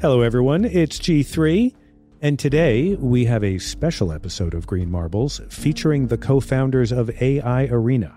Hello, 0.00 0.22
everyone. 0.22 0.64
It's 0.64 0.98
G3, 0.98 1.74
and 2.22 2.38
today 2.38 2.94
we 2.94 3.26
have 3.26 3.44
a 3.44 3.58
special 3.58 4.12
episode 4.12 4.54
of 4.54 4.66
Green 4.66 4.90
Marbles 4.90 5.42
featuring 5.50 6.06
the 6.06 6.16
co 6.16 6.40
founders 6.40 6.90
of 6.90 7.10
AI 7.20 7.66
Arena, 7.66 8.16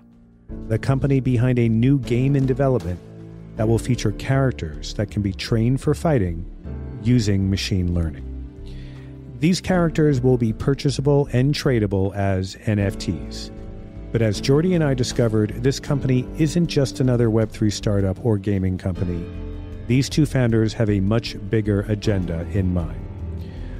the 0.68 0.78
company 0.78 1.20
behind 1.20 1.58
a 1.58 1.68
new 1.68 1.98
game 1.98 2.36
in 2.36 2.46
development 2.46 2.98
that 3.56 3.68
will 3.68 3.78
feature 3.78 4.12
characters 4.12 4.94
that 4.94 5.10
can 5.10 5.20
be 5.20 5.34
trained 5.34 5.78
for 5.78 5.92
fighting 5.94 6.50
using 7.02 7.50
machine 7.50 7.92
learning. 7.92 8.24
These 9.40 9.60
characters 9.60 10.22
will 10.22 10.38
be 10.38 10.54
purchasable 10.54 11.28
and 11.34 11.54
tradable 11.54 12.14
as 12.14 12.56
NFTs. 12.64 13.50
But 14.10 14.22
as 14.22 14.40
Jordi 14.40 14.74
and 14.74 14.82
I 14.82 14.94
discovered, 14.94 15.62
this 15.62 15.80
company 15.80 16.26
isn't 16.38 16.68
just 16.68 17.00
another 17.00 17.28
Web3 17.28 17.70
startup 17.70 18.24
or 18.24 18.38
gaming 18.38 18.78
company. 18.78 19.22
These 19.86 20.08
two 20.08 20.24
founders 20.24 20.72
have 20.74 20.88
a 20.88 21.00
much 21.00 21.36
bigger 21.50 21.80
agenda 21.82 22.46
in 22.52 22.72
mind. 22.72 23.00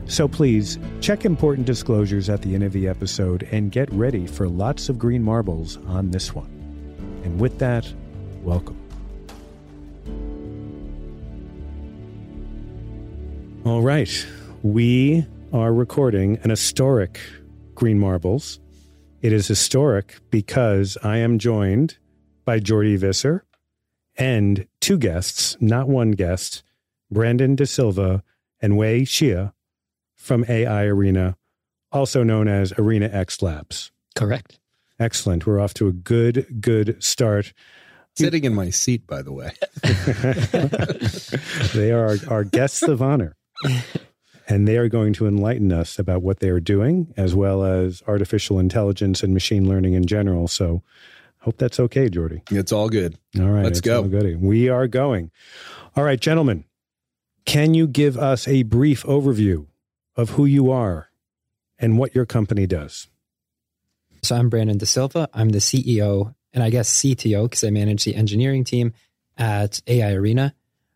So 0.06 0.28
please 0.28 0.78
check 1.00 1.24
important 1.24 1.66
disclosures 1.66 2.28
at 2.28 2.42
the 2.42 2.54
end 2.54 2.62
of 2.62 2.72
the 2.72 2.88
episode 2.88 3.48
and 3.50 3.72
get 3.72 3.90
ready 3.92 4.26
for 4.26 4.48
lots 4.48 4.90
of 4.90 4.98
green 4.98 5.22
marbles 5.22 5.78
on 5.86 6.10
this 6.10 6.34
one. 6.34 6.50
And 7.24 7.40
with 7.40 7.58
that, 7.58 7.90
welcome. 8.42 8.78
All 13.64 13.80
right. 13.80 14.26
We 14.62 15.26
are 15.54 15.72
recording 15.72 16.38
an 16.42 16.50
historic 16.50 17.18
Green 17.74 17.98
Marbles. 17.98 18.60
It 19.22 19.32
is 19.32 19.48
historic 19.48 20.18
because 20.30 20.98
I 21.02 21.16
am 21.18 21.38
joined 21.38 21.96
by 22.44 22.60
Jordi 22.60 22.98
Visser 22.98 23.44
and 24.16 24.66
two 24.80 24.98
guests, 24.98 25.56
not 25.60 25.88
one 25.88 26.12
guest, 26.12 26.62
Brandon 27.10 27.54
Da 27.54 27.64
Silva 27.64 28.22
and 28.60 28.76
Wei 28.76 29.02
Xia 29.02 29.52
from 30.14 30.44
AI 30.48 30.84
Arena, 30.84 31.36
also 31.92 32.22
known 32.22 32.48
as 32.48 32.72
Arena 32.78 33.08
X 33.12 33.42
Labs. 33.42 33.90
Correct. 34.14 34.58
Excellent. 34.98 35.46
We're 35.46 35.60
off 35.60 35.74
to 35.74 35.88
a 35.88 35.92
good, 35.92 36.60
good 36.60 37.02
start. 37.02 37.52
Sitting 38.16 38.44
in 38.44 38.54
my 38.54 38.70
seat, 38.70 39.06
by 39.06 39.22
the 39.22 39.32
way. 39.32 39.52
they 41.74 41.90
are 41.90 42.06
our, 42.06 42.16
our 42.28 42.44
guests 42.44 42.82
of 42.82 43.02
honor. 43.02 43.36
And 44.46 44.68
they 44.68 44.76
are 44.76 44.88
going 44.88 45.14
to 45.14 45.26
enlighten 45.26 45.72
us 45.72 45.98
about 45.98 46.22
what 46.22 46.40
they 46.40 46.48
are 46.48 46.60
doing, 46.60 47.12
as 47.16 47.34
well 47.34 47.64
as 47.64 48.02
artificial 48.06 48.58
intelligence 48.58 49.22
and 49.22 49.34
machine 49.34 49.68
learning 49.68 49.94
in 49.94 50.06
general. 50.06 50.48
So, 50.48 50.82
hope 51.44 51.58
that's 51.58 51.78
okay, 51.78 52.08
Jordi. 52.08 52.40
It's 52.50 52.72
all 52.72 52.88
good. 52.88 53.18
All 53.38 53.48
right. 53.48 53.64
Let's 53.64 53.80
go. 53.80 54.02
goody. 54.02 54.34
We 54.34 54.68
are 54.70 54.88
going. 54.88 55.30
All 55.94 56.02
right, 56.02 56.18
gentlemen, 56.18 56.64
can 57.44 57.74
you 57.74 57.86
give 57.86 58.16
us 58.16 58.48
a 58.48 58.62
brief 58.62 59.02
overview 59.04 59.66
of 60.16 60.30
who 60.30 60.46
you 60.46 60.70
are 60.70 61.10
and 61.78 61.98
what 61.98 62.14
your 62.14 62.24
company 62.24 62.66
does? 62.66 63.08
So 64.22 64.36
I'm 64.36 64.48
Brandon 64.48 64.78
Da 64.78 64.86
Silva. 64.86 65.28
I'm 65.34 65.50
the 65.50 65.58
CEO 65.58 66.34
and 66.54 66.62
I 66.64 66.70
guess 66.70 66.90
CTO 66.90 67.44
because 67.44 67.62
I 67.62 67.70
manage 67.70 68.04
the 68.04 68.14
engineering 68.14 68.64
team 68.64 68.94
at 69.36 69.82
AI 69.86 70.14
Arena. 70.14 70.54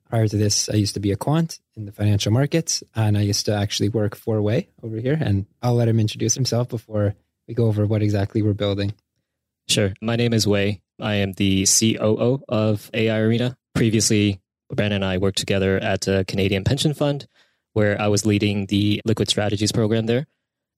Prior 0.09 0.27
to 0.27 0.37
this, 0.39 0.71
I 0.71 0.77
used 0.77 0.95
to 0.95 1.01
be 1.01 1.13
a 1.13 1.17
quant 1.17 1.61
in 1.77 1.85
the 1.85 1.93
financial 1.93 2.33
markets 2.33 2.83
and 2.95 3.19
I 3.19 3.21
used 3.21 3.45
to 3.47 3.55
actually 3.55 3.91
work 3.91 4.17
for 4.17 4.41
Wei 4.41 4.69
over 4.83 4.97
here. 4.97 5.19
And 5.21 5.45
I'll 5.63 5.75
let 5.75 5.89
him 5.89 6.01
introduce 6.01 6.35
himself 6.35 6.71
before 6.71 7.15
we 7.47 7.53
go 7.53 7.67
over 7.67 7.85
what 7.85 8.03
exactly 8.03 8.41
we're 8.41 8.55
building. 8.55 8.95
Sure. 9.69 9.93
My 10.01 10.17
name 10.17 10.33
is 10.33 10.47
Wei. 10.47 10.81
I 11.01 11.17
am 11.17 11.33
the 11.35 11.67
COO 11.67 12.43
of 12.49 12.91
AI 12.95 13.19
Arena. 13.19 13.57
Previously, 13.75 14.41
Brandon 14.71 15.03
and 15.03 15.05
I 15.05 15.19
worked 15.19 15.39
together 15.39 15.79
at 15.79 16.09
a 16.09 16.25
Canadian 16.25 16.65
pension 16.65 16.95
fund 16.95 17.27
where 17.75 18.01
I 18.01 18.09
was 18.09 18.27
leading 18.27 18.67
the 18.67 19.01
liquid 19.05 19.29
strategies 19.29 19.71
program 19.71 20.07
there. 20.07 20.27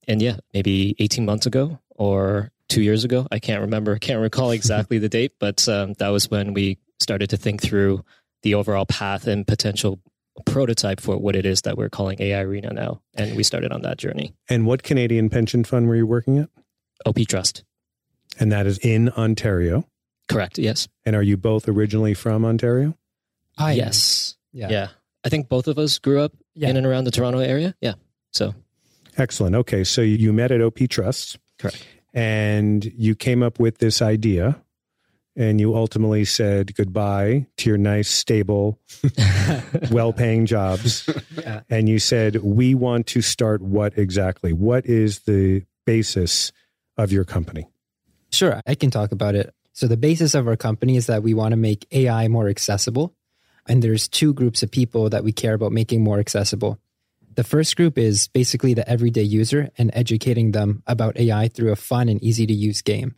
And 0.08 0.20
yeah, 0.20 0.38
maybe 0.52 0.96
18 0.98 1.24
months 1.24 1.46
ago 1.46 1.78
or 1.96 2.50
two 2.68 2.82
years 2.82 3.04
ago, 3.04 3.26
I 3.30 3.38
can't 3.38 3.62
remember, 3.62 3.96
can't 3.98 4.20
recall 4.20 4.50
exactly 4.50 4.98
the 4.98 5.08
date, 5.08 5.32
but 5.38 5.66
um, 5.68 5.94
that 5.94 6.08
was 6.08 6.30
when 6.30 6.52
we 6.52 6.78
started 6.98 7.30
to 7.30 7.36
think 7.36 7.62
through 7.62 8.04
the 8.42 8.54
overall 8.54 8.86
path 8.86 9.26
and 9.26 9.46
potential 9.46 10.00
prototype 10.46 11.00
for 11.00 11.16
what 11.16 11.36
it 11.36 11.46
is 11.46 11.62
that 11.62 11.76
we're 11.76 11.90
calling 11.90 12.20
AI 12.20 12.40
Arena 12.40 12.72
now. 12.72 13.02
And 13.14 13.36
we 13.36 13.42
started 13.42 13.72
on 13.72 13.82
that 13.82 13.98
journey. 13.98 14.34
And 14.48 14.66
what 14.66 14.82
Canadian 14.82 15.30
pension 15.30 15.64
fund 15.64 15.88
were 15.88 15.96
you 15.96 16.06
working 16.06 16.38
at? 16.38 16.48
OP 17.06 17.18
Trust. 17.28 17.64
And 18.38 18.52
that 18.52 18.66
is 18.66 18.78
in 18.78 19.08
Ontario. 19.10 19.86
Correct. 20.28 20.58
Yes. 20.58 20.88
And 21.04 21.16
are 21.16 21.22
you 21.22 21.36
both 21.36 21.68
originally 21.68 22.14
from 22.14 22.44
Ontario? 22.44 22.96
I 23.58 23.72
am. 23.72 23.78
yes. 23.78 24.36
Yeah. 24.52 24.68
yeah. 24.70 24.88
I 25.24 25.28
think 25.28 25.48
both 25.48 25.66
of 25.68 25.78
us 25.78 25.98
grew 25.98 26.20
up 26.20 26.32
Yeah. 26.54 26.68
in 26.70 26.76
and 26.76 26.86
around 26.86 27.04
the 27.04 27.10
Toronto 27.10 27.40
area. 27.40 27.74
Yeah. 27.80 27.94
So 28.32 28.54
Excellent. 29.18 29.56
Okay. 29.56 29.84
So 29.84 30.00
you 30.02 30.32
met 30.32 30.50
at 30.52 30.60
OP 30.62 30.78
Trust 30.88 31.38
correct. 31.58 31.84
and 32.14 32.84
you 32.96 33.14
came 33.14 33.42
up 33.42 33.58
with 33.58 33.78
this 33.78 34.00
idea 34.00 34.62
and 35.36 35.60
you 35.60 35.74
ultimately 35.76 36.24
said 36.24 36.74
goodbye 36.74 37.46
to 37.58 37.68
your 37.70 37.78
nice, 37.78 38.08
stable, 38.08 38.78
well 39.90 40.12
paying 40.12 40.46
jobs. 40.46 41.08
Yeah. 41.36 41.60
And 41.68 41.88
you 41.88 41.98
said, 41.98 42.36
We 42.36 42.74
want 42.74 43.06
to 43.08 43.20
start 43.22 43.62
what 43.62 43.98
exactly? 43.98 44.52
What 44.52 44.86
is 44.86 45.20
the 45.20 45.64
basis 45.86 46.52
of 46.96 47.12
your 47.12 47.24
company? 47.24 47.66
Sure, 48.30 48.60
I 48.66 48.74
can 48.74 48.90
talk 48.90 49.12
about 49.12 49.34
it. 49.34 49.52
So 49.72 49.86
the 49.86 49.96
basis 49.96 50.34
of 50.34 50.46
our 50.46 50.56
company 50.56 50.96
is 50.96 51.06
that 51.06 51.22
we 51.22 51.34
want 51.34 51.52
to 51.52 51.56
make 51.56 51.86
AI 51.92 52.28
more 52.28 52.48
accessible. 52.48 53.14
And 53.66 53.82
there's 53.82 54.08
two 54.08 54.32
groups 54.32 54.62
of 54.62 54.70
people 54.70 55.10
that 55.10 55.24
we 55.24 55.32
care 55.32 55.54
about 55.54 55.72
making 55.72 56.02
more 56.02 56.18
accessible. 56.18 56.78
The 57.34 57.44
first 57.44 57.76
group 57.76 57.96
is 57.96 58.28
basically 58.28 58.74
the 58.74 58.88
everyday 58.88 59.22
user 59.22 59.70
and 59.78 59.90
educating 59.94 60.50
them 60.50 60.82
about 60.86 61.16
AI 61.16 61.48
through 61.48 61.72
a 61.72 61.76
fun 61.76 62.08
and 62.08 62.22
easy 62.22 62.46
to 62.46 62.52
use 62.52 62.82
game. 62.82 63.14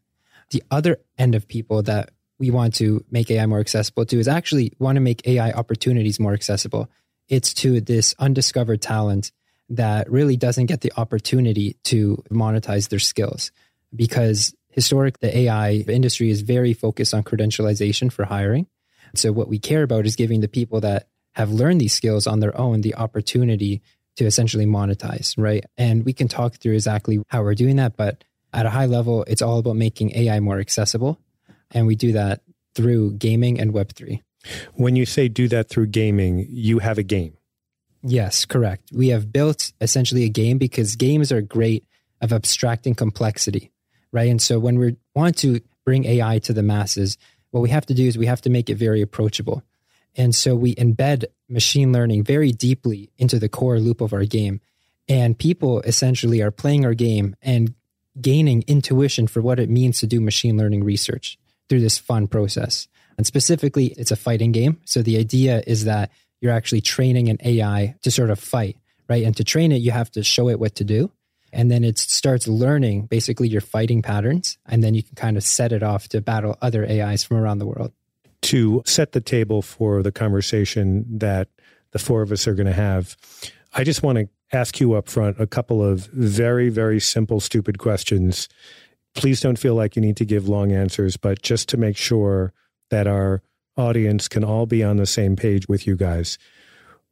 The 0.50 0.62
other 0.70 0.98
end 1.16 1.34
of 1.34 1.48
people 1.48 1.82
that 1.84 2.10
we 2.38 2.50
want 2.50 2.74
to 2.74 3.04
make 3.10 3.30
AI 3.30 3.46
more 3.46 3.60
accessible 3.60 4.04
to 4.06 4.18
is 4.18 4.28
actually 4.28 4.72
want 4.78 4.96
to 4.96 5.00
make 5.00 5.26
AI 5.26 5.52
opportunities 5.52 6.20
more 6.20 6.34
accessible. 6.34 6.90
It's 7.28 7.54
to 7.54 7.80
this 7.80 8.14
undiscovered 8.18 8.82
talent 8.82 9.32
that 9.70 10.10
really 10.10 10.36
doesn't 10.36 10.66
get 10.66 10.82
the 10.82 10.92
opportunity 10.96 11.76
to 11.84 12.22
monetize 12.30 12.88
their 12.88 12.98
skills 12.98 13.52
because 13.94 14.54
historic 14.72 15.18
the 15.18 15.36
AI 15.36 15.84
industry 15.88 16.30
is 16.30 16.42
very 16.42 16.72
focused 16.72 17.14
on 17.14 17.22
credentialization 17.22 18.12
for 18.12 18.24
hiring. 18.24 18.66
So 19.14 19.32
what 19.32 19.48
we 19.48 19.58
care 19.58 19.82
about 19.82 20.06
is 20.06 20.16
giving 20.16 20.40
the 20.40 20.48
people 20.48 20.80
that 20.80 21.08
have 21.32 21.50
learned 21.50 21.80
these 21.80 21.92
skills 21.92 22.26
on 22.26 22.40
their 22.40 22.58
own 22.58 22.80
the 22.80 22.94
opportunity 22.94 23.82
to 24.16 24.24
essentially 24.24 24.66
monetize, 24.66 25.34
right? 25.38 25.64
And 25.78 26.04
we 26.04 26.12
can 26.12 26.28
talk 26.28 26.56
through 26.56 26.74
exactly 26.74 27.22
how 27.28 27.42
we're 27.42 27.54
doing 27.54 27.76
that, 27.76 27.96
but 27.96 28.24
at 28.52 28.66
a 28.66 28.70
high 28.70 28.86
level, 28.86 29.24
it's 29.26 29.42
all 29.42 29.58
about 29.58 29.76
making 29.76 30.16
AI 30.16 30.40
more 30.40 30.58
accessible. 30.58 31.18
And 31.70 31.86
we 31.86 31.94
do 31.94 32.12
that 32.12 32.42
through 32.74 33.14
gaming 33.14 33.58
and 33.58 33.72
Web3. 33.72 34.20
When 34.74 34.96
you 34.96 35.06
say 35.06 35.28
do 35.28 35.48
that 35.48 35.68
through 35.68 35.86
gaming, 35.86 36.46
you 36.50 36.80
have 36.80 36.98
a 36.98 37.02
game. 37.02 37.36
Yes, 38.02 38.44
correct. 38.44 38.90
We 38.92 39.08
have 39.08 39.32
built 39.32 39.72
essentially 39.80 40.24
a 40.24 40.28
game 40.28 40.58
because 40.58 40.96
games 40.96 41.30
are 41.32 41.40
great 41.40 41.84
of 42.20 42.32
abstracting 42.32 42.94
complexity, 42.94 43.71
right? 44.12 44.30
And 44.30 44.40
so 44.40 44.58
when 44.58 44.78
we 44.78 44.96
want 45.14 45.38
to 45.38 45.60
bring 45.84 46.04
AI 46.04 46.38
to 46.40 46.52
the 46.52 46.62
masses, 46.62 47.18
what 47.50 47.60
we 47.60 47.70
have 47.70 47.86
to 47.86 47.94
do 47.94 48.06
is 48.06 48.16
we 48.16 48.26
have 48.26 48.42
to 48.42 48.50
make 48.50 48.70
it 48.70 48.76
very 48.76 49.02
approachable. 49.02 49.62
And 50.14 50.34
so 50.34 50.54
we 50.54 50.74
embed 50.74 51.24
machine 51.48 51.92
learning 51.92 52.24
very 52.24 52.52
deeply 52.52 53.10
into 53.18 53.38
the 53.38 53.48
core 53.48 53.78
loop 53.78 54.00
of 54.00 54.12
our 54.12 54.24
game. 54.24 54.60
And 55.08 55.38
people 55.38 55.80
essentially 55.80 56.42
are 56.42 56.50
playing 56.50 56.84
our 56.84 56.94
game 56.94 57.34
and 57.42 57.74
gaining 58.20 58.62
intuition 58.66 59.26
for 59.26 59.40
what 59.40 59.58
it 59.58 59.70
means 59.70 60.00
to 60.00 60.06
do 60.06 60.20
machine 60.20 60.56
learning 60.56 60.84
research 60.84 61.38
through 61.68 61.80
this 61.80 61.98
fun 61.98 62.28
process. 62.28 62.88
And 63.16 63.26
specifically, 63.26 63.86
it's 63.98 64.10
a 64.10 64.16
fighting 64.16 64.52
game. 64.52 64.80
So 64.84 65.02
the 65.02 65.18
idea 65.18 65.62
is 65.66 65.84
that 65.84 66.10
you're 66.40 66.52
actually 66.52 66.80
training 66.80 67.28
an 67.28 67.38
AI 67.44 67.94
to 68.02 68.10
sort 68.10 68.30
of 68.30 68.38
fight, 68.38 68.76
right? 69.08 69.24
And 69.24 69.36
to 69.36 69.44
train 69.44 69.72
it, 69.72 69.76
you 69.76 69.92
have 69.92 70.10
to 70.12 70.22
show 70.22 70.48
it 70.48 70.58
what 70.58 70.74
to 70.76 70.84
do. 70.84 71.10
And 71.52 71.70
then 71.70 71.84
it 71.84 71.98
starts 71.98 72.48
learning 72.48 73.06
basically 73.06 73.48
your 73.48 73.60
fighting 73.60 74.02
patterns. 74.02 74.58
And 74.66 74.82
then 74.82 74.94
you 74.94 75.02
can 75.02 75.14
kind 75.14 75.36
of 75.36 75.42
set 75.42 75.72
it 75.72 75.82
off 75.82 76.08
to 76.08 76.20
battle 76.20 76.56
other 76.62 76.84
AIs 76.88 77.24
from 77.24 77.36
around 77.36 77.58
the 77.58 77.66
world. 77.66 77.92
To 78.42 78.82
set 78.86 79.12
the 79.12 79.20
table 79.20 79.62
for 79.62 80.02
the 80.02 80.12
conversation 80.12 81.04
that 81.18 81.48
the 81.92 81.98
four 81.98 82.22
of 82.22 82.32
us 82.32 82.48
are 82.48 82.54
going 82.54 82.66
to 82.66 82.72
have, 82.72 83.16
I 83.74 83.84
just 83.84 84.02
want 84.02 84.18
to 84.18 84.28
ask 84.52 84.80
you 84.80 84.94
up 84.94 85.08
front 85.08 85.40
a 85.40 85.46
couple 85.46 85.82
of 85.82 86.06
very, 86.06 86.68
very 86.68 87.00
simple, 87.00 87.40
stupid 87.40 87.78
questions. 87.78 88.48
Please 89.14 89.40
don't 89.40 89.58
feel 89.58 89.74
like 89.74 89.94
you 89.94 90.02
need 90.02 90.16
to 90.16 90.24
give 90.24 90.48
long 90.48 90.72
answers, 90.72 91.16
but 91.16 91.42
just 91.42 91.68
to 91.70 91.76
make 91.76 91.96
sure 91.96 92.52
that 92.90 93.06
our 93.06 93.42
audience 93.76 94.28
can 94.28 94.44
all 94.44 94.66
be 94.66 94.82
on 94.82 94.96
the 94.96 95.06
same 95.06 95.36
page 95.36 95.68
with 95.68 95.86
you 95.86 95.96
guys. 95.96 96.38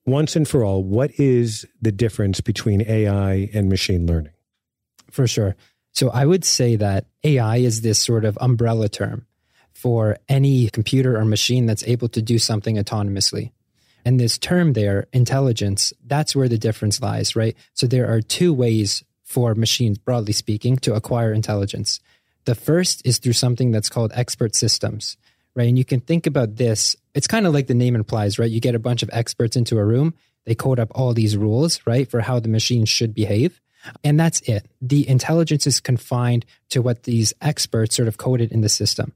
Once 0.06 0.34
and 0.34 0.48
for 0.48 0.64
all, 0.64 0.82
what 0.82 1.10
is 1.18 1.66
the 1.80 1.92
difference 1.92 2.40
between 2.40 2.82
AI 2.82 3.50
and 3.52 3.68
machine 3.68 4.06
learning? 4.06 4.32
For 5.10 5.26
sure. 5.26 5.56
So 5.92 6.10
I 6.10 6.24
would 6.24 6.44
say 6.44 6.76
that 6.76 7.06
AI 7.24 7.58
is 7.58 7.82
this 7.82 8.00
sort 8.02 8.24
of 8.24 8.38
umbrella 8.40 8.88
term 8.88 9.26
for 9.72 10.18
any 10.28 10.68
computer 10.68 11.16
or 11.16 11.24
machine 11.24 11.66
that's 11.66 11.84
able 11.84 12.08
to 12.08 12.22
do 12.22 12.38
something 12.38 12.76
autonomously, 12.76 13.52
And 14.04 14.18
this 14.18 14.38
term 14.38 14.72
there, 14.72 15.06
intelligence, 15.12 15.92
that's 16.06 16.34
where 16.34 16.48
the 16.48 16.58
difference 16.58 17.00
lies, 17.00 17.36
right? 17.36 17.56
So 17.74 17.86
there 17.86 18.10
are 18.12 18.22
two 18.22 18.52
ways 18.52 19.04
for 19.22 19.54
machines, 19.54 19.98
broadly 19.98 20.32
speaking, 20.32 20.76
to 20.78 20.94
acquire 20.94 21.32
intelligence. 21.32 22.00
The 22.46 22.54
first 22.54 23.02
is 23.04 23.18
through 23.18 23.34
something 23.34 23.70
that's 23.70 23.90
called 23.90 24.12
expert 24.14 24.54
systems, 24.54 25.16
right? 25.54 25.68
And 25.68 25.78
you 25.78 25.84
can 25.84 26.00
think 26.00 26.26
about 26.26 26.56
this. 26.56 26.96
It's 27.14 27.26
kind 27.26 27.46
of 27.46 27.54
like 27.54 27.66
the 27.66 27.74
name 27.74 27.94
implies, 27.94 28.38
right? 28.38 28.50
You 28.50 28.60
get 28.60 28.74
a 28.74 28.80
bunch 28.80 29.02
of 29.02 29.10
experts 29.12 29.56
into 29.56 29.78
a 29.78 29.84
room, 29.84 30.14
they 30.46 30.54
code 30.54 30.80
up 30.80 30.90
all 30.94 31.12
these 31.12 31.36
rules, 31.36 31.80
right, 31.86 32.10
for 32.10 32.20
how 32.20 32.40
the 32.40 32.48
machine 32.48 32.84
should 32.84 33.14
behave. 33.14 33.60
And 34.04 34.18
that's 34.18 34.40
it. 34.42 34.66
The 34.80 35.08
intelligence 35.08 35.66
is 35.66 35.80
confined 35.80 36.44
to 36.70 36.82
what 36.82 37.04
these 37.04 37.32
experts 37.40 37.96
sort 37.96 38.08
of 38.08 38.18
coded 38.18 38.52
in 38.52 38.60
the 38.60 38.68
system. 38.68 39.12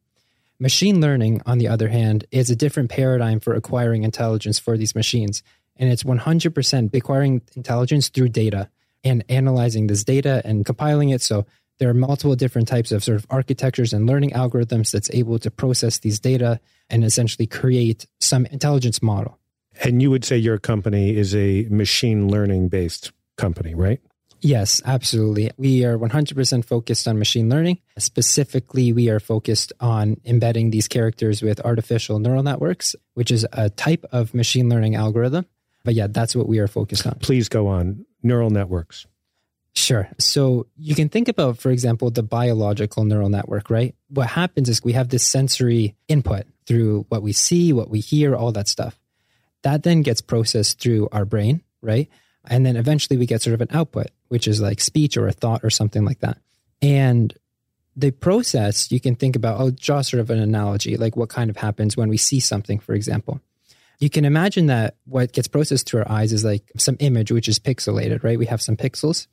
Machine 0.58 1.00
learning, 1.00 1.42
on 1.46 1.58
the 1.58 1.68
other 1.68 1.88
hand, 1.88 2.24
is 2.30 2.50
a 2.50 2.56
different 2.56 2.90
paradigm 2.90 3.40
for 3.40 3.54
acquiring 3.54 4.04
intelligence 4.04 4.58
for 4.58 4.76
these 4.76 4.94
machines. 4.94 5.42
And 5.76 5.90
it's 5.90 6.04
100% 6.04 6.94
acquiring 6.94 7.42
intelligence 7.56 8.08
through 8.08 8.28
data 8.28 8.70
and 9.02 9.24
analyzing 9.28 9.86
this 9.86 10.04
data 10.04 10.40
and 10.44 10.64
compiling 10.64 11.10
it. 11.10 11.20
So 11.20 11.46
there 11.78 11.88
are 11.88 11.94
multiple 11.94 12.36
different 12.36 12.68
types 12.68 12.92
of 12.92 13.02
sort 13.02 13.16
of 13.16 13.26
architectures 13.30 13.92
and 13.92 14.06
learning 14.06 14.30
algorithms 14.30 14.90
that's 14.90 15.10
able 15.12 15.38
to 15.40 15.50
process 15.50 15.98
these 15.98 16.20
data 16.20 16.60
and 16.90 17.04
essentially 17.04 17.46
create 17.46 18.06
some 18.20 18.46
intelligence 18.46 19.02
model. 19.02 19.38
And 19.82 20.00
you 20.00 20.10
would 20.10 20.24
say 20.24 20.36
your 20.36 20.58
company 20.58 21.16
is 21.16 21.34
a 21.34 21.66
machine 21.68 22.28
learning 22.28 22.68
based 22.68 23.12
company, 23.36 23.74
right? 23.74 24.00
Yes, 24.40 24.82
absolutely. 24.84 25.50
We 25.56 25.86
are 25.86 25.96
100% 25.96 26.64
focused 26.66 27.08
on 27.08 27.18
machine 27.18 27.48
learning. 27.48 27.78
Specifically, 27.98 28.92
we 28.92 29.08
are 29.08 29.18
focused 29.18 29.72
on 29.80 30.20
embedding 30.26 30.70
these 30.70 30.86
characters 30.86 31.40
with 31.40 31.60
artificial 31.62 32.18
neural 32.18 32.42
networks, 32.42 32.94
which 33.14 33.30
is 33.30 33.46
a 33.54 33.70
type 33.70 34.04
of 34.12 34.34
machine 34.34 34.68
learning 34.68 34.96
algorithm. 34.96 35.46
But 35.82 35.94
yeah, 35.94 36.08
that's 36.10 36.36
what 36.36 36.46
we 36.46 36.58
are 36.58 36.68
focused 36.68 37.06
on. 37.06 37.14
Please 37.20 37.48
go 37.48 37.68
on. 37.68 38.04
Neural 38.22 38.50
networks. 38.50 39.06
Sure. 39.74 40.08
So 40.18 40.66
you 40.76 40.94
can 40.94 41.08
think 41.08 41.28
about, 41.28 41.58
for 41.58 41.70
example, 41.70 42.10
the 42.10 42.22
biological 42.22 43.04
neural 43.04 43.28
network, 43.28 43.70
right? 43.70 43.94
What 44.08 44.28
happens 44.28 44.68
is 44.68 44.82
we 44.82 44.92
have 44.92 45.08
this 45.08 45.26
sensory 45.26 45.96
input 46.06 46.46
through 46.66 47.06
what 47.08 47.22
we 47.22 47.32
see, 47.32 47.72
what 47.72 47.90
we 47.90 48.00
hear, 48.00 48.36
all 48.36 48.52
that 48.52 48.68
stuff. 48.68 48.98
That 49.62 49.82
then 49.82 50.02
gets 50.02 50.20
processed 50.20 50.80
through 50.80 51.08
our 51.10 51.24
brain, 51.24 51.62
right? 51.82 52.08
And 52.46 52.64
then 52.64 52.76
eventually 52.76 53.16
we 53.16 53.26
get 53.26 53.42
sort 53.42 53.54
of 53.54 53.62
an 53.62 53.68
output, 53.72 54.08
which 54.28 54.46
is 54.46 54.60
like 54.60 54.80
speech 54.80 55.16
or 55.16 55.26
a 55.26 55.32
thought 55.32 55.64
or 55.64 55.70
something 55.70 56.04
like 56.04 56.20
that. 56.20 56.38
And 56.80 57.34
the 57.96 58.10
process 58.10 58.92
you 58.92 59.00
can 59.00 59.16
think 59.16 59.34
about, 59.36 59.58
I'll 59.58 59.70
draw 59.70 60.02
sort 60.02 60.20
of 60.20 60.30
an 60.30 60.38
analogy, 60.38 60.96
like 60.96 61.16
what 61.16 61.30
kind 61.30 61.50
of 61.50 61.56
happens 61.56 61.96
when 61.96 62.08
we 62.08 62.16
see 62.16 62.40
something, 62.40 62.78
for 62.78 62.94
example. 62.94 63.40
You 63.98 64.10
can 64.10 64.24
imagine 64.24 64.66
that 64.66 64.96
what 65.04 65.32
gets 65.32 65.48
processed 65.48 65.88
through 65.88 66.00
our 66.00 66.10
eyes 66.10 66.32
is 66.32 66.44
like 66.44 66.70
some 66.76 66.96
image 67.00 67.32
which 67.32 67.48
is 67.48 67.58
pixelated, 67.58 68.22
right? 68.22 68.38
We 68.38 68.46
have 68.46 68.60
some 68.60 68.76
pixels. 68.76 69.26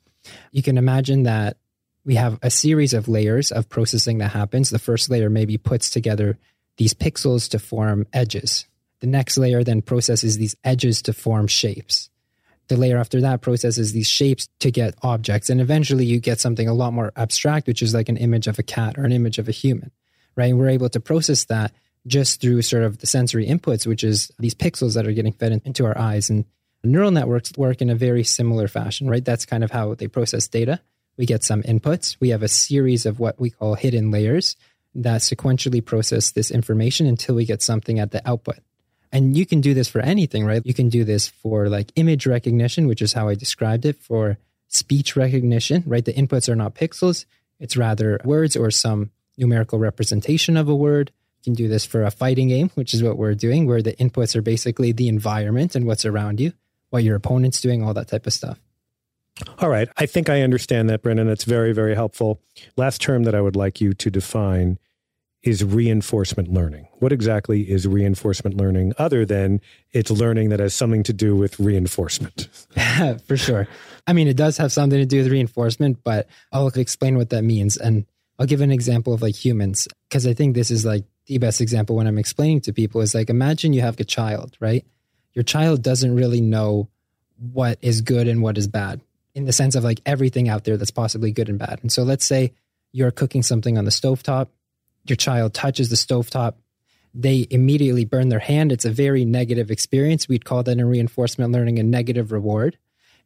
You 0.50 0.62
can 0.62 0.78
imagine 0.78 1.24
that 1.24 1.56
we 2.04 2.16
have 2.16 2.38
a 2.42 2.50
series 2.50 2.94
of 2.94 3.08
layers 3.08 3.52
of 3.52 3.68
processing 3.68 4.18
that 4.18 4.28
happens. 4.28 4.70
The 4.70 4.78
first 4.78 5.10
layer 5.10 5.30
maybe 5.30 5.56
puts 5.58 5.90
together 5.90 6.38
these 6.76 6.94
pixels 6.94 7.48
to 7.50 7.58
form 7.58 8.06
edges. 8.12 8.66
The 9.00 9.06
next 9.06 9.36
layer 9.38 9.64
then 9.64 9.82
processes 9.82 10.38
these 10.38 10.56
edges 10.64 11.02
to 11.02 11.12
form 11.12 11.46
shapes. 11.46 12.08
The 12.68 12.76
layer 12.76 12.98
after 12.98 13.20
that 13.20 13.40
processes 13.40 13.92
these 13.92 14.06
shapes 14.06 14.48
to 14.60 14.70
get 14.70 14.94
objects. 15.02 15.50
And 15.50 15.60
eventually 15.60 16.06
you 16.06 16.20
get 16.20 16.40
something 16.40 16.68
a 16.68 16.74
lot 16.74 16.92
more 16.92 17.12
abstract, 17.16 17.66
which 17.66 17.82
is 17.82 17.94
like 17.94 18.08
an 18.08 18.16
image 18.16 18.46
of 18.46 18.58
a 18.58 18.62
cat 18.62 18.96
or 18.96 19.04
an 19.04 19.12
image 19.12 19.38
of 19.38 19.48
a 19.48 19.52
human, 19.52 19.90
right? 20.36 20.50
And 20.50 20.58
we're 20.58 20.68
able 20.68 20.88
to 20.88 21.00
process 21.00 21.44
that 21.46 21.72
just 22.06 22.40
through 22.40 22.62
sort 22.62 22.84
of 22.84 22.98
the 22.98 23.06
sensory 23.06 23.46
inputs, 23.46 23.86
which 23.86 24.02
is 24.02 24.30
these 24.38 24.54
pixels 24.54 24.94
that 24.94 25.06
are 25.06 25.12
getting 25.12 25.32
fed 25.32 25.60
into 25.64 25.84
our 25.84 25.96
eyes. 25.98 26.30
And 26.30 26.44
neural 26.84 27.10
networks 27.10 27.52
work 27.56 27.80
in 27.80 27.90
a 27.90 27.94
very 27.94 28.24
similar 28.24 28.68
fashion, 28.68 29.08
right? 29.08 29.24
That's 29.24 29.46
kind 29.46 29.64
of 29.64 29.70
how 29.70 29.94
they 29.94 30.08
process 30.08 30.48
data. 30.48 30.80
We 31.16 31.26
get 31.26 31.44
some 31.44 31.62
inputs. 31.62 32.16
We 32.20 32.30
have 32.30 32.42
a 32.42 32.48
series 32.48 33.06
of 33.06 33.20
what 33.20 33.40
we 33.40 33.50
call 33.50 33.74
hidden 33.74 34.10
layers 34.10 34.56
that 34.94 35.20
sequentially 35.20 35.84
process 35.84 36.32
this 36.32 36.50
information 36.50 37.06
until 37.06 37.34
we 37.34 37.44
get 37.44 37.62
something 37.62 37.98
at 37.98 38.10
the 38.10 38.26
output. 38.28 38.58
And 39.10 39.36
you 39.36 39.44
can 39.44 39.60
do 39.60 39.74
this 39.74 39.88
for 39.88 40.00
anything, 40.00 40.44
right? 40.44 40.64
You 40.64 40.74
can 40.74 40.88
do 40.88 41.04
this 41.04 41.28
for 41.28 41.68
like 41.68 41.92
image 41.96 42.26
recognition, 42.26 42.86
which 42.86 43.02
is 43.02 43.12
how 43.12 43.28
I 43.28 43.34
described 43.34 43.84
it, 43.84 44.02
for 44.02 44.38
speech 44.68 45.16
recognition, 45.16 45.84
right? 45.86 46.04
The 46.04 46.14
inputs 46.14 46.48
are 46.48 46.56
not 46.56 46.74
pixels, 46.74 47.26
it's 47.60 47.76
rather 47.76 48.18
words 48.24 48.56
or 48.56 48.70
some 48.70 49.10
numerical 49.36 49.78
representation 49.78 50.56
of 50.56 50.68
a 50.68 50.74
word. 50.74 51.12
You 51.40 51.50
can 51.50 51.54
do 51.54 51.68
this 51.68 51.84
for 51.84 52.04
a 52.04 52.10
fighting 52.10 52.48
game, 52.48 52.70
which 52.74 52.94
is 52.94 53.02
what 53.02 53.18
we're 53.18 53.34
doing, 53.34 53.66
where 53.66 53.82
the 53.82 53.92
inputs 53.94 54.34
are 54.34 54.42
basically 54.42 54.92
the 54.92 55.08
environment 55.08 55.74
and 55.74 55.86
what's 55.86 56.06
around 56.06 56.40
you, 56.40 56.52
what 56.92 57.02
your 57.02 57.16
opponent's 57.16 57.60
doing, 57.60 57.82
all 57.82 57.94
that 57.94 58.08
type 58.08 58.26
of 58.26 58.32
stuff. 58.32 58.60
All 59.58 59.70
right. 59.70 59.88
I 59.96 60.06
think 60.06 60.28
I 60.28 60.42
understand 60.42 60.90
that, 60.90 61.02
Brendan. 61.02 61.26
That's 61.26 61.44
very, 61.44 61.72
very 61.72 61.94
helpful. 61.94 62.40
Last 62.76 63.00
term 63.00 63.22
that 63.24 63.34
I 63.34 63.40
would 63.40 63.56
like 63.56 63.80
you 63.80 63.94
to 63.94 64.10
define 64.10 64.78
is 65.42 65.64
reinforcement 65.64 66.52
learning. 66.52 66.86
What 66.98 67.12
exactly 67.12 67.62
is 67.62 67.88
reinforcement 67.88 68.56
learning 68.56 68.92
other 68.98 69.24
than 69.24 69.60
it's 69.92 70.10
learning 70.10 70.50
that 70.50 70.60
has 70.60 70.74
something 70.74 71.02
to 71.04 71.12
do 71.12 71.34
with 71.34 71.58
reinforcement? 71.58 72.48
For 73.26 73.36
sure. 73.36 73.66
I 74.06 74.12
mean, 74.12 74.28
it 74.28 74.36
does 74.36 74.58
have 74.58 74.70
something 74.70 74.98
to 74.98 75.06
do 75.06 75.22
with 75.22 75.32
reinforcement, 75.32 76.04
but 76.04 76.28
I'll 76.52 76.68
explain 76.68 77.16
what 77.16 77.30
that 77.30 77.42
means. 77.42 77.76
And 77.76 78.04
I'll 78.38 78.46
give 78.46 78.60
an 78.60 78.70
example 78.70 79.14
of 79.14 79.22
like 79.22 79.34
humans, 79.34 79.88
because 80.08 80.26
I 80.26 80.34
think 80.34 80.54
this 80.54 80.70
is 80.70 80.84
like 80.84 81.04
the 81.26 81.38
best 81.38 81.60
example 81.60 81.96
when 81.96 82.06
I'm 82.06 82.18
explaining 82.18 82.60
to 82.62 82.72
people 82.72 83.00
is 83.00 83.14
like, 83.14 83.30
imagine 83.30 83.72
you 83.72 83.80
have 83.80 83.98
a 83.98 84.04
child, 84.04 84.56
right? 84.60 84.84
Your 85.34 85.42
child 85.42 85.82
doesn't 85.82 86.14
really 86.14 86.40
know 86.40 86.88
what 87.52 87.78
is 87.82 88.00
good 88.00 88.28
and 88.28 88.42
what 88.42 88.58
is 88.58 88.68
bad 88.68 89.00
in 89.34 89.46
the 89.46 89.52
sense 89.52 89.74
of 89.74 89.84
like 89.84 90.00
everything 90.04 90.48
out 90.48 90.64
there 90.64 90.76
that's 90.76 90.90
possibly 90.90 91.32
good 91.32 91.48
and 91.48 91.58
bad. 91.58 91.78
And 91.82 91.90
so 91.90 92.02
let's 92.02 92.24
say 92.24 92.52
you're 92.92 93.10
cooking 93.10 93.42
something 93.42 93.78
on 93.78 93.84
the 93.84 93.90
stovetop 93.90 94.48
your 95.04 95.16
child 95.16 95.54
touches 95.54 95.88
the 95.88 95.96
stovetop, 95.96 96.54
they 97.14 97.46
immediately 97.50 98.04
burn 98.04 98.28
their 98.28 98.38
hand. 98.38 98.72
It's 98.72 98.84
a 98.84 98.90
very 98.90 99.24
negative 99.24 99.70
experience. 99.70 100.28
We'd 100.28 100.44
call 100.44 100.62
that 100.62 100.78
in 100.78 100.84
reinforcement 100.84 101.52
learning 101.52 101.78
a 101.78 101.82
negative 101.82 102.32
reward. 102.32 102.78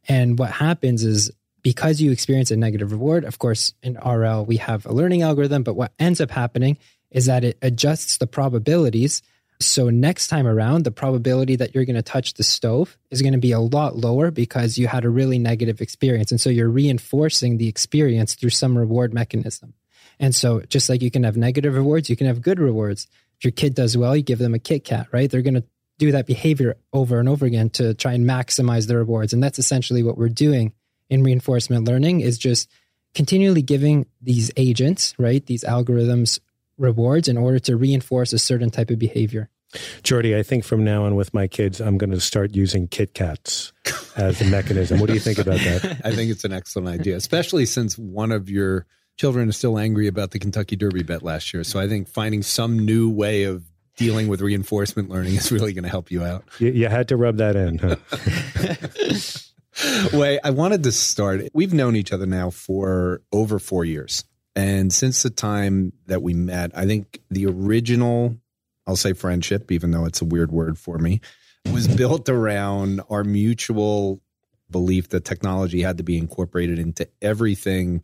And 0.07 0.37
what 0.37 0.51
happens 0.51 1.03
is 1.03 1.31
because 1.61 2.01
you 2.01 2.11
experience 2.11 2.51
a 2.51 2.57
negative 2.57 2.91
reward, 2.91 3.23
of 3.23 3.39
course, 3.39 3.73
in 3.83 3.97
RL, 3.97 4.45
we 4.45 4.57
have 4.57 4.85
a 4.85 4.93
learning 4.93 5.21
algorithm, 5.21 5.63
but 5.63 5.75
what 5.75 5.93
ends 5.99 6.21
up 6.21 6.31
happening 6.31 6.77
is 7.11 7.25
that 7.25 7.43
it 7.43 7.57
adjusts 7.61 8.17
the 8.17 8.27
probabilities. 8.27 9.21
So 9.59 9.89
next 9.89 10.27
time 10.27 10.45
around, 10.45 10.83
the 10.83 10.91
probability 10.91 11.55
that 11.55 11.73
you're 11.73 11.85
going 11.85 11.95
to 11.95 12.03
touch 12.03 12.35
the 12.35 12.43
stove 12.43 12.97
is 13.09 13.23
going 13.23 13.33
to 13.33 13.39
be 13.39 13.53
a 13.53 13.59
lot 13.59 13.95
lower 13.95 14.29
because 14.29 14.77
you 14.77 14.87
had 14.87 15.03
a 15.03 15.09
really 15.09 15.39
negative 15.39 15.81
experience. 15.81 16.31
And 16.31 16.39
so 16.39 16.51
you're 16.51 16.69
reinforcing 16.69 17.57
the 17.57 17.67
experience 17.67 18.35
through 18.35 18.51
some 18.51 18.77
reward 18.77 19.13
mechanism. 19.13 19.73
And 20.19 20.35
so 20.35 20.61
just 20.61 20.89
like 20.89 21.01
you 21.01 21.11
can 21.11 21.23
have 21.23 21.37
negative 21.37 21.75
rewards, 21.75 22.09
you 22.09 22.15
can 22.15 22.27
have 22.27 22.41
good 22.41 22.59
rewards. 22.59 23.07
If 23.39 23.45
your 23.45 23.51
kid 23.51 23.73
does 23.73 23.97
well, 23.97 24.15
you 24.15 24.23
give 24.23 24.39
them 24.39 24.53
a 24.53 24.59
Kit 24.59 24.83
Kat, 24.83 25.07
right? 25.11 25.29
They're 25.29 25.41
going 25.41 25.55
to 25.55 25.63
do 25.97 26.11
that 26.11 26.27
behavior 26.27 26.75
over 26.93 27.19
and 27.19 27.27
over 27.27 27.45
again 27.45 27.69
to 27.71 27.93
try 27.93 28.13
and 28.13 28.25
maximize 28.25 28.87
the 28.87 28.95
rewards. 28.95 29.33
And 29.33 29.43
that's 29.43 29.59
essentially 29.59 30.03
what 30.03 30.17
we're 30.17 30.29
doing 30.29 30.73
in 31.09 31.23
reinforcement 31.23 31.87
learning 31.87 32.21
is 32.21 32.37
just 32.37 32.69
continually 33.15 33.61
giving 33.61 34.05
these 34.21 34.51
agents, 34.57 35.15
right? 35.17 35.43
These 35.45 35.63
algorithms 35.63 36.39
rewards 36.77 37.27
in 37.27 37.37
order 37.37 37.59
to 37.59 37.75
reinforce 37.75 38.33
a 38.33 38.39
certain 38.39 38.69
type 38.69 38.89
of 38.89 38.99
behavior. 38.99 39.49
Jordi, 40.01 40.37
I 40.37 40.43
think 40.43 40.63
from 40.63 40.83
now 40.83 41.03
on 41.03 41.15
with 41.15 41.33
my 41.33 41.47
kids, 41.47 41.81
I'm 41.81 41.97
going 41.97 42.11
to 42.11 42.21
start 42.21 42.55
using 42.55 42.87
Kit 42.87 43.13
Kats 43.13 43.73
as 44.15 44.41
a 44.41 44.45
mechanism. 44.45 44.99
What 44.99 45.07
do 45.07 45.13
you 45.13 45.19
think 45.19 45.39
about 45.39 45.59
that? 45.59 46.01
I 46.05 46.15
think 46.15 46.31
it's 46.31 46.45
an 46.45 46.53
excellent 46.53 46.87
idea, 46.87 47.17
especially 47.17 47.65
since 47.65 47.97
one 47.97 48.31
of 48.31 48.49
your 48.49 48.85
children 49.17 49.49
are 49.49 49.53
still 49.53 49.77
angry 49.77 50.07
about 50.07 50.31
the 50.31 50.39
Kentucky 50.39 50.77
Derby 50.77 51.03
bet 51.03 51.21
last 51.21 51.53
year. 51.53 51.63
So 51.65 51.79
I 51.79 51.87
think 51.87 52.07
finding 52.07 52.43
some 52.43 52.79
new 52.79 53.09
way 53.09 53.43
of 53.43 53.65
dealing 53.97 54.27
with 54.27 54.41
reinforcement 54.41 55.09
learning 55.09 55.35
is 55.35 55.51
really 55.51 55.73
going 55.73 55.83
to 55.83 55.89
help 55.89 56.11
you 56.11 56.23
out. 56.23 56.45
You, 56.59 56.71
you 56.71 56.87
had 56.87 57.09
to 57.09 57.17
rub 57.17 57.37
that 57.37 57.55
in. 57.55 57.79
Huh? 57.79 57.97
Wei, 60.17 60.39
I 60.43 60.51
wanted 60.51 60.83
to 60.83 60.91
start. 60.91 61.41
We've 61.53 61.73
known 61.73 61.95
each 61.95 62.13
other 62.13 62.25
now 62.25 62.51
for 62.51 63.21
over 63.31 63.59
four 63.59 63.85
years. 63.85 64.23
And 64.57 64.91
since 64.91 65.21
the 65.21 65.29
time 65.29 65.93
that 66.07 66.23
we 66.23 66.33
met, 66.33 66.71
I 66.75 66.87
think 66.87 67.21
the 67.29 67.45
original, 67.45 68.35
I'll 68.87 68.95
say 68.95 69.13
friendship, 69.13 69.71
even 69.71 69.91
though 69.91 70.05
it's 70.05 70.19
a 70.19 70.25
weird 70.25 70.51
word 70.51 70.79
for 70.79 70.97
me, 70.97 71.21
was 71.71 71.87
built 71.87 72.27
around 72.27 73.01
our 73.07 73.23
mutual 73.23 74.19
belief 74.71 75.09
that 75.09 75.25
technology 75.25 75.83
had 75.83 75.97
to 75.97 76.03
be 76.03 76.17
incorporated 76.17 76.79
into 76.79 77.07
everything 77.21 78.03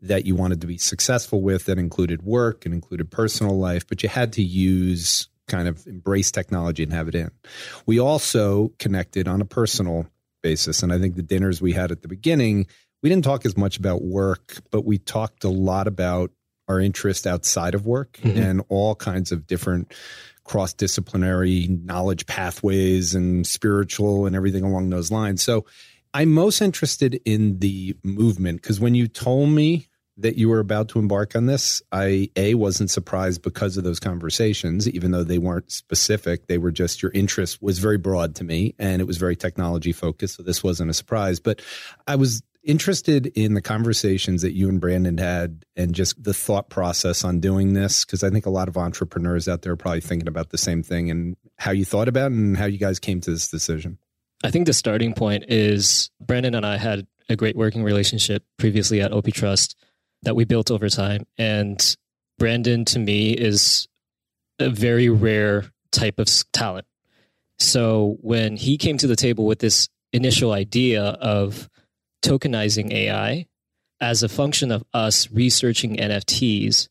that 0.00 0.26
you 0.26 0.34
wanted 0.34 0.60
to 0.62 0.66
be 0.66 0.76
successful 0.76 1.40
with 1.40 1.66
that 1.66 1.78
included 1.78 2.22
work 2.22 2.66
and 2.66 2.74
included 2.74 3.08
personal 3.08 3.56
life, 3.56 3.86
but 3.86 4.02
you 4.02 4.08
had 4.08 4.32
to 4.32 4.42
use 4.42 5.28
kind 5.46 5.68
of 5.68 5.86
embrace 5.86 6.32
technology 6.32 6.82
and 6.82 6.92
have 6.92 7.06
it 7.06 7.14
in. 7.14 7.30
We 7.86 8.00
also 8.00 8.72
connected 8.80 9.28
on 9.28 9.40
a 9.40 9.46
personal 9.46 10.08
basis. 10.42 10.82
And 10.82 10.92
I 10.92 10.98
think 10.98 11.14
the 11.14 11.22
dinners 11.22 11.62
we 11.62 11.72
had 11.72 11.92
at 11.92 12.02
the 12.02 12.08
beginning, 12.08 12.66
we 13.02 13.08
didn't 13.08 13.24
talk 13.24 13.46
as 13.46 13.56
much 13.56 13.78
about 13.78 14.02
work, 14.02 14.58
but 14.70 14.84
we 14.84 14.98
talked 14.98 15.44
a 15.44 15.48
lot 15.48 15.86
about 15.86 16.30
our 16.68 16.80
interest 16.80 17.26
outside 17.26 17.74
of 17.74 17.86
work 17.86 18.18
mm-hmm. 18.22 18.38
and 18.38 18.62
all 18.68 18.94
kinds 18.94 19.32
of 19.32 19.46
different 19.46 19.94
cross 20.44 20.72
disciplinary 20.72 21.66
knowledge 21.68 22.26
pathways 22.26 23.14
and 23.14 23.46
spiritual 23.46 24.26
and 24.26 24.36
everything 24.36 24.64
along 24.64 24.90
those 24.90 25.10
lines. 25.10 25.42
So 25.42 25.66
I'm 26.14 26.32
most 26.32 26.60
interested 26.60 27.20
in 27.24 27.58
the 27.58 27.96
movement 28.02 28.62
because 28.62 28.80
when 28.80 28.94
you 28.94 29.08
told 29.08 29.50
me 29.50 29.88
that 30.18 30.36
you 30.36 30.48
were 30.48 30.60
about 30.60 30.88
to 30.88 30.98
embark 30.98 31.36
on 31.36 31.46
this, 31.46 31.82
I 31.92 32.30
a 32.36 32.54
wasn't 32.54 32.90
surprised 32.90 33.42
because 33.42 33.76
of 33.76 33.84
those 33.84 34.00
conversations, 34.00 34.88
even 34.88 35.10
though 35.10 35.24
they 35.24 35.36
weren't 35.38 35.70
specific. 35.70 36.46
They 36.46 36.56
were 36.56 36.70
just 36.70 37.02
your 37.02 37.12
interest 37.12 37.60
was 37.60 37.80
very 37.80 37.98
broad 37.98 38.34
to 38.36 38.44
me, 38.44 38.74
and 38.78 39.02
it 39.02 39.04
was 39.04 39.18
very 39.18 39.36
technology 39.36 39.92
focused. 39.92 40.36
So 40.36 40.42
this 40.42 40.64
wasn't 40.64 40.90
a 40.90 40.94
surprise. 40.94 41.38
But 41.38 41.60
I 42.06 42.16
was 42.16 42.42
interested 42.66 43.26
in 43.28 43.54
the 43.54 43.62
conversations 43.62 44.42
that 44.42 44.52
you 44.52 44.68
and 44.68 44.80
Brandon 44.80 45.16
had, 45.16 45.64
and 45.76 45.94
just 45.94 46.22
the 46.22 46.34
thought 46.34 46.68
process 46.68 47.24
on 47.24 47.40
doing 47.40 47.72
this, 47.72 48.04
because 48.04 48.22
I 48.22 48.30
think 48.30 48.44
a 48.44 48.50
lot 48.50 48.68
of 48.68 48.76
entrepreneurs 48.76 49.48
out 49.48 49.62
there 49.62 49.72
are 49.72 49.76
probably 49.76 50.00
thinking 50.02 50.28
about 50.28 50.50
the 50.50 50.58
same 50.58 50.82
thing, 50.82 51.10
and 51.10 51.36
how 51.56 51.70
you 51.70 51.84
thought 51.84 52.08
about 52.08 52.32
and 52.32 52.56
how 52.56 52.66
you 52.66 52.78
guys 52.78 52.98
came 52.98 53.20
to 53.22 53.30
this 53.30 53.48
decision. 53.48 53.98
I 54.44 54.50
think 54.50 54.66
the 54.66 54.74
starting 54.74 55.14
point 55.14 55.44
is 55.48 56.10
Brandon 56.20 56.54
and 56.54 56.66
I 56.66 56.76
had 56.76 57.06
a 57.28 57.36
great 57.36 57.56
working 57.56 57.82
relationship 57.82 58.44
previously 58.58 59.00
at 59.00 59.12
OP 59.12 59.26
Trust 59.32 59.76
that 60.22 60.36
we 60.36 60.44
built 60.44 60.70
over 60.70 60.88
time. 60.88 61.26
And 61.38 61.96
Brandon, 62.38 62.84
to 62.86 62.98
me, 62.98 63.32
is 63.32 63.88
a 64.58 64.68
very 64.68 65.08
rare 65.08 65.64
type 65.90 66.18
of 66.18 66.28
talent. 66.52 66.86
So 67.58 68.18
when 68.20 68.56
he 68.56 68.76
came 68.76 68.98
to 68.98 69.06
the 69.06 69.16
table 69.16 69.46
with 69.46 69.60
this 69.60 69.88
initial 70.12 70.52
idea 70.52 71.02
of 71.02 71.68
tokenizing 72.26 72.92
AI 72.92 73.46
as 74.00 74.22
a 74.22 74.28
function 74.28 74.70
of 74.70 74.84
us 74.92 75.30
researching 75.30 75.96
NFTs, 75.96 76.88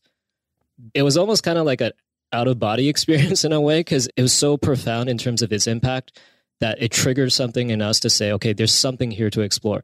it 0.94 1.02
was 1.02 1.16
almost 1.16 1.42
kind 1.42 1.58
of 1.58 1.66
like 1.66 1.80
an 1.80 1.92
out 2.32 2.48
of 2.48 2.58
body 2.58 2.88
experience 2.94 3.44
in 3.44 3.52
a 3.52 3.60
way 3.60 3.80
because 3.80 4.08
it 4.16 4.22
was 4.22 4.32
so 4.32 4.56
profound 4.56 5.08
in 5.08 5.18
terms 5.18 5.42
of 5.42 5.52
its 5.52 5.66
impact 5.66 6.18
that 6.60 6.82
it 6.82 6.90
triggered 6.90 7.32
something 7.32 7.70
in 7.70 7.82
us 7.82 8.00
to 8.00 8.10
say, 8.10 8.32
okay, 8.32 8.52
there's 8.52 8.72
something 8.72 9.10
here 9.10 9.30
to 9.30 9.42
explore. 9.42 9.82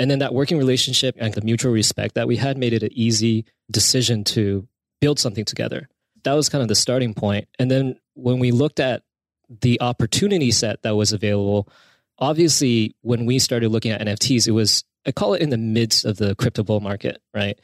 And 0.00 0.10
then 0.10 0.18
that 0.18 0.34
working 0.34 0.58
relationship 0.58 1.16
and 1.18 1.32
the 1.34 1.42
mutual 1.42 1.72
respect 1.72 2.14
that 2.14 2.28
we 2.28 2.36
had 2.36 2.58
made 2.58 2.72
it 2.72 2.82
an 2.82 2.90
easy 2.92 3.44
decision 3.70 4.24
to 4.24 4.66
build 5.00 5.18
something 5.18 5.44
together. 5.44 5.88
That 6.24 6.34
was 6.34 6.48
kind 6.48 6.62
of 6.62 6.68
the 6.68 6.74
starting 6.74 7.14
point. 7.14 7.48
And 7.58 7.70
then 7.70 7.98
when 8.14 8.38
we 8.38 8.50
looked 8.50 8.80
at 8.80 9.02
the 9.60 9.80
opportunity 9.80 10.50
set 10.50 10.82
that 10.82 10.96
was 10.96 11.12
available, 11.12 11.68
obviously 12.18 12.94
when 13.02 13.26
we 13.26 13.38
started 13.38 13.70
looking 13.70 13.92
at 13.92 14.00
NFTs, 14.00 14.46
it 14.46 14.52
was 14.52 14.84
I 15.06 15.12
call 15.12 15.34
it 15.34 15.42
in 15.42 15.50
the 15.50 15.58
midst 15.58 16.04
of 16.04 16.16
the 16.16 16.34
crypto 16.34 16.62
bull 16.62 16.80
market, 16.80 17.20
right? 17.34 17.58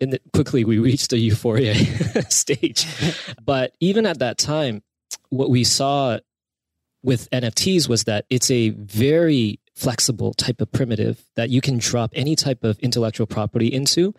And 0.00 0.18
quickly 0.32 0.64
we 0.64 0.78
reached 0.78 1.10
the 1.10 1.18
euphoria 1.18 1.74
stage. 2.30 2.86
But 3.44 3.74
even 3.80 4.06
at 4.06 4.20
that 4.20 4.38
time, 4.38 4.82
what 5.30 5.50
we 5.50 5.64
saw 5.64 6.18
with 7.02 7.30
NFTs 7.30 7.88
was 7.88 8.04
that 8.04 8.24
it's 8.30 8.50
a 8.50 8.70
very 8.70 9.60
flexible 9.74 10.34
type 10.34 10.60
of 10.60 10.70
primitive 10.72 11.24
that 11.36 11.50
you 11.50 11.60
can 11.60 11.78
drop 11.78 12.10
any 12.14 12.34
type 12.34 12.64
of 12.64 12.78
intellectual 12.80 13.26
property 13.26 13.68
into 13.68 14.12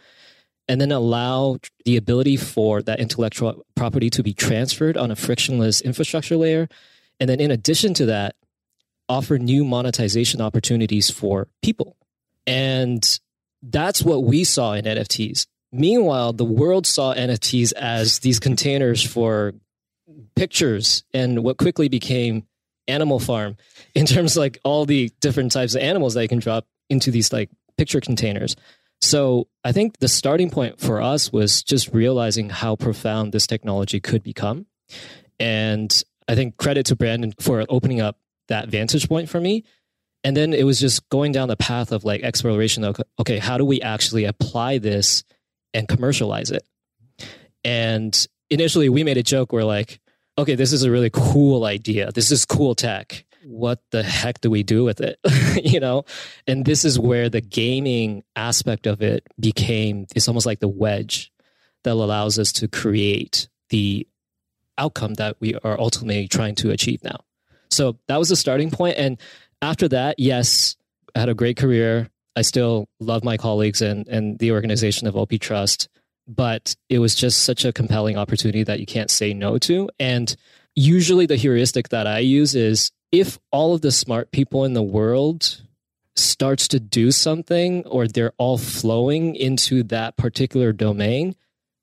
and 0.70 0.80
then 0.80 0.92
allow 0.92 1.58
the 1.84 1.98
ability 1.98 2.38
for 2.38 2.82
that 2.84 3.00
intellectual 3.00 3.66
property 3.76 4.10
to 4.12 4.24
be 4.24 4.34
transferred 4.34 4.96
on 4.96 5.12
a 5.12 5.16
frictionless 5.16 5.82
infrastructure 5.82 6.38
layer. 6.38 6.70
And 7.20 7.30
then 7.30 7.40
in 7.40 7.52
addition 7.52 7.94
to 7.96 8.06
that, 8.06 8.36
offer 9.10 9.38
new 9.40 9.66
monetization 9.66 10.40
opportunities 10.40 11.10
for 11.10 11.48
people. 11.62 11.98
And 12.48 13.19
that's 13.62 14.01
what 14.01 14.24
we 14.24 14.43
saw 14.43 14.74
in 14.74 14.86
NFTs. 14.86 15.48
Meanwhile, 15.72 16.34
the 16.34 16.46
world 16.46 16.88
saw 16.88 17.13
NFTs 17.13 17.74
as 17.74 18.19
these 18.19 18.39
containers 18.39 19.03
for 19.03 19.53
pictures 20.36 21.03
and 21.13 21.43
what 21.43 21.58
quickly 21.58 21.89
became 21.89 22.48
Animal 22.88 23.19
Farm 23.19 23.58
in 23.96 24.05
terms 24.05 24.36
of 24.36 24.41
like 24.41 24.60
all 24.63 24.86
the 24.86 25.12
different 25.22 25.51
types 25.51 25.75
of 25.75 25.81
animals 25.81 26.13
that 26.13 26.24
you 26.24 26.29
can 26.29 26.39
drop 26.39 26.65
into 26.89 27.12
these 27.12 27.31
like 27.31 27.50
picture 27.77 28.01
containers. 28.01 28.55
So 29.01 29.48
I 29.63 29.72
think 29.72 30.00
the 30.00 30.10
starting 30.10 30.50
point 30.50 30.79
for 30.79 31.01
us 31.01 31.31
was 31.31 31.63
just 31.63 31.93
realizing 31.93 32.50
how 32.50 32.75
profound 32.75 33.31
this 33.31 33.48
technology 33.48 34.00
could 34.00 34.24
become. 34.24 34.65
And 35.39 36.03
I 36.27 36.36
think 36.36 36.58
credit 36.58 36.88
to 36.88 36.96
Brandon 36.96 37.34
for 37.39 37.65
opening 37.69 38.01
up 38.01 38.17
that 38.50 38.67
vantage 38.67 39.08
point 39.08 39.29
for 39.29 39.39
me. 39.39 39.63
And 40.24 40.36
then 40.36 40.54
it 40.54 40.66
was 40.66 40.80
just 40.80 41.08
going 41.10 41.32
down 41.32 41.48
the 41.48 41.56
path 41.56 41.92
of 41.92 42.04
like 42.04 42.22
exploration 42.22 42.84
of, 42.84 43.00
okay, 43.20 43.38
how 43.38 43.58
do 43.58 43.66
we 43.66 43.82
actually 43.82 44.26
apply 44.26 44.78
this 44.78 45.24
and 45.74 45.88
commercialize 45.88 46.52
it? 46.52 46.64
And 47.64 48.28
initially 48.50 48.90
we 48.90 49.04
made 49.04 49.18
a 49.18 49.24
joke 49.24 49.54
where 49.54 49.64
like, 49.64 50.00
okay, 50.38 50.56
this 50.56 50.74
is 50.74 50.84
a 50.84 50.92
really 50.92 51.10
cool 51.12 51.66
idea. 51.66 52.12
This 52.12 52.32
is 52.32 52.46
cool 52.46 52.76
tech. 52.76 53.26
What 53.46 53.82
the 53.92 54.04
heck 54.04 54.42
do 54.42 54.50
we 54.50 54.64
do 54.64 54.84
with 54.84 55.02
it? 55.02 55.20
you 55.64 55.80
know? 55.80 56.04
And 56.48 56.66
this 56.66 56.84
is 56.84 57.00
where 57.00 57.30
the 57.30 57.42
gaming 57.42 58.24
aspect 58.36 58.88
of 58.88 59.02
it 59.02 59.26
became, 59.40 60.06
it's 60.16 60.28
almost 60.28 60.46
like 60.46 60.60
the 60.60 60.68
wedge 60.68 61.32
that 61.84 61.94
allows 61.94 62.38
us 62.38 62.52
to 62.54 62.68
create 62.68 63.48
the 63.70 64.08
outcome 64.78 65.16
that 65.16 65.38
we 65.40 65.56
are 65.56 65.80
ultimately 65.80 66.28
trying 66.28 66.56
to 66.56 66.72
achieve 66.72 67.04
now. 67.04 67.20
So 67.70 67.98
that 68.08 68.18
was 68.18 68.30
the 68.30 68.36
starting. 68.36 68.74
And 68.96 69.18
after 69.62 69.88
that, 69.89 70.20
yes, 70.20 70.75
I 71.16 71.20
had 71.20 71.30
a 71.30 71.34
great 71.34 71.58
career. 71.58 72.10
I 72.36 72.42
still 72.42 72.88
love 73.00 73.24
my 73.24 73.38
colleagues 73.38 73.82
and, 73.82 74.08
and 74.08 74.39
the 74.39 74.51
organization 74.51 75.08
of 75.08 75.16
OP 75.16 75.32
Trust 75.39 75.89
but 76.30 76.75
it 76.89 77.00
was 77.00 77.16
just 77.16 77.42
such 77.42 77.66
a 77.66 77.74
compelling 77.74 78.16
opportunity 78.16 78.63
that 78.63 78.80
you 78.80 78.86
can't 78.86 79.10
say 79.10 79.34
no 79.34 79.58
to. 79.58 79.89
And 80.00 80.34
usually 80.75 81.25
the 81.25 81.36
heuristic 81.36 81.89
that 81.89 82.06
I 82.06 82.20
use 82.20 82.54
is 82.54 82.92
if 83.12 83.39
all 83.51 83.74
of 83.74 83.82
the 83.82 83.92
smart 83.92 84.32
people 84.32 84.63
in 84.63 84.74
the 84.74 84.84
world 84.84 85.60
starts 86.16 86.68
to 86.68 86.80
do 86.80 87.12
something 87.12 87.84
or 87.88 88.08
they're 88.08 88.34
all 88.38 88.60
flowing 88.60 89.36
into 89.36 89.82
that 89.84 90.18
particular 90.18 90.72
domain, 90.72 91.36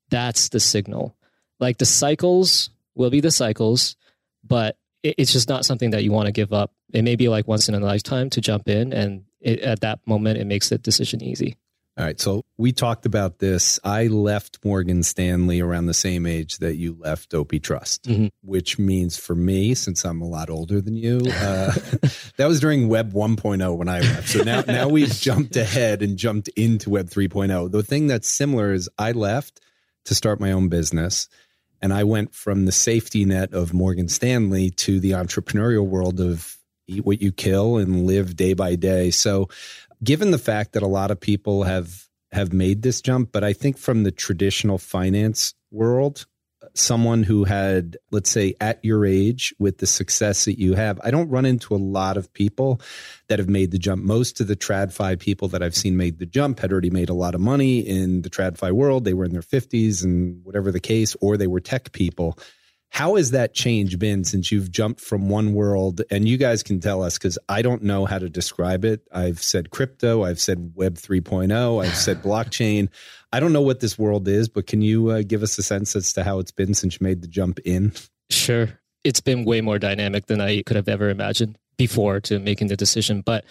that's 0.09 0.47
the 0.49 0.61
signal. 0.61 1.13
Like 1.59 1.77
the 1.77 1.85
cycles 1.85 2.69
will 2.95 3.09
be 3.09 3.19
the 3.19 3.31
cycles, 3.31 3.97
but 4.45 4.77
it's 5.17 5.31
just 5.33 5.49
not 5.49 5.65
something 5.65 5.91
that 5.91 6.03
you 6.03 6.11
want 6.11 6.27
to 6.27 6.31
give 6.31 6.53
up. 6.53 6.71
It 6.93 7.03
may 7.03 7.15
be 7.15 7.29
like 7.29 7.47
once 7.47 7.69
in 7.69 7.75
a 7.75 7.79
lifetime 7.79 8.29
to 8.31 8.41
jump 8.41 8.67
in, 8.67 8.93
and 8.93 9.25
it, 9.41 9.59
at 9.59 9.81
that 9.81 9.99
moment, 10.05 10.39
it 10.39 10.45
makes 10.45 10.69
the 10.69 10.77
decision 10.77 11.23
easy. 11.23 11.57
All 11.97 12.05
right. 12.05 12.19
So 12.19 12.45
we 12.57 12.73
talked 12.73 13.07
about 13.07 13.39
this. 13.39 13.79
I 13.83 14.05
left 14.05 14.59
Morgan 14.63 15.01
Stanley 15.01 15.61
around 15.61 15.87
the 15.87 15.95
same 15.95 16.27
age 16.27 16.57
that 16.59 16.75
you 16.75 16.95
left 16.99 17.33
OP 17.33 17.53
Trust, 17.63 18.03
mm-hmm. 18.03 18.27
which 18.43 18.77
means 18.77 19.17
for 19.17 19.33
me, 19.33 19.73
since 19.73 20.05
I'm 20.05 20.21
a 20.21 20.27
lot 20.27 20.51
older 20.51 20.79
than 20.79 20.95
you, 20.95 21.21
uh, 21.25 21.71
that 22.37 22.47
was 22.47 22.59
during 22.59 22.87
Web 22.87 23.13
1.0 23.13 23.75
when 23.75 23.89
I 23.89 24.01
left. 24.01 24.29
So 24.29 24.43
now, 24.43 24.61
now 24.67 24.87
we've 24.89 25.11
jumped 25.11 25.55
ahead 25.55 26.03
and 26.03 26.17
jumped 26.17 26.49
into 26.49 26.91
Web 26.91 27.09
3.0. 27.09 27.71
The 27.71 27.81
thing 27.81 28.05
that's 28.05 28.29
similar 28.29 28.73
is 28.73 28.87
I 28.99 29.13
left 29.13 29.59
to 30.05 30.13
start 30.13 30.39
my 30.39 30.51
own 30.51 30.69
business. 30.69 31.27
And 31.81 31.93
I 31.93 32.03
went 32.03 32.33
from 32.33 32.65
the 32.65 32.71
safety 32.71 33.25
net 33.25 33.53
of 33.53 33.73
Morgan 33.73 34.07
Stanley 34.07 34.69
to 34.71 34.99
the 34.99 35.11
entrepreneurial 35.11 35.85
world 35.85 36.19
of 36.19 36.57
eat 36.87 37.05
what 37.05 37.21
you 37.21 37.31
kill 37.31 37.77
and 37.77 38.05
live 38.05 38.35
day 38.35 38.53
by 38.53 38.75
day. 38.75 39.11
So 39.11 39.49
given 40.03 40.31
the 40.31 40.37
fact 40.37 40.73
that 40.73 40.83
a 40.83 40.87
lot 40.87 41.11
of 41.11 41.19
people 41.19 41.63
have 41.63 42.05
have 42.31 42.51
made 42.51 42.81
this 42.81 43.01
jump, 43.01 43.31
but 43.31 43.43
I 43.43 43.53
think 43.53 43.77
from 43.77 44.03
the 44.03 44.11
traditional 44.11 44.77
finance 44.77 45.53
world, 45.71 46.25
someone 46.77 47.23
who 47.23 47.43
had, 47.43 47.97
let's 48.11 48.29
say, 48.29 48.55
at 48.61 48.83
your 48.83 49.05
age 49.05 49.53
with 49.59 49.79
the 49.79 49.87
success 49.87 50.45
that 50.45 50.59
you 50.59 50.73
have, 50.75 50.99
I 51.03 51.11
don't 51.11 51.29
run 51.29 51.45
into 51.45 51.75
a 51.75 51.77
lot 51.77 52.17
of 52.17 52.31
people 52.33 52.81
that 53.27 53.39
have 53.39 53.49
made 53.49 53.71
the 53.71 53.77
jump. 53.77 54.03
Most 54.03 54.39
of 54.39 54.47
the 54.47 54.55
TradFi 54.55 55.19
people 55.19 55.47
that 55.49 55.63
I've 55.63 55.75
seen 55.75 55.97
made 55.97 56.19
the 56.19 56.25
jump 56.25 56.59
had 56.59 56.71
already 56.71 56.89
made 56.89 57.09
a 57.09 57.13
lot 57.13 57.35
of 57.35 57.41
money 57.41 57.79
in 57.79 58.21
the 58.21 58.29
TradFi 58.29 58.71
world. 58.71 59.05
They 59.05 59.13
were 59.13 59.25
in 59.25 59.33
their 59.33 59.41
50s 59.41 60.03
and 60.03 60.43
whatever 60.43 60.71
the 60.71 60.79
case, 60.79 61.15
or 61.21 61.37
they 61.37 61.47
were 61.47 61.59
tech 61.59 61.91
people. 61.91 62.37
How 62.89 63.15
has 63.15 63.31
that 63.31 63.53
change 63.53 63.99
been 63.99 64.23
since 64.23 64.51
you've 64.51 64.71
jumped 64.71 65.01
from 65.01 65.29
one 65.29 65.53
world? 65.53 66.01
And 66.09 66.27
you 66.27 66.37
guys 66.37 66.63
can 66.63 66.79
tell 66.79 67.03
us 67.03 67.17
because 67.17 67.37
I 67.47 67.61
don't 67.61 67.83
know 67.83 68.05
how 68.05 68.17
to 68.17 68.29
describe 68.29 68.85
it. 68.85 69.01
I've 69.11 69.41
said 69.41 69.69
crypto, 69.69 70.23
I've 70.23 70.39
said 70.39 70.71
Web 70.75 70.95
3.0, 70.95 71.85
I've 71.85 71.95
said 71.95 72.23
blockchain. 72.23 72.89
I 73.31 73.39
don't 73.39 73.53
know 73.53 73.61
what 73.61 73.81
this 73.81 73.99
world 73.99 74.27
is, 74.27 74.47
but 74.49 74.67
can 74.67 74.81
you 74.81 75.09
uh, 75.09 75.21
give 75.25 75.43
us 75.43 75.57
a 75.57 75.63
sense 75.63 75.95
as 75.95 76.13
to 76.13 76.23
how 76.23 76.39
it's 76.39 76.51
been 76.51 76.73
since 76.73 76.95
you 76.95 77.03
made 77.03 77.21
the 77.21 77.27
jump 77.27 77.59
in? 77.65 77.91
Sure. 78.29 78.69
It's 79.03 79.21
been 79.21 79.45
way 79.45 79.61
more 79.61 79.79
dynamic 79.79 80.25
than 80.25 80.41
I 80.41 80.61
could 80.63 80.75
have 80.75 80.87
ever 80.87 81.09
imagined 81.09 81.57
before 81.77 82.19
to 82.21 82.39
making 82.39 82.67
the 82.67 82.77
decision. 82.77 83.21
But 83.21 83.45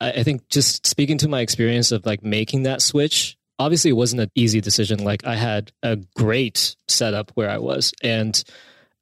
I 0.00 0.22
think 0.22 0.48
just 0.48 0.86
speaking 0.86 1.18
to 1.18 1.28
my 1.28 1.40
experience 1.40 1.92
of 1.92 2.06
like 2.06 2.22
making 2.22 2.62
that 2.62 2.80
switch, 2.80 3.36
obviously 3.60 3.90
it 3.90 3.94
wasn't 3.94 4.22
an 4.22 4.30
easy 4.34 4.60
decision. 4.60 5.04
Like 5.04 5.24
I 5.26 5.36
had 5.36 5.70
a 5.82 5.96
great 6.16 6.76
setup 6.88 7.30
where 7.34 7.50
I 7.50 7.58
was. 7.58 7.92
And 8.02 8.42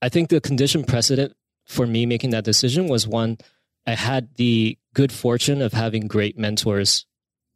I 0.03 0.09
think 0.09 0.29
the 0.29 0.41
condition 0.41 0.83
precedent 0.83 1.33
for 1.65 1.87
me 1.87 2.07
making 2.07 2.31
that 2.31 2.45
decision 2.45 2.89
was 2.89 3.07
one, 3.07 3.39
I 3.87 3.93
had 3.93 4.35
the 4.35 4.77
good 4.95 5.13
fortune 5.13 5.63
of 5.63 5.73
having 5.73 6.09
great 6.09 6.37
mentors 6.37 7.07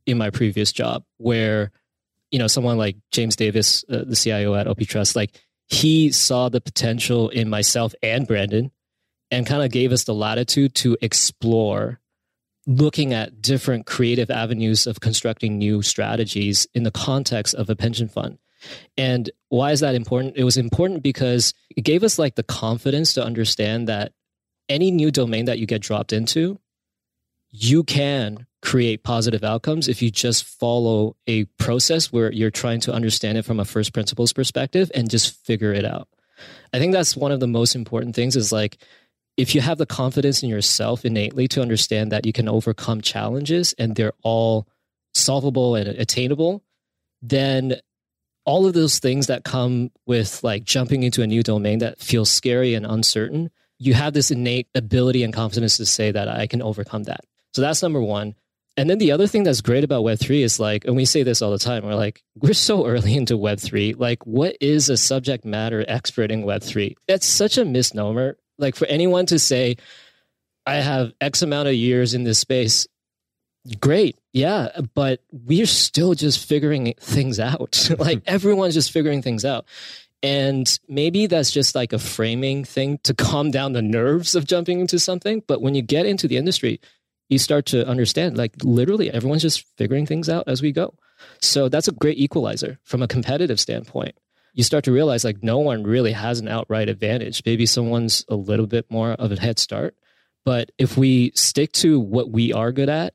in 0.06 0.16
my 0.16 0.30
previous 0.30 0.70
job 0.70 1.02
where, 1.18 1.72
you 2.30 2.38
know, 2.38 2.46
someone 2.46 2.78
like 2.78 2.96
James 3.10 3.34
Davis, 3.34 3.84
uh, 3.90 4.04
the 4.06 4.16
CIO 4.16 4.54
at 4.54 4.68
OP 4.68 4.78
Trust, 4.82 5.16
like 5.16 5.40
he 5.66 6.12
saw 6.12 6.48
the 6.48 6.60
potential 6.60 7.30
in 7.30 7.50
myself 7.50 7.94
and 8.00 8.28
Brandon 8.28 8.70
and 9.32 9.44
kind 9.44 9.62
of 9.64 9.72
gave 9.72 9.90
us 9.90 10.04
the 10.04 10.14
latitude 10.14 10.74
to 10.76 10.96
explore 11.02 11.98
looking 12.66 13.12
at 13.12 13.42
different 13.42 13.86
creative 13.86 14.30
avenues 14.30 14.86
of 14.86 15.00
constructing 15.00 15.58
new 15.58 15.82
strategies 15.82 16.66
in 16.74 16.84
the 16.84 16.90
context 16.90 17.54
of 17.54 17.68
a 17.68 17.76
pension 17.76 18.08
fund. 18.08 18.38
And 18.96 19.30
why 19.48 19.72
is 19.72 19.80
that 19.80 19.94
important? 19.94 20.36
It 20.36 20.44
was 20.44 20.56
important 20.56 21.02
because 21.02 21.52
it 21.76 21.82
gave 21.82 22.04
us 22.04 22.18
like 22.18 22.36
the 22.36 22.44
confidence 22.44 23.14
to 23.14 23.24
understand 23.24 23.88
that 23.88 24.12
any 24.68 24.90
new 24.90 25.10
domain 25.10 25.46
that 25.46 25.58
you 25.58 25.66
get 25.66 25.82
dropped 25.82 26.12
into, 26.12 26.60
you 27.50 27.82
can 27.82 28.46
create 28.62 29.02
positive 29.02 29.42
outcomes 29.42 29.88
if 29.88 30.00
you 30.00 30.10
just 30.10 30.44
follow 30.44 31.16
a 31.26 31.44
process 31.58 32.12
where 32.12 32.32
you're 32.32 32.50
trying 32.50 32.80
to 32.80 32.92
understand 32.92 33.36
it 33.36 33.44
from 33.44 33.58
a 33.58 33.64
first 33.64 33.92
principles 33.92 34.32
perspective 34.32 34.90
and 34.94 35.10
just 35.10 35.44
figure 35.44 35.72
it 35.72 35.84
out. 35.84 36.08
I 36.72 36.78
think 36.78 36.92
that's 36.92 37.16
one 37.16 37.32
of 37.32 37.40
the 37.40 37.48
most 37.48 37.74
important 37.74 38.14
things 38.14 38.36
is 38.36 38.52
like 38.52 38.78
if 39.36 39.54
you 39.54 39.60
have 39.60 39.78
the 39.78 39.86
confidence 39.86 40.42
in 40.42 40.48
yourself 40.48 41.04
innately 41.04 41.48
to 41.48 41.62
understand 41.62 42.12
that 42.12 42.26
you 42.26 42.32
can 42.32 42.48
overcome 42.48 43.00
challenges 43.00 43.74
and 43.78 43.96
they're 43.96 44.12
all 44.22 44.66
solvable 45.14 45.74
and 45.74 45.88
attainable, 45.88 46.62
then 47.22 47.76
all 48.44 48.66
of 48.66 48.74
those 48.74 48.98
things 48.98 49.28
that 49.28 49.44
come 49.44 49.90
with 50.06 50.42
like 50.42 50.64
jumping 50.64 51.02
into 51.02 51.22
a 51.22 51.26
new 51.26 51.42
domain 51.42 51.78
that 51.78 52.00
feels 52.00 52.30
scary 52.30 52.74
and 52.74 52.84
uncertain, 52.84 53.50
you 53.78 53.94
have 53.94 54.12
this 54.12 54.30
innate 54.30 54.68
ability 54.74 55.22
and 55.22 55.32
confidence 55.32 55.76
to 55.76 55.86
say 55.86 56.10
that 56.10 56.28
I 56.28 56.46
can 56.46 56.62
overcome 56.62 57.04
that. 57.04 57.20
So 57.54 57.62
that's 57.62 57.82
number 57.82 58.00
one. 58.00 58.34
And 58.76 58.88
then 58.88 58.98
the 58.98 59.12
other 59.12 59.26
thing 59.26 59.42
that's 59.42 59.60
great 59.60 59.84
about 59.84 60.04
Web3 60.04 60.42
is 60.42 60.58
like, 60.58 60.86
and 60.86 60.96
we 60.96 61.04
say 61.04 61.22
this 61.22 61.42
all 61.42 61.50
the 61.50 61.58
time, 61.58 61.84
we're 61.84 61.94
like, 61.94 62.22
we're 62.36 62.54
so 62.54 62.86
early 62.86 63.16
into 63.16 63.34
Web3. 63.34 63.98
Like, 63.98 64.26
what 64.26 64.56
is 64.60 64.88
a 64.88 64.96
subject 64.96 65.44
matter 65.44 65.84
expert 65.86 66.30
in 66.30 66.44
Web3? 66.44 66.94
That's 67.06 67.26
such 67.26 67.58
a 67.58 67.64
misnomer. 67.64 68.38
Like, 68.58 68.76
for 68.76 68.86
anyone 68.86 69.26
to 69.26 69.38
say, 69.38 69.76
I 70.66 70.76
have 70.76 71.12
X 71.20 71.42
amount 71.42 71.68
of 71.68 71.74
years 71.74 72.14
in 72.14 72.24
this 72.24 72.38
space, 72.38 72.86
great. 73.80 74.16
Yeah. 74.32 74.68
But 74.94 75.20
we're 75.30 75.66
still 75.66 76.14
just 76.14 76.46
figuring 76.46 76.94
things 77.00 77.40
out. 77.40 77.90
like, 77.98 78.22
everyone's 78.26 78.74
just 78.74 78.92
figuring 78.92 79.22
things 79.22 79.44
out. 79.44 79.66
And 80.22 80.78
maybe 80.88 81.26
that's 81.26 81.50
just 81.50 81.74
like 81.74 81.92
a 81.92 81.98
framing 81.98 82.64
thing 82.64 82.98
to 83.02 83.12
calm 83.12 83.50
down 83.50 83.72
the 83.72 83.82
nerves 83.82 84.36
of 84.36 84.46
jumping 84.46 84.80
into 84.80 84.98
something. 85.00 85.42
But 85.48 85.60
when 85.60 85.74
you 85.74 85.82
get 85.82 86.06
into 86.06 86.28
the 86.28 86.36
industry, 86.36 86.80
you 87.28 87.38
start 87.38 87.66
to 87.66 87.86
understand 87.88 88.36
like 88.38 88.52
literally 88.62 89.10
everyone's 89.10 89.42
just 89.42 89.66
figuring 89.76 90.06
things 90.06 90.28
out 90.28 90.44
as 90.46 90.62
we 90.62 90.70
go. 90.70 90.94
So 91.40 91.68
that's 91.68 91.88
a 91.88 91.92
great 91.92 92.18
equalizer 92.18 92.78
from 92.84 93.02
a 93.02 93.08
competitive 93.08 93.58
standpoint. 93.58 94.16
You 94.52 94.62
start 94.62 94.84
to 94.84 94.92
realize 94.92 95.24
like 95.24 95.42
no 95.42 95.58
one 95.58 95.82
really 95.82 96.12
has 96.12 96.40
an 96.40 96.48
outright 96.48 96.88
advantage. 96.88 97.42
Maybe 97.44 97.66
someone's 97.66 98.24
a 98.28 98.34
little 98.36 98.66
bit 98.66 98.90
more 98.90 99.12
of 99.12 99.32
a 99.32 99.40
head 99.40 99.58
start. 99.58 99.96
But 100.44 100.72
if 100.78 100.96
we 100.96 101.32
stick 101.34 101.72
to 101.72 102.00
what 102.00 102.30
we 102.30 102.52
are 102.52 102.72
good 102.72 102.88
at, 102.88 103.14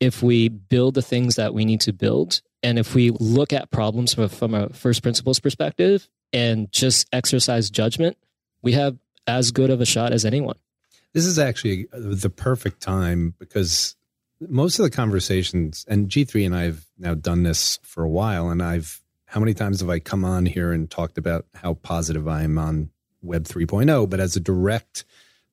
if 0.00 0.22
we 0.22 0.48
build 0.48 0.94
the 0.94 1.02
things 1.02 1.36
that 1.36 1.54
we 1.54 1.64
need 1.64 1.82
to 1.82 1.92
build, 1.92 2.40
and 2.62 2.78
if 2.78 2.94
we 2.94 3.10
look 3.10 3.52
at 3.52 3.70
problems 3.70 4.14
from 4.14 4.24
a, 4.24 4.28
from 4.28 4.54
a 4.54 4.68
first 4.70 5.02
principles 5.02 5.38
perspective 5.38 6.08
and 6.32 6.70
just 6.72 7.06
exercise 7.12 7.70
judgment, 7.70 8.16
we 8.62 8.72
have 8.72 8.96
as 9.26 9.50
good 9.50 9.70
of 9.70 9.80
a 9.80 9.86
shot 9.86 10.12
as 10.12 10.24
anyone. 10.24 10.56
This 11.12 11.26
is 11.26 11.38
actually 11.38 11.86
the 11.92 12.30
perfect 12.30 12.80
time 12.80 13.34
because 13.38 13.96
most 14.40 14.78
of 14.78 14.84
the 14.84 14.90
conversations, 14.90 15.84
and 15.88 16.08
G3 16.08 16.46
and 16.46 16.54
I 16.54 16.62
have 16.64 16.84
now 16.98 17.14
done 17.14 17.42
this 17.42 17.78
for 17.82 18.02
a 18.02 18.08
while, 18.08 18.48
and 18.50 18.62
I've, 18.62 19.00
how 19.32 19.40
many 19.40 19.54
times 19.54 19.80
have 19.80 19.88
I 19.88 19.98
come 19.98 20.26
on 20.26 20.44
here 20.44 20.72
and 20.72 20.90
talked 20.90 21.16
about 21.16 21.46
how 21.54 21.72
positive 21.72 22.28
I 22.28 22.42
am 22.42 22.58
on 22.58 22.90
Web 23.22 23.44
3.0? 23.44 24.10
But 24.10 24.20
as 24.20 24.36
a 24.36 24.40
direct 24.40 25.06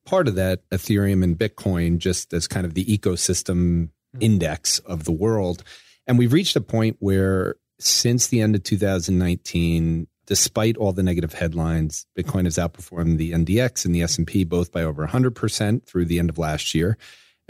part 0.04 0.28
of 0.28 0.34
that, 0.34 0.68
Ethereum 0.68 1.24
and 1.24 1.38
Bitcoin, 1.38 1.96
just 1.96 2.34
as 2.34 2.46
kind 2.46 2.66
of 2.66 2.74
the 2.74 2.84
ecosystem 2.84 3.88
hmm. 4.12 4.18
index 4.20 4.80
of 4.80 5.04
the 5.04 5.12
world. 5.12 5.64
And 6.06 6.18
we've 6.18 6.34
reached 6.34 6.56
a 6.56 6.60
point 6.60 6.98
where 6.98 7.54
since 7.78 8.26
the 8.26 8.42
end 8.42 8.54
of 8.54 8.64
2019, 8.64 10.06
despite 10.26 10.76
all 10.76 10.92
the 10.92 11.02
negative 11.02 11.32
headlines, 11.32 12.04
Bitcoin 12.14 12.44
has 12.44 12.58
outperformed 12.58 13.16
the 13.16 13.32
NDX 13.32 13.86
and 13.86 13.94
the 13.94 14.02
S&P 14.02 14.44
both 14.44 14.72
by 14.72 14.82
over 14.82 15.06
100% 15.06 15.86
through 15.86 16.04
the 16.04 16.18
end 16.18 16.28
of 16.28 16.36
last 16.36 16.74
year. 16.74 16.98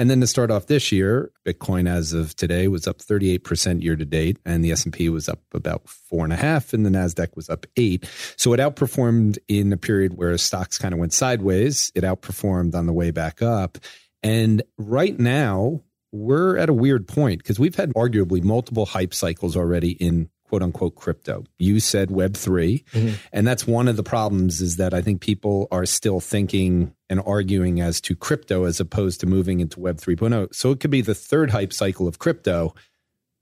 And 0.00 0.08
then 0.08 0.20
to 0.22 0.26
start 0.26 0.50
off 0.50 0.66
this 0.66 0.90
year, 0.90 1.30
Bitcoin 1.46 1.86
as 1.86 2.14
of 2.14 2.34
today 2.34 2.68
was 2.68 2.88
up 2.88 3.00
38% 3.00 3.82
year 3.82 3.96
to 3.96 4.06
date, 4.06 4.38
and 4.46 4.64
the 4.64 4.72
S&P 4.72 5.10
was 5.10 5.28
up 5.28 5.40
about 5.52 5.86
four 5.90 6.24
and 6.24 6.32
a 6.32 6.36
half, 6.36 6.72
and 6.72 6.86
the 6.86 6.90
Nasdaq 6.90 7.36
was 7.36 7.50
up 7.50 7.66
eight. 7.76 8.08
So 8.36 8.54
it 8.54 8.60
outperformed 8.60 9.36
in 9.46 9.70
a 9.74 9.76
period 9.76 10.16
where 10.16 10.38
stocks 10.38 10.78
kind 10.78 10.94
of 10.94 11.00
went 11.00 11.12
sideways. 11.12 11.92
It 11.94 12.02
outperformed 12.02 12.74
on 12.74 12.86
the 12.86 12.94
way 12.94 13.10
back 13.10 13.42
up, 13.42 13.76
and 14.22 14.62
right 14.78 15.20
now 15.20 15.82
we're 16.12 16.56
at 16.56 16.70
a 16.70 16.74
weird 16.74 17.06
point 17.06 17.42
because 17.42 17.60
we've 17.60 17.76
had 17.76 17.92
arguably 17.92 18.42
multiple 18.42 18.86
hype 18.86 19.12
cycles 19.12 19.54
already 19.54 19.90
in 19.92 20.30
quote 20.50 20.64
unquote 20.64 20.96
crypto. 20.96 21.44
You 21.60 21.78
said 21.78 22.10
web 22.10 22.36
3 22.36 22.84
mm-hmm. 22.92 23.14
and 23.32 23.46
that's 23.46 23.68
one 23.68 23.86
of 23.86 23.96
the 23.96 24.02
problems 24.02 24.60
is 24.60 24.78
that 24.78 24.92
I 24.92 25.00
think 25.00 25.20
people 25.20 25.68
are 25.70 25.86
still 25.86 26.18
thinking 26.18 26.92
and 27.08 27.20
arguing 27.24 27.80
as 27.80 28.00
to 28.00 28.16
crypto 28.16 28.64
as 28.64 28.80
opposed 28.80 29.20
to 29.20 29.26
moving 29.26 29.60
into 29.60 29.78
web 29.78 29.98
3.0. 29.98 30.52
So 30.52 30.72
it 30.72 30.80
could 30.80 30.90
be 30.90 31.02
the 31.02 31.14
third 31.14 31.52
hype 31.52 31.72
cycle 31.72 32.08
of 32.08 32.18
crypto, 32.18 32.74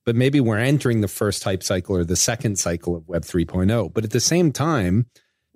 but 0.04 0.16
maybe 0.16 0.38
we're 0.38 0.58
entering 0.58 1.00
the 1.00 1.08
first 1.08 1.42
hype 1.44 1.62
cycle 1.62 1.96
or 1.96 2.04
the 2.04 2.14
second 2.14 2.58
cycle 2.58 2.94
of 2.94 3.08
web 3.08 3.22
3.0. 3.22 3.94
But 3.94 4.04
at 4.04 4.10
the 4.10 4.20
same 4.20 4.52
time, 4.52 5.06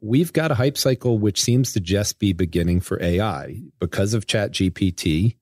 we've 0.01 0.33
got 0.33 0.51
a 0.51 0.55
hype 0.55 0.79
cycle 0.79 1.19
which 1.19 1.38
seems 1.38 1.75
to 1.75 1.81
just 1.81 2.19
be 2.19 2.33
beginning 2.33 2.81
for 2.81 3.03
AI 3.03 3.61
because 3.79 4.15
of 4.15 4.27
ChatGPT 4.27 5.37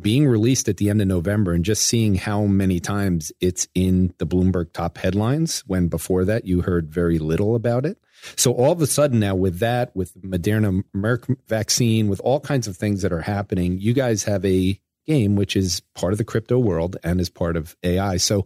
being 0.00 0.26
released 0.26 0.68
at 0.68 0.76
the 0.76 0.90
end 0.90 1.00
of 1.00 1.08
November 1.08 1.52
and 1.52 1.64
just 1.64 1.82
seeing 1.82 2.14
how 2.14 2.42
many 2.44 2.80
times 2.80 3.32
it's 3.40 3.66
in 3.74 4.12
the 4.18 4.26
Bloomberg 4.26 4.72
top 4.72 4.98
headlines 4.98 5.62
when 5.66 5.88
before 5.88 6.24
that 6.24 6.44
you 6.44 6.62
heard 6.62 6.92
very 6.92 7.18
little 7.18 7.54
about 7.54 7.86
it. 7.86 7.98
So 8.36 8.52
all 8.52 8.72
of 8.72 8.82
a 8.82 8.86
sudden 8.86 9.20
now 9.20 9.34
with 9.34 9.58
that, 9.60 9.94
with 9.94 10.14
Moderna 10.20 10.82
Merck 10.94 11.34
vaccine, 11.46 12.08
with 12.08 12.20
all 12.20 12.40
kinds 12.40 12.66
of 12.66 12.76
things 12.76 13.02
that 13.02 13.12
are 13.12 13.22
happening, 13.22 13.78
you 13.78 13.92
guys 13.92 14.24
have 14.24 14.44
a 14.44 14.78
game 15.06 15.36
which 15.36 15.56
is 15.56 15.80
part 15.94 16.12
of 16.12 16.18
the 16.18 16.24
crypto 16.24 16.58
world 16.58 16.96
and 17.04 17.20
is 17.20 17.30
part 17.30 17.56
of 17.56 17.76
AI. 17.82 18.16
So 18.16 18.44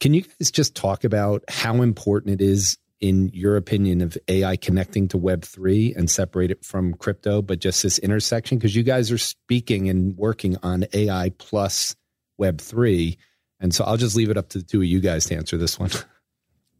can 0.00 0.14
you 0.14 0.22
guys 0.22 0.50
just 0.50 0.74
talk 0.74 1.04
about 1.04 1.42
how 1.48 1.82
important 1.82 2.40
it 2.40 2.44
is 2.44 2.78
in 3.04 3.30
your 3.34 3.58
opinion, 3.58 4.00
of 4.00 4.16
AI 4.28 4.56
connecting 4.56 5.08
to 5.08 5.18
Web3 5.18 5.94
and 5.94 6.10
separate 6.10 6.50
it 6.50 6.64
from 6.64 6.94
crypto, 6.94 7.42
but 7.42 7.58
just 7.58 7.82
this 7.82 7.98
intersection? 7.98 8.56
Because 8.56 8.74
you 8.74 8.82
guys 8.82 9.12
are 9.12 9.18
speaking 9.18 9.90
and 9.90 10.16
working 10.16 10.56
on 10.62 10.86
AI 10.94 11.30
plus 11.36 11.96
Web3. 12.40 13.18
And 13.60 13.74
so 13.74 13.84
I'll 13.84 13.98
just 13.98 14.16
leave 14.16 14.30
it 14.30 14.38
up 14.38 14.48
to 14.50 14.58
the 14.58 14.64
two 14.64 14.78
of 14.78 14.86
you 14.86 15.00
guys 15.00 15.26
to 15.26 15.36
answer 15.36 15.58
this 15.58 15.78
one. 15.78 15.90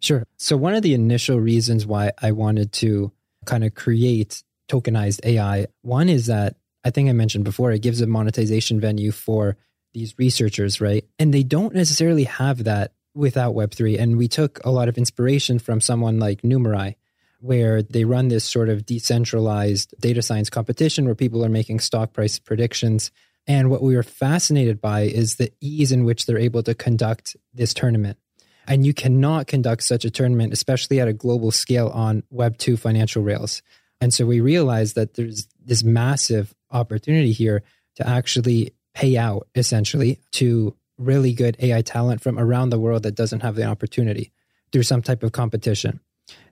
Sure. 0.00 0.26
So, 0.36 0.58
one 0.58 0.74
of 0.74 0.82
the 0.82 0.92
initial 0.92 1.40
reasons 1.40 1.86
why 1.86 2.12
I 2.20 2.32
wanted 2.32 2.72
to 2.72 3.10
kind 3.46 3.64
of 3.64 3.74
create 3.74 4.42
tokenized 4.68 5.24
AI, 5.24 5.68
one 5.80 6.10
is 6.10 6.26
that 6.26 6.56
I 6.84 6.90
think 6.90 7.08
I 7.08 7.12
mentioned 7.12 7.44
before, 7.44 7.72
it 7.72 7.80
gives 7.80 8.02
a 8.02 8.06
monetization 8.06 8.80
venue 8.80 9.12
for 9.12 9.56
these 9.94 10.14
researchers, 10.18 10.78
right? 10.78 11.06
And 11.18 11.32
they 11.32 11.42
don't 11.42 11.74
necessarily 11.74 12.24
have 12.24 12.64
that 12.64 12.92
without 13.14 13.54
Web3. 13.54 13.98
And 13.98 14.16
we 14.16 14.28
took 14.28 14.60
a 14.64 14.70
lot 14.70 14.88
of 14.88 14.98
inspiration 14.98 15.58
from 15.58 15.80
someone 15.80 16.18
like 16.18 16.42
Numerai, 16.42 16.96
where 17.40 17.82
they 17.82 18.04
run 18.04 18.28
this 18.28 18.44
sort 18.44 18.68
of 18.68 18.86
decentralized 18.86 19.94
data 20.00 20.22
science 20.22 20.50
competition 20.50 21.04
where 21.04 21.14
people 21.14 21.44
are 21.44 21.50
making 21.50 21.80
stock 21.80 22.12
price 22.12 22.38
predictions. 22.38 23.10
And 23.46 23.70
what 23.70 23.82
we 23.82 23.94
were 23.94 24.02
fascinated 24.02 24.80
by 24.80 25.02
is 25.02 25.36
the 25.36 25.52
ease 25.60 25.92
in 25.92 26.04
which 26.04 26.26
they're 26.26 26.38
able 26.38 26.62
to 26.62 26.74
conduct 26.74 27.36
this 27.52 27.74
tournament. 27.74 28.18
And 28.66 28.86
you 28.86 28.94
cannot 28.94 29.46
conduct 29.46 29.82
such 29.82 30.06
a 30.06 30.10
tournament, 30.10 30.54
especially 30.54 31.00
at 31.00 31.08
a 31.08 31.12
global 31.12 31.50
scale 31.50 31.88
on 31.88 32.22
Web2 32.32 32.78
financial 32.78 33.22
rails. 33.22 33.62
And 34.00 34.12
so 34.12 34.24
we 34.26 34.40
realized 34.40 34.94
that 34.94 35.14
there's 35.14 35.46
this 35.62 35.84
massive 35.84 36.54
opportunity 36.70 37.32
here 37.32 37.62
to 37.96 38.08
actually 38.08 38.72
pay 38.94 39.16
out 39.16 39.48
essentially 39.54 40.20
to 40.32 40.74
really 41.04 41.32
good 41.32 41.56
AI 41.60 41.82
talent 41.82 42.20
from 42.20 42.38
around 42.38 42.70
the 42.70 42.78
world 42.78 43.02
that 43.02 43.14
doesn't 43.14 43.40
have 43.40 43.54
the 43.54 43.64
opportunity 43.64 44.32
through 44.72 44.82
some 44.82 45.02
type 45.02 45.22
of 45.22 45.32
competition. 45.32 46.00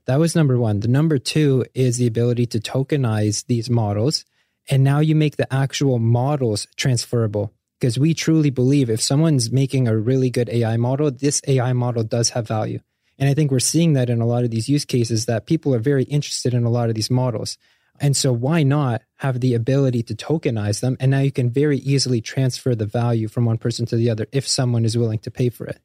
That 0.06 0.18
was 0.18 0.36
number 0.36 0.58
one. 0.58 0.80
The 0.80 0.88
number 0.88 1.18
two 1.18 1.64
is 1.74 1.96
the 1.96 2.06
ability 2.06 2.46
to 2.46 2.60
tokenize 2.60 3.46
these 3.46 3.70
models. 3.70 4.24
And 4.68 4.84
now 4.84 5.00
you 5.00 5.14
make 5.14 5.36
the 5.36 5.52
actual 5.52 5.98
models 5.98 6.66
transferable 6.76 7.52
because 7.80 7.98
we 7.98 8.14
truly 8.14 8.50
believe 8.50 8.90
if 8.90 9.00
someone's 9.00 9.50
making 9.50 9.88
a 9.88 9.96
really 9.96 10.30
good 10.30 10.48
AI 10.48 10.76
model, 10.76 11.10
this 11.10 11.42
AI 11.48 11.72
model 11.72 12.04
does 12.04 12.30
have 12.30 12.46
value. 12.46 12.78
And 13.18 13.28
I 13.28 13.34
think 13.34 13.50
we're 13.50 13.60
seeing 13.60 13.92
that 13.94 14.10
in 14.10 14.20
a 14.20 14.26
lot 14.26 14.44
of 14.44 14.50
these 14.50 14.68
use 14.68 14.84
cases 14.84 15.26
that 15.26 15.46
people 15.46 15.74
are 15.74 15.80
very 15.80 16.04
interested 16.04 16.54
in 16.54 16.64
a 16.64 16.70
lot 16.70 16.88
of 16.88 16.94
these 16.94 17.10
models. 17.10 17.58
And 18.00 18.16
so 18.16 18.32
why 18.32 18.62
not 18.62 19.02
have 19.16 19.40
the 19.40 19.54
ability 19.54 20.02
to 20.04 20.14
tokenize 20.14 20.80
them? 20.80 20.96
And 20.98 21.10
now 21.10 21.20
you 21.20 21.30
can 21.30 21.50
very 21.50 21.78
easily 21.78 22.20
transfer 22.20 22.74
the 22.74 22.86
value 22.86 23.28
from 23.28 23.44
one 23.44 23.58
person 23.58 23.86
to 23.86 23.96
the 23.96 24.10
other 24.10 24.26
if 24.32 24.48
someone 24.48 24.84
is 24.84 24.98
willing 24.98 25.20
to 25.20 25.30
pay 25.30 25.50
for 25.50 25.66
it. 25.66 25.78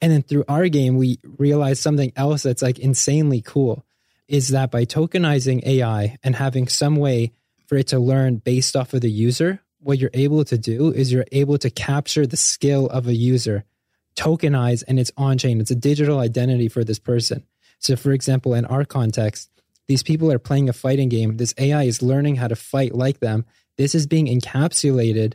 And 0.00 0.10
then 0.10 0.22
through 0.22 0.44
our 0.48 0.68
game, 0.68 0.96
we 0.96 1.18
realized 1.38 1.82
something 1.82 2.12
else 2.16 2.42
that's 2.42 2.62
like 2.62 2.78
insanely 2.78 3.42
cool 3.42 3.84
is 4.28 4.48
that 4.48 4.70
by 4.70 4.84
tokenizing 4.84 5.64
AI 5.66 6.16
and 6.22 6.36
having 6.36 6.68
some 6.68 6.96
way 6.96 7.32
for 7.66 7.76
it 7.76 7.88
to 7.88 7.98
learn 7.98 8.36
based 8.36 8.76
off 8.76 8.94
of 8.94 9.00
the 9.00 9.10
user, 9.10 9.60
what 9.80 9.98
you're 9.98 10.10
able 10.14 10.44
to 10.44 10.56
do 10.56 10.92
is 10.92 11.12
you're 11.12 11.26
able 11.32 11.58
to 11.58 11.70
capture 11.70 12.26
the 12.26 12.36
skill 12.36 12.86
of 12.86 13.06
a 13.06 13.14
user, 13.14 13.64
tokenize, 14.16 14.84
and 14.86 15.00
it's 15.00 15.12
on 15.16 15.36
chain. 15.36 15.60
It's 15.60 15.70
a 15.70 15.76
digital 15.76 16.20
identity 16.20 16.68
for 16.68 16.84
this 16.84 16.98
person. 16.98 17.44
So, 17.78 17.96
for 17.96 18.12
example, 18.12 18.54
in 18.54 18.66
our 18.66 18.84
context, 18.84 19.50
these 19.90 20.04
people 20.04 20.30
are 20.30 20.38
playing 20.38 20.68
a 20.68 20.72
fighting 20.72 21.08
game. 21.08 21.36
This 21.36 21.52
AI 21.58 21.82
is 21.82 22.00
learning 22.00 22.36
how 22.36 22.46
to 22.46 22.54
fight 22.54 22.94
like 22.94 23.18
them. 23.18 23.44
This 23.76 23.92
is 23.92 24.06
being 24.06 24.26
encapsulated 24.26 25.34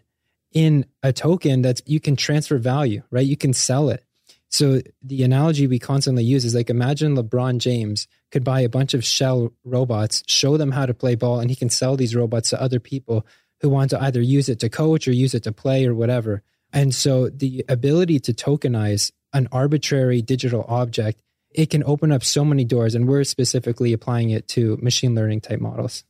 in 0.54 0.86
a 1.04 1.12
token 1.12 1.64
that 1.64 1.82
you 1.86 2.00
can 2.00 2.16
transfer 2.16 2.58
value, 2.58 3.04
right? 3.12 3.26
You 3.26 3.36
can 3.36 3.52
sell 3.52 3.90
it. 3.90 4.06
So 4.48 4.80
the 5.02 5.24
analogy 5.24 5.68
we 5.68 5.78
constantly 5.78 6.24
use 6.24 6.46
is 6.46 6.56
like 6.56 6.70
imagine 6.70 7.18
LeBron 7.18 7.58
James 7.58 8.08
could 8.32 8.46
buy 8.46 8.62
a 8.62 8.70
bunch 8.70 8.94
of 8.94 9.04
shell 9.04 9.52
robots, 9.66 10.24
show 10.26 10.56
them 10.56 10.72
how 10.72 10.86
to 10.86 10.94
play 10.94 11.16
ball, 11.16 11.42
and 11.42 11.50
he 11.50 11.58
can 11.58 11.70
sell 11.70 11.98
these 11.98 12.16
robots 12.16 12.52
to 12.52 12.62
other 12.62 12.80
people 12.80 13.28
who 13.60 13.68
want 13.68 13.90
to 13.90 14.02
either 14.02 14.22
use 14.22 14.48
it 14.48 14.62
to 14.62 14.70
coach 14.70 15.06
or 15.06 15.12
use 15.12 15.34
it 15.34 15.44
to 15.44 15.52
play 15.52 15.86
or 15.86 15.94
whatever. 15.94 16.44
And 16.72 16.96
so 16.96 17.28
the 17.28 17.66
ability 17.68 18.22
to 18.22 18.34
tokenize 18.34 19.12
an 19.34 19.50
arbitrary 19.52 20.22
digital 20.22 20.64
object, 20.70 21.22
it 21.56 21.70
can 21.70 21.84
open 21.86 22.12
up 22.12 22.24
so 22.24 22.46
many 22.46 22.66
doors. 22.66 22.96
And 22.96 23.08
we're 23.08 23.24
specifically 23.24 23.94
applying 23.94 24.30
it 24.30 24.48
to 24.50 24.78
machine 24.78 25.16
learning 25.16 25.42
type 25.42 25.60
models. 25.60 26.04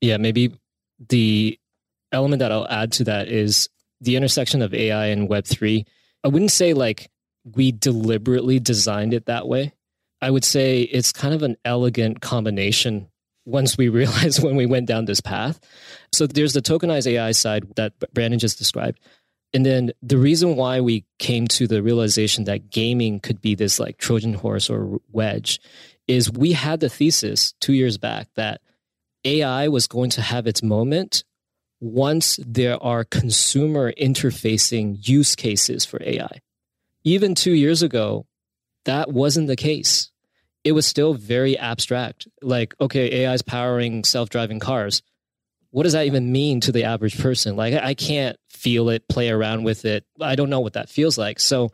Yeah, 0.00 0.16
maybe 0.16 0.52
the 1.08 1.58
element 2.12 2.40
that 2.40 2.52
I'll 2.52 2.68
add 2.68 2.92
to 2.92 3.04
that 3.04 3.28
is 3.28 3.68
the 4.00 4.16
intersection 4.16 4.62
of 4.62 4.74
AI 4.74 5.06
and 5.06 5.28
Web3. 5.28 5.84
I 6.24 6.28
wouldn't 6.28 6.50
say 6.50 6.72
like 6.72 7.10
we 7.54 7.72
deliberately 7.72 8.58
designed 8.58 9.14
it 9.14 9.26
that 9.26 9.46
way. 9.46 9.72
I 10.20 10.30
would 10.30 10.44
say 10.44 10.82
it's 10.82 11.12
kind 11.12 11.34
of 11.34 11.42
an 11.42 11.56
elegant 11.64 12.20
combination 12.20 13.08
once 13.44 13.78
we 13.78 13.88
realized 13.90 14.42
when 14.42 14.56
we 14.56 14.66
went 14.66 14.86
down 14.86 15.04
this 15.04 15.20
path. 15.20 15.60
So 16.12 16.26
there's 16.26 16.54
the 16.54 16.62
tokenized 16.62 17.06
AI 17.06 17.32
side 17.32 17.64
that 17.76 17.92
Brandon 18.12 18.38
just 18.38 18.58
described. 18.58 18.98
And 19.54 19.64
then 19.64 19.92
the 20.02 20.18
reason 20.18 20.56
why 20.56 20.80
we 20.80 21.04
came 21.18 21.46
to 21.48 21.66
the 21.66 21.82
realization 21.82 22.44
that 22.44 22.70
gaming 22.70 23.20
could 23.20 23.40
be 23.40 23.54
this 23.54 23.78
like 23.78 23.96
Trojan 23.96 24.34
horse 24.34 24.68
or 24.68 25.00
wedge 25.12 25.60
is 26.06 26.30
we 26.30 26.52
had 26.52 26.80
the 26.80 26.88
thesis 26.88 27.54
two 27.60 27.72
years 27.72 27.98
back 27.98 28.28
that 28.34 28.60
AI 29.24 29.68
was 29.68 29.86
going 29.86 30.10
to 30.10 30.22
have 30.22 30.46
its 30.46 30.62
moment 30.62 31.24
once 31.80 32.38
there 32.46 32.82
are 32.82 33.04
consumer 33.04 33.92
interfacing 33.92 35.06
use 35.06 35.34
cases 35.34 35.84
for 35.84 36.00
AI. 36.02 36.40
Even 37.04 37.34
two 37.34 37.52
years 37.52 37.82
ago, 37.82 38.26
that 38.84 39.12
wasn't 39.12 39.46
the 39.46 39.56
case. 39.56 40.10
It 40.64 40.72
was 40.72 40.86
still 40.86 41.14
very 41.14 41.56
abstract. 41.58 42.26
Like, 42.42 42.74
okay, 42.80 43.22
AI 43.22 43.34
is 43.34 43.42
powering 43.42 44.04
self 44.04 44.28
driving 44.28 44.58
cars. 44.58 45.02
What 45.70 45.84
does 45.84 45.92
that 45.92 46.06
even 46.06 46.32
mean 46.32 46.60
to 46.62 46.72
the 46.72 46.84
average 46.84 47.18
person? 47.18 47.56
Like, 47.56 47.74
I 47.74 47.94
can't 47.94 48.38
feel 48.48 48.88
it, 48.88 49.08
play 49.08 49.30
around 49.30 49.64
with 49.64 49.84
it. 49.84 50.04
I 50.20 50.34
don't 50.34 50.50
know 50.50 50.60
what 50.60 50.74
that 50.74 50.88
feels 50.88 51.18
like. 51.18 51.40
So, 51.40 51.70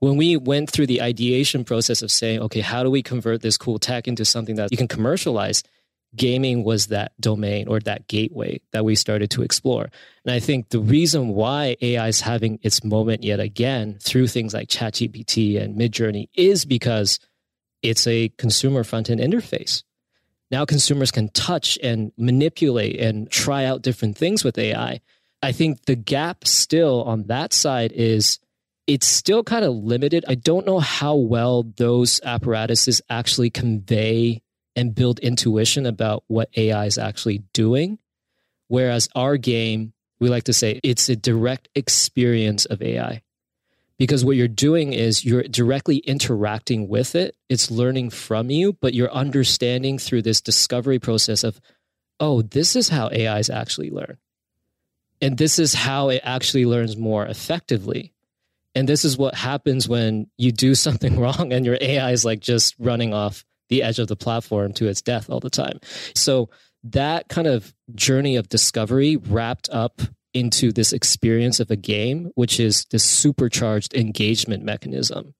when 0.00 0.16
we 0.16 0.36
went 0.36 0.70
through 0.70 0.86
the 0.86 1.00
ideation 1.00 1.64
process 1.64 2.02
of 2.02 2.10
saying, 2.10 2.40
okay, 2.40 2.60
how 2.60 2.82
do 2.82 2.90
we 2.90 3.02
convert 3.02 3.40
this 3.40 3.56
cool 3.56 3.78
tech 3.78 4.06
into 4.06 4.24
something 4.24 4.56
that 4.56 4.70
you 4.70 4.76
can 4.76 4.88
commercialize? 4.88 5.62
gaming 6.16 6.64
was 6.64 6.88
that 6.88 7.12
domain 7.20 7.68
or 7.68 7.80
that 7.80 8.06
gateway 8.08 8.60
that 8.72 8.84
we 8.84 8.94
started 8.94 9.30
to 9.32 9.42
explore. 9.42 9.90
And 10.24 10.32
I 10.32 10.40
think 10.40 10.68
the 10.68 10.80
reason 10.80 11.28
why 11.28 11.76
AI 11.80 12.08
is 12.08 12.20
having 12.20 12.58
its 12.62 12.84
moment 12.84 13.24
yet 13.24 13.40
again 13.40 13.98
through 14.00 14.28
things 14.28 14.54
like 14.54 14.68
ChatGPT 14.68 15.60
and 15.60 15.76
Midjourney 15.76 16.28
is 16.34 16.64
because 16.64 17.18
it's 17.82 18.06
a 18.06 18.30
consumer 18.30 18.84
front 18.84 19.10
end 19.10 19.20
interface. 19.20 19.82
Now 20.54 20.64
consumers 20.64 21.10
can 21.10 21.30
touch 21.30 21.80
and 21.82 22.12
manipulate 22.16 23.00
and 23.00 23.28
try 23.28 23.64
out 23.64 23.82
different 23.82 24.16
things 24.16 24.44
with 24.44 24.56
AI. 24.56 25.00
I 25.42 25.50
think 25.50 25.86
the 25.86 25.96
gap 25.96 26.46
still 26.46 27.02
on 27.02 27.24
that 27.24 27.52
side 27.52 27.90
is 27.90 28.38
it's 28.86 29.04
still 29.04 29.42
kind 29.42 29.64
of 29.64 29.74
limited. 29.74 30.24
I 30.28 30.36
don't 30.36 30.64
know 30.64 30.78
how 30.78 31.16
well 31.16 31.64
those 31.64 32.20
apparatuses 32.22 33.02
actually 33.10 33.50
convey 33.50 34.42
and 34.76 34.94
build 34.94 35.18
intuition 35.18 35.86
about 35.86 36.22
what 36.28 36.50
AI 36.56 36.86
is 36.86 36.98
actually 36.98 37.38
doing. 37.52 37.98
Whereas 38.68 39.08
our 39.16 39.36
game, 39.36 39.92
we 40.20 40.28
like 40.28 40.44
to 40.44 40.52
say 40.52 40.78
it's 40.84 41.08
a 41.08 41.16
direct 41.16 41.68
experience 41.74 42.64
of 42.64 42.80
AI. 42.80 43.22
Because 43.98 44.24
what 44.24 44.36
you're 44.36 44.48
doing 44.48 44.92
is 44.92 45.24
you're 45.24 45.44
directly 45.44 45.98
interacting 45.98 46.88
with 46.88 47.14
it, 47.14 47.36
it's 47.48 47.70
learning 47.70 48.10
from 48.10 48.50
you, 48.50 48.72
but 48.72 48.94
you're 48.94 49.12
understanding 49.12 49.98
through 49.98 50.22
this 50.22 50.40
discovery 50.40 50.98
process 50.98 51.44
of, 51.44 51.60
oh, 52.18 52.42
this 52.42 52.74
is 52.74 52.88
how 52.88 53.08
AIs 53.08 53.50
actually 53.50 53.90
learn. 53.90 54.18
And 55.20 55.38
this 55.38 55.58
is 55.58 55.74
how 55.74 56.08
it 56.08 56.22
actually 56.24 56.66
learns 56.66 56.96
more 56.96 57.24
effectively. 57.24 58.12
And 58.74 58.88
this 58.88 59.04
is 59.04 59.16
what 59.16 59.34
happens 59.34 59.88
when 59.88 60.26
you 60.36 60.50
do 60.50 60.74
something 60.74 61.18
wrong 61.18 61.52
and 61.52 61.64
your 61.64 61.78
AI 61.80 62.10
is 62.10 62.24
like 62.24 62.40
just 62.40 62.74
running 62.78 63.14
off 63.14 63.44
the 63.68 63.82
edge 63.82 63.98
of 63.98 64.08
the 64.08 64.16
platform 64.16 64.72
to 64.74 64.88
its 64.88 65.00
death 65.02 65.30
all 65.30 65.40
the 65.40 65.50
time. 65.50 65.78
So 66.14 66.50
that 66.84 67.28
kind 67.28 67.46
of 67.46 67.74
journey 67.94 68.36
of 68.36 68.48
discovery 68.48 69.16
wrapped 69.16 69.70
up 69.70 70.02
into 70.34 70.72
this 70.72 70.92
experience 70.92 71.60
of 71.60 71.70
a 71.70 71.76
game, 71.76 72.30
which 72.34 72.60
is 72.60 72.84
this 72.90 73.04
supercharged 73.04 73.94
engagement 73.94 74.64
mechanism, 74.64 75.34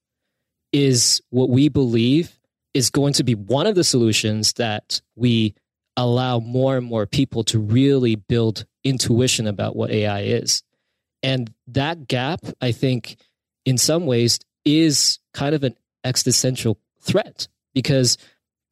is 0.71 1.21
what 1.29 1.49
we 1.49 1.69
believe 1.69 2.39
is 2.73 2.89
going 2.89 3.13
to 3.13 3.23
be 3.23 3.35
one 3.35 3.67
of 3.67 3.75
the 3.75 3.83
solutions 3.83 4.53
that 4.53 5.01
we 5.15 5.53
allow 5.97 6.39
more 6.39 6.77
and 6.77 6.85
more 6.85 7.05
people 7.05 7.43
to 7.43 7.59
really 7.59 8.15
build 8.15 8.65
intuition 8.83 9.47
about 9.47 9.75
what 9.75 9.91
AI 9.91 10.21
is. 10.21 10.63
And 11.23 11.53
that 11.67 12.07
gap, 12.07 12.41
I 12.61 12.71
think, 12.71 13.17
in 13.65 13.77
some 13.77 14.05
ways, 14.05 14.39
is 14.65 15.19
kind 15.33 15.55
of 15.55 15.63
an 15.63 15.75
existential 16.03 16.77
threat 17.01 17.47
because 17.73 18.17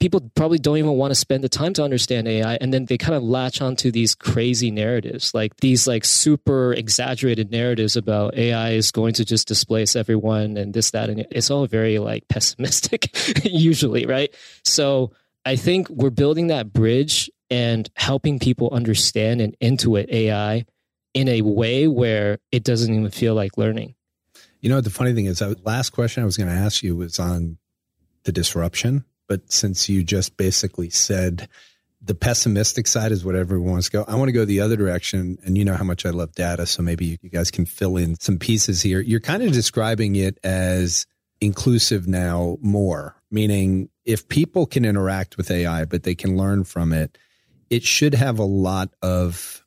people 0.03 0.19
probably 0.35 0.57
don't 0.57 0.75
even 0.75 0.91
want 0.91 1.11
to 1.11 1.15
spend 1.15 1.41
the 1.41 1.47
time 1.47 1.71
to 1.71 1.81
understand 1.81 2.27
AI 2.27 2.57
and 2.59 2.73
then 2.73 2.83
they 2.87 2.97
kind 2.97 3.15
of 3.15 3.23
latch 3.23 3.61
onto 3.61 3.89
these 3.89 4.13
crazy 4.13 4.69
narratives 4.69 5.33
like 5.33 5.55
these 5.61 5.87
like 5.87 6.03
super 6.03 6.73
exaggerated 6.73 7.49
narratives 7.51 7.95
about 7.95 8.35
AI 8.35 8.71
is 8.71 8.91
going 8.91 9.13
to 9.13 9.23
just 9.23 9.47
displace 9.47 9.95
everyone 9.95 10.57
and 10.57 10.73
this 10.73 10.91
that 10.91 11.09
and 11.09 11.25
it's 11.31 11.49
all 11.49 11.65
very 11.67 11.99
like 11.99 12.27
pessimistic 12.27 13.15
usually 13.45 14.05
right 14.05 14.35
so 14.65 15.13
I 15.45 15.55
think 15.55 15.87
we're 15.87 16.09
building 16.09 16.47
that 16.47 16.73
bridge 16.73 17.31
and 17.49 17.89
helping 17.95 18.39
people 18.39 18.71
understand 18.73 19.39
and 19.39 19.57
intuit 19.61 20.11
AI 20.11 20.65
in 21.13 21.29
a 21.29 21.43
way 21.43 21.87
where 21.87 22.39
it 22.51 22.65
doesn't 22.65 22.93
even 22.93 23.09
feel 23.09 23.35
like 23.35 23.57
learning. 23.57 23.95
You 24.59 24.69
know, 24.69 24.81
the 24.81 24.89
funny 24.89 25.13
thing 25.13 25.27
is, 25.27 25.39
the 25.39 25.55
last 25.63 25.91
question 25.91 26.23
I 26.23 26.25
was 26.25 26.35
going 26.35 26.49
to 26.49 26.55
ask 26.55 26.83
you 26.83 26.95
was 26.95 27.19
on 27.19 27.57
the 28.23 28.31
disruption. 28.31 29.05
But 29.27 29.51
since 29.51 29.89
you 29.89 30.03
just 30.03 30.37
basically 30.37 30.89
said 30.89 31.47
the 32.01 32.15
pessimistic 32.15 32.85
side 32.87 33.11
is 33.11 33.23
what 33.23 33.35
everyone 33.35 33.71
wants 33.71 33.89
to 33.89 33.97
go, 33.97 34.05
I 34.07 34.15
want 34.15 34.27
to 34.27 34.33
go 34.33 34.45
the 34.45 34.59
other 34.59 34.75
direction. 34.75 35.37
And 35.45 35.57
you 35.57 35.63
know 35.63 35.75
how 35.75 35.85
much 35.85 36.05
I 36.05 36.09
love 36.09 36.33
data. 36.33 36.65
So 36.65 36.83
maybe 36.83 37.17
you 37.21 37.29
guys 37.29 37.49
can 37.49 37.65
fill 37.65 37.97
in 37.97 38.19
some 38.19 38.37
pieces 38.37 38.81
here. 38.81 38.99
You're 38.99 39.21
kind 39.21 39.41
of 39.41 39.53
describing 39.53 40.15
it 40.15 40.37
as 40.43 41.05
inclusive 41.39 42.07
now 42.07 42.57
more, 42.61 43.15
meaning 43.31 43.89
if 44.05 44.27
people 44.27 44.65
can 44.65 44.85
interact 44.85 45.37
with 45.37 45.49
AI, 45.49 45.85
but 45.85 46.03
they 46.03 46.15
can 46.15 46.37
learn 46.37 46.63
from 46.63 46.93
it, 46.93 47.17
it 47.69 47.83
should 47.83 48.13
have 48.13 48.39
a 48.39 48.45
lot 48.45 48.89
of 49.01 49.63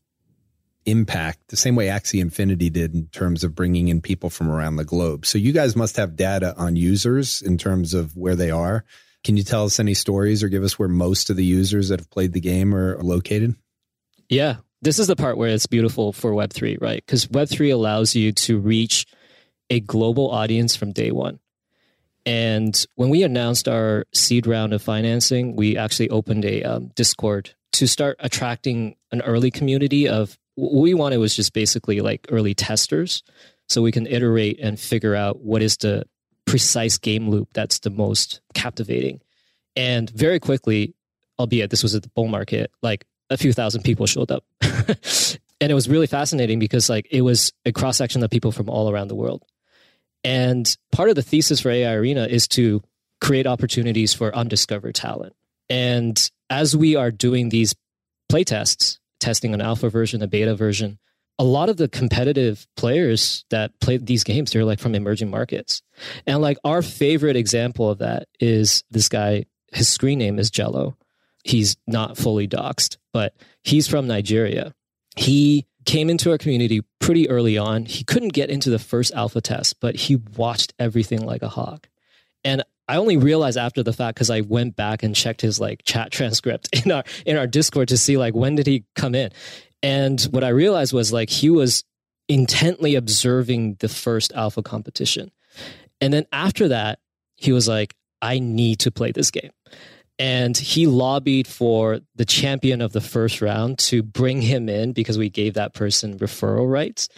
impact 0.87 1.49
the 1.49 1.57
same 1.57 1.75
way 1.75 1.87
Axie 1.87 2.21
Infinity 2.21 2.71
did 2.71 2.95
in 2.95 3.07
terms 3.09 3.43
of 3.43 3.55
bringing 3.55 3.89
in 3.89 4.01
people 4.01 4.31
from 4.31 4.49
around 4.49 4.77
the 4.77 4.85
globe. 4.85 5.27
So 5.27 5.37
you 5.37 5.53
guys 5.53 5.75
must 5.75 5.97
have 5.97 6.17
data 6.17 6.55
on 6.57 6.77
users 6.77 7.43
in 7.43 7.59
terms 7.59 7.93
of 7.93 8.17
where 8.17 8.37
they 8.37 8.51
are. 8.51 8.85
Can 9.27 9.37
you 9.37 9.43
tell 9.43 9.65
us 9.65 9.81
any 9.81 9.95
stories 9.95 10.45
or 10.45 10.49
give 10.49 10.63
us 10.63 10.79
where 10.79 10.89
most 10.89 11.31
of 11.31 11.37
the 11.37 11.45
users 11.45 11.89
that 11.89 11.99
have 11.99 12.09
played 12.11 12.33
the 12.33 12.39
game 12.39 12.73
are 12.73 12.97
located? 13.03 13.57
Yeah. 14.29 14.59
This 14.83 15.01
is 15.01 15.09
the 15.09 15.17
part 15.17 15.37
where 15.37 15.49
it's 15.49 15.67
beautiful 15.67 16.13
for 16.13 16.31
Web3, 16.31 16.81
right? 16.81 17.03
Because 17.05 17.27
Web3 17.27 17.73
allows 17.73 18.15
you 18.15 18.31
to 18.31 18.61
reach 18.61 19.05
a 19.69 19.81
global 19.81 20.31
audience 20.31 20.77
from 20.77 20.93
day 20.93 21.11
one. 21.11 21.41
And 22.25 22.87
when 22.95 23.11
we 23.11 23.25
announced 23.25 23.67
our 23.67 24.05
seed 24.15 24.47
round 24.47 24.73
of 24.73 24.81
financing, 24.81 25.57
we 25.57 25.77
actually 25.77 26.11
opened 26.11 26.45
a 26.45 26.63
um, 26.63 26.93
Discord 26.95 27.53
to 27.73 27.89
start 27.89 28.19
attracting 28.21 28.95
an 29.11 29.23
early 29.23 29.51
community 29.51 30.09
of 30.09 30.39
what 30.55 30.83
we 30.83 30.95
wanted 30.95 31.17
was 31.17 31.35
just 31.35 31.53
basically 31.53 32.01
like 32.01 32.29
early 32.31 32.55
testers 32.55 33.25
so 33.69 33.83
we 33.83 33.91
can 33.91 34.07
iterate 34.07 34.61
and 34.63 34.79
figure 34.79 35.17
out 35.17 35.41
what 35.41 35.63
is 35.63 35.79
the 35.79 36.05
precise 36.47 36.99
game 36.99 37.29
loop 37.29 37.49
that's 37.53 37.81
the 37.81 37.91
most 37.91 38.41
captivating. 38.55 39.21
And 39.75 40.09
very 40.11 40.41
quickly 40.41 40.95
albeit 41.39 41.71
this 41.71 41.83
was 41.83 41.95
at 41.95 42.03
the 42.03 42.09
bull 42.11 42.29
market 42.29 42.71
like 42.83 43.05
a 43.29 43.37
few 43.37 43.53
thousand 43.53 43.83
people 43.83 44.07
showed 44.07 44.31
up. 44.31 44.45
And 45.61 45.71
it 45.71 45.75
was 45.75 45.89
really 45.89 46.07
fascinating 46.07 46.59
because 46.59 46.91
like 46.91 47.09
it 47.11 47.23
was 47.23 47.53
a 47.65 47.73
cross 47.73 47.97
section 47.97 48.23
of 48.23 48.31
people 48.31 48.53
from 48.53 48.69
all 48.69 48.91
around 48.91 49.09
the 49.09 49.15
world. 49.15 49.43
And 50.23 50.77
part 50.93 51.09
of 51.09 51.15
the 51.15 51.23
thesis 51.23 51.61
for 51.61 51.71
ai 51.71 51.93
arena 51.93 52.27
is 52.27 52.49
to 52.49 52.83
create 53.21 53.47
opportunities 53.47 54.13
for 54.13 54.35
undiscovered 54.35 54.95
talent. 54.95 55.35
And 55.69 56.31
as 56.51 56.77
we 56.77 56.97
are 56.97 57.11
doing 57.11 57.49
these 57.49 57.75
playtests, 58.31 58.99
testing 59.19 59.55
an 59.55 59.61
alpha 59.61 59.89
version, 59.89 60.23
a 60.23 60.27
beta 60.27 60.55
version, 60.55 60.99
a 61.39 61.45
lot 61.45 61.69
of 61.69 61.77
the 61.77 61.89
competitive 61.89 62.67
players 62.77 63.45
that 63.51 63.79
play 63.81 63.99
these 63.99 64.25
games, 64.25 64.51
they're 64.51 64.65
like 64.65 64.79
from 64.79 64.95
emerging 64.95 65.31
markets. 65.31 65.83
And 66.27 66.41
like 66.41 66.59
our 66.65 66.83
favorite 66.83 67.37
example 67.37 67.91
of 67.91 67.99
that 67.99 68.29
is 68.41 68.85
this 68.91 69.09
guy, 69.09 69.45
his 69.73 69.89
screen 69.89 70.19
name 70.19 70.39
is 70.39 70.51
Jello. 70.51 70.97
He's 71.45 71.77
not 71.87 72.17
fully 72.17 72.49
doxed, 72.49 72.97
but 73.13 73.35
he's 73.63 73.87
from 73.87 74.07
Nigeria. 74.07 74.75
He 75.15 75.67
came 75.85 76.11
into 76.11 76.31
our 76.31 76.39
community 76.39 76.83
pretty 77.01 77.29
early 77.31 77.57
on. 77.57 77.85
He 77.85 78.03
couldn't 78.03 78.33
get 78.33 78.51
into 78.51 78.71
the 78.71 78.79
first 78.79 79.13
alpha 79.15 79.41
test, 79.41 79.81
but 79.81 79.95
he 79.95 80.17
watched 80.17 80.75
everything 80.79 81.25
like 81.25 81.43
a 81.43 81.49
hawk. 81.49 81.89
And 82.45 82.63
I 82.89 82.97
only 82.97 83.17
realized 83.17 83.59
after 83.59 83.83
the 83.83 83.93
fact 83.93 84.17
because 84.17 84.31
I 84.31 84.43
went 84.43 84.77
back 84.77 85.03
and 85.03 85.15
checked 85.15 85.41
his 85.41 85.59
like 85.59 85.83
chat 85.85 86.11
transcript 86.13 86.69
in 86.85 86.93
our 86.93 87.05
in 87.25 87.37
our 87.37 87.47
Discord 87.47 87.89
to 87.89 87.97
see 87.97 88.17
like 88.17 88.35
when 88.35 88.55
did 88.55 88.67
he 88.67 88.85
come 88.95 89.15
in. 89.15 89.31
And 89.83 90.21
what 90.31 90.45
I 90.45 90.49
realized 90.49 90.93
was 90.93 91.13
like 91.13 91.31
he 91.31 91.51
was 91.51 91.85
intently 92.29 92.95
observing 92.95 93.77
the 93.81 93.89
first 93.89 94.33
alpha 94.35 94.63
competition. 94.63 95.31
And 96.01 96.13
then 96.13 96.27
after 96.33 96.69
that, 96.69 96.99
he 97.37 97.53
was 97.53 97.69
like, 97.69 97.95
I 98.21 98.39
need 98.39 98.81
to 98.81 98.91
play 98.91 99.13
this 99.13 99.31
game. 99.31 99.51
And 100.19 100.57
he 100.57 100.87
lobbied 100.87 101.47
for 101.47 102.01
the 102.15 102.25
champion 102.25 102.81
of 102.81 102.93
the 102.93 103.03
first 103.03 103.43
round 103.43 103.79
to 103.81 104.03
bring 104.03 104.41
him 104.41 104.69
in 104.69 104.93
because 104.93 105.19
we 105.19 105.29
gave 105.29 105.55
that 105.55 105.75
person 105.75 106.19
referral 106.19 106.71
rights 106.71 107.09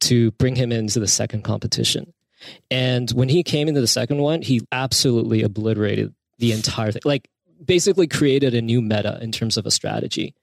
to 0.00 0.30
bring 0.32 0.56
him 0.56 0.72
into 0.72 0.98
the 0.98 1.06
second 1.06 1.42
competition. 1.42 2.14
And 2.70 3.10
when 3.10 3.28
he 3.28 3.42
came 3.42 3.68
into 3.68 3.82
the 3.82 3.86
second 3.86 4.18
one, 4.18 4.40
he 4.40 4.62
absolutely 4.72 5.42
obliterated 5.42 6.14
the 6.38 6.52
entire 6.52 6.92
thing. 6.92 7.02
Like 7.04 7.28
basically 7.62 8.06
created 8.06 8.54
a 8.54 8.62
new 8.62 8.80
meta 8.80 9.18
in 9.20 9.32
terms 9.32 9.58
of 9.58 9.66
a 9.66 9.70
strategy 9.70 10.34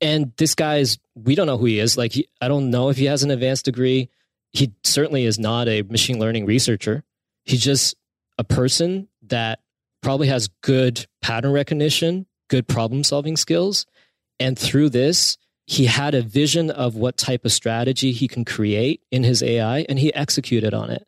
and 0.00 0.32
this 0.36 0.54
guy 0.54 0.76
is 0.78 0.98
we 1.14 1.34
don't 1.34 1.46
know 1.46 1.58
who 1.58 1.66
he 1.66 1.78
is. 1.78 1.96
Like 1.96 2.12
he, 2.12 2.28
i 2.40 2.48
don't 2.48 2.70
know 2.70 2.88
if 2.90 2.96
he 2.96 3.06
has 3.06 3.22
an 3.22 3.30
advanced 3.30 3.64
degree. 3.64 4.10
He 4.52 4.72
certainly 4.84 5.24
is 5.24 5.38
not 5.38 5.68
a 5.68 5.82
machine 5.82 6.18
learning 6.18 6.46
researcher. 6.46 7.04
He's 7.44 7.62
just 7.62 7.96
a 8.38 8.44
person 8.44 9.08
that 9.22 9.60
probably 10.02 10.28
has 10.28 10.48
good 10.62 11.06
pattern 11.20 11.52
recognition 11.52 12.26
good 12.48 12.68
problem 12.68 13.04
solving 13.04 13.36
skills. 13.36 13.86
And 14.38 14.58
through 14.58 14.90
this 14.90 15.38
he 15.68 15.86
had 15.86 16.14
a 16.14 16.22
vision 16.22 16.70
of 16.70 16.94
what 16.94 17.16
type 17.16 17.44
of 17.44 17.50
strategy 17.50 18.12
he 18.12 18.28
can 18.28 18.44
create 18.44 19.00
in 19.10 19.24
his 19.24 19.42
ai 19.42 19.84
and 19.88 19.98
he 19.98 20.14
executed 20.14 20.72
on 20.72 20.90
it. 20.90 21.06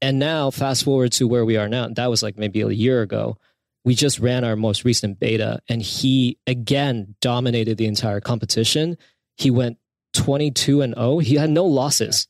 And 0.00 0.18
now 0.18 0.50
fast 0.50 0.84
forward 0.84 1.12
to 1.12 1.28
where 1.28 1.44
we 1.44 1.56
are 1.56 1.68
now. 1.68 1.86
That 1.88 2.10
was 2.10 2.22
like 2.22 2.36
maybe 2.36 2.62
a 2.62 2.70
year 2.70 3.02
ago 3.02 3.36
we 3.84 3.94
just 3.94 4.18
ran 4.18 4.44
our 4.44 4.56
most 4.56 4.84
recent 4.84 5.18
beta 5.18 5.60
and 5.68 5.82
he 5.82 6.38
again 6.46 7.14
dominated 7.20 7.78
the 7.78 7.86
entire 7.86 8.20
competition. 8.20 8.96
He 9.36 9.50
went 9.50 9.78
22 10.12 10.82
and 10.82 10.94
0. 10.94 11.18
He 11.18 11.36
had 11.36 11.50
no 11.50 11.64
losses. 11.64 12.28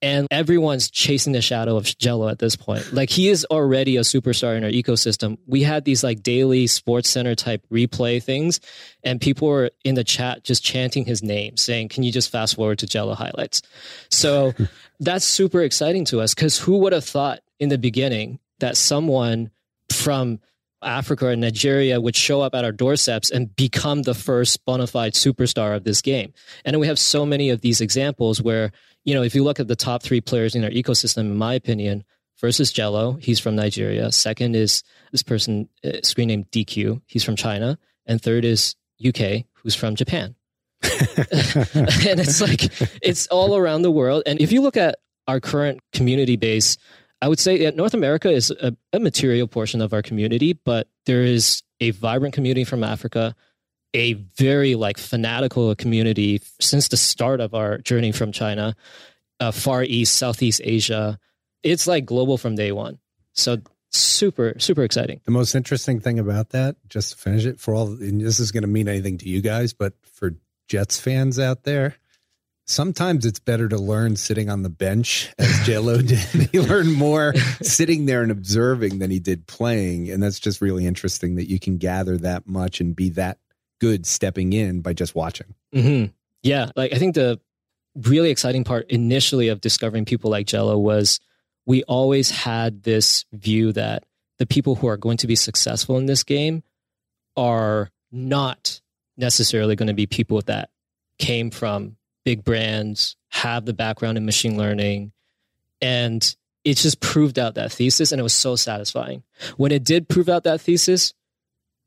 And 0.00 0.28
everyone's 0.30 0.88
chasing 0.88 1.32
the 1.32 1.42
shadow 1.42 1.76
of 1.76 1.84
Jello 1.98 2.28
at 2.28 2.38
this 2.38 2.54
point. 2.54 2.92
Like 2.92 3.10
he 3.10 3.28
is 3.28 3.44
already 3.46 3.96
a 3.96 4.02
superstar 4.02 4.56
in 4.56 4.62
our 4.62 4.70
ecosystem. 4.70 5.38
We 5.44 5.64
had 5.64 5.84
these 5.84 6.04
like 6.04 6.22
daily 6.22 6.68
sports 6.68 7.08
center 7.08 7.34
type 7.34 7.66
replay 7.68 8.22
things 8.22 8.60
and 9.02 9.20
people 9.20 9.48
were 9.48 9.72
in 9.84 9.96
the 9.96 10.04
chat 10.04 10.44
just 10.44 10.62
chanting 10.62 11.04
his 11.04 11.20
name 11.20 11.56
saying, 11.56 11.88
can 11.88 12.04
you 12.04 12.12
just 12.12 12.30
fast 12.30 12.54
forward 12.54 12.78
to 12.78 12.86
Jello 12.86 13.14
highlights? 13.14 13.60
So 14.08 14.54
that's 15.00 15.24
super 15.24 15.62
exciting 15.62 16.04
to 16.06 16.20
us 16.20 16.32
because 16.32 16.58
who 16.58 16.78
would 16.78 16.92
have 16.92 17.04
thought 17.04 17.40
in 17.58 17.68
the 17.68 17.78
beginning 17.78 18.38
that 18.60 18.76
someone 18.76 19.50
from 19.90 20.38
Africa 20.82 21.28
or 21.28 21.36
Nigeria 21.36 22.00
would 22.00 22.16
show 22.16 22.40
up 22.40 22.54
at 22.54 22.64
our 22.64 22.72
doorsteps 22.72 23.30
and 23.30 23.54
become 23.56 24.02
the 24.02 24.14
first 24.14 24.64
bona 24.64 24.86
fide 24.86 25.14
superstar 25.14 25.74
of 25.74 25.84
this 25.84 26.00
game. 26.00 26.32
And 26.64 26.78
we 26.78 26.86
have 26.86 26.98
so 26.98 27.26
many 27.26 27.50
of 27.50 27.60
these 27.60 27.80
examples 27.80 28.40
where, 28.40 28.72
you 29.04 29.14
know, 29.14 29.22
if 29.22 29.34
you 29.34 29.44
look 29.44 29.60
at 29.60 29.68
the 29.68 29.76
top 29.76 30.02
three 30.02 30.20
players 30.20 30.54
in 30.54 30.64
our 30.64 30.70
ecosystem, 30.70 31.18
in 31.18 31.36
my 31.36 31.54
opinion, 31.54 32.04
first 32.36 32.60
is 32.60 32.72
Jello, 32.72 33.14
he's 33.14 33.40
from 33.40 33.56
Nigeria. 33.56 34.12
Second 34.12 34.54
is 34.54 34.82
this 35.12 35.22
person, 35.22 35.68
uh, 35.84 35.98
screen 36.02 36.28
name 36.28 36.44
DQ, 36.52 37.02
he's 37.06 37.24
from 37.24 37.36
China. 37.36 37.78
And 38.06 38.22
third 38.22 38.44
is 38.44 38.74
UK, 39.06 39.44
who's 39.54 39.74
from 39.74 39.96
Japan. 39.96 40.34
and 40.82 42.20
it's 42.20 42.40
like, 42.40 42.70
it's 43.02 43.26
all 43.28 43.56
around 43.56 43.82
the 43.82 43.90
world. 43.90 44.22
And 44.26 44.40
if 44.40 44.52
you 44.52 44.60
look 44.60 44.76
at 44.76 44.96
our 45.26 45.40
current 45.40 45.80
community 45.92 46.36
base, 46.36 46.78
I 47.20 47.28
would 47.28 47.38
say 47.38 47.58
that 47.64 47.76
North 47.76 47.94
America 47.94 48.30
is 48.30 48.50
a, 48.50 48.76
a 48.92 49.00
material 49.00 49.48
portion 49.48 49.80
of 49.80 49.92
our 49.92 50.02
community, 50.02 50.52
but 50.52 50.88
there 51.06 51.22
is 51.22 51.62
a 51.80 51.90
vibrant 51.90 52.34
community 52.34 52.64
from 52.64 52.84
Africa, 52.84 53.34
a 53.94 54.12
very 54.12 54.74
like 54.74 54.98
fanatical 54.98 55.74
community 55.74 56.40
since 56.60 56.88
the 56.88 56.96
start 56.96 57.40
of 57.40 57.54
our 57.54 57.78
journey 57.78 58.12
from 58.12 58.32
China, 58.32 58.76
uh, 59.40 59.50
Far 59.50 59.82
East, 59.82 60.16
Southeast 60.16 60.60
Asia. 60.62 61.18
It's 61.62 61.86
like 61.86 62.04
global 62.04 62.38
from 62.38 62.54
day 62.54 62.70
one. 62.70 62.98
So 63.32 63.58
super, 63.90 64.54
super 64.58 64.82
exciting. 64.82 65.20
The 65.24 65.30
most 65.30 65.54
interesting 65.54 66.00
thing 66.00 66.18
about 66.18 66.50
that, 66.50 66.76
just 66.88 67.12
to 67.12 67.18
finish 67.18 67.46
it, 67.46 67.58
for 67.58 67.74
all, 67.74 67.88
and 67.88 68.20
this 68.20 68.38
is 68.38 68.52
going 68.52 68.62
to 68.62 68.68
mean 68.68 68.88
anything 68.88 69.18
to 69.18 69.28
you 69.28 69.40
guys, 69.40 69.72
but 69.72 69.94
for 70.12 70.34
Jets 70.68 71.00
fans 71.00 71.38
out 71.38 71.64
there, 71.64 71.96
sometimes 72.68 73.24
it's 73.24 73.38
better 73.38 73.68
to 73.68 73.78
learn 73.78 74.14
sitting 74.16 74.50
on 74.50 74.62
the 74.62 74.68
bench 74.68 75.32
as 75.38 75.66
Jello 75.66 76.00
did. 76.02 76.18
he 76.18 76.60
learned 76.60 76.94
more 76.94 77.34
sitting 77.62 78.06
there 78.06 78.22
and 78.22 78.30
observing 78.30 78.98
than 78.98 79.10
he 79.10 79.18
did 79.18 79.46
playing. 79.46 80.10
And 80.10 80.22
that's 80.22 80.38
just 80.38 80.60
really 80.60 80.86
interesting 80.86 81.36
that 81.36 81.48
you 81.48 81.58
can 81.58 81.78
gather 81.78 82.16
that 82.18 82.46
much 82.46 82.80
and 82.80 82.94
be 82.94 83.10
that 83.10 83.38
good 83.80 84.06
stepping 84.06 84.52
in 84.52 84.82
by 84.82 84.92
just 84.92 85.14
watching. 85.14 85.54
Mm-hmm. 85.74 86.12
Yeah. 86.42 86.70
Like 86.76 86.92
I 86.92 86.98
think 86.98 87.14
the 87.14 87.40
really 87.96 88.30
exciting 88.30 88.64
part 88.64 88.88
initially 88.90 89.48
of 89.48 89.60
discovering 89.60 90.04
people 90.04 90.30
like 90.30 90.46
Jello 90.46 90.78
was 90.78 91.20
we 91.66 91.82
always 91.84 92.30
had 92.30 92.82
this 92.82 93.24
view 93.32 93.72
that 93.72 94.04
the 94.38 94.46
people 94.46 94.76
who 94.76 94.86
are 94.86 94.96
going 94.96 95.16
to 95.18 95.26
be 95.26 95.36
successful 95.36 95.98
in 95.98 96.06
this 96.06 96.22
game 96.22 96.62
are 97.36 97.90
not 98.12 98.80
necessarily 99.16 99.74
going 99.74 99.88
to 99.88 99.94
be 99.94 100.06
people 100.06 100.40
that 100.42 100.70
came 101.18 101.50
from 101.50 101.97
big 102.24 102.44
brands, 102.44 103.16
have 103.28 103.64
the 103.64 103.72
background 103.72 104.18
in 104.18 104.24
machine 104.24 104.56
learning. 104.56 105.12
And 105.80 106.36
it 106.64 106.76
just 106.76 107.00
proved 107.00 107.38
out 107.38 107.54
that 107.54 107.72
thesis. 107.72 108.12
And 108.12 108.20
it 108.20 108.22
was 108.22 108.34
so 108.34 108.56
satisfying. 108.56 109.22
When 109.56 109.72
it 109.72 109.84
did 109.84 110.08
prove 110.08 110.28
out 110.28 110.44
that 110.44 110.60
thesis, 110.60 111.14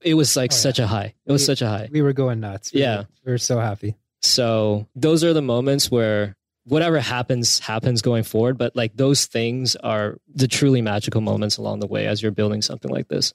it 0.02 0.16
was 0.16 0.36
like 0.36 0.52
oh, 0.52 0.56
such 0.56 0.80
yeah. 0.80 0.86
a 0.86 0.88
high. 0.88 1.14
It 1.26 1.32
was 1.32 1.42
we, 1.44 1.46
such 1.46 1.62
a 1.62 1.68
high. 1.68 1.90
We 1.92 2.02
were 2.02 2.14
going 2.14 2.40
nuts. 2.40 2.74
We 2.74 2.82
yeah. 2.82 2.98
Were, 2.98 3.08
we 3.26 3.32
were 3.34 3.38
so 3.38 3.60
happy. 3.60 3.96
So 4.22 4.88
those 4.96 5.24
are 5.24 5.34
the 5.34 5.42
moments 5.42 5.92
where 5.92 6.36
whatever 6.66 7.00
happens, 7.00 7.60
happens 7.60 8.02
going 8.02 8.24
forward. 8.24 8.58
But 8.58 8.76
like 8.76 8.96
those 8.96 9.26
things 9.26 9.76
are 9.78 10.18
the 10.34 10.48
truly 10.48 10.82
magical 10.82 11.22
moments 11.22 11.58
along 11.58 11.80
the 11.80 11.88
way 11.88 12.08
as 12.08 12.22
you're 12.22 12.32
building 12.32 12.62
something 12.62 12.92
like 12.92 13.08
this. 13.08 13.34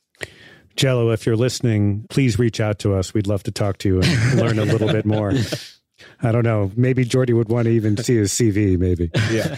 Jello, 0.76 1.10
if 1.10 1.24
you're 1.24 1.36
listening, 1.36 2.04
please 2.10 2.38
reach 2.38 2.60
out 2.60 2.78
to 2.80 2.94
us. 2.94 3.14
We'd 3.14 3.26
love 3.26 3.42
to 3.44 3.50
talk 3.50 3.78
to 3.78 3.88
you 3.88 4.00
and 4.02 4.34
learn 4.40 4.58
a 4.58 4.64
little 4.64 4.88
bit 4.88 5.06
more. 5.06 5.32
I 6.22 6.32
don't 6.32 6.44
know. 6.44 6.70
Maybe 6.76 7.04
Jordi 7.04 7.34
would 7.34 7.48
want 7.48 7.66
to 7.66 7.70
even 7.70 7.96
see 8.02 8.16
his 8.16 8.32
CV, 8.32 8.78
maybe. 8.78 9.10
Yeah. 9.30 9.56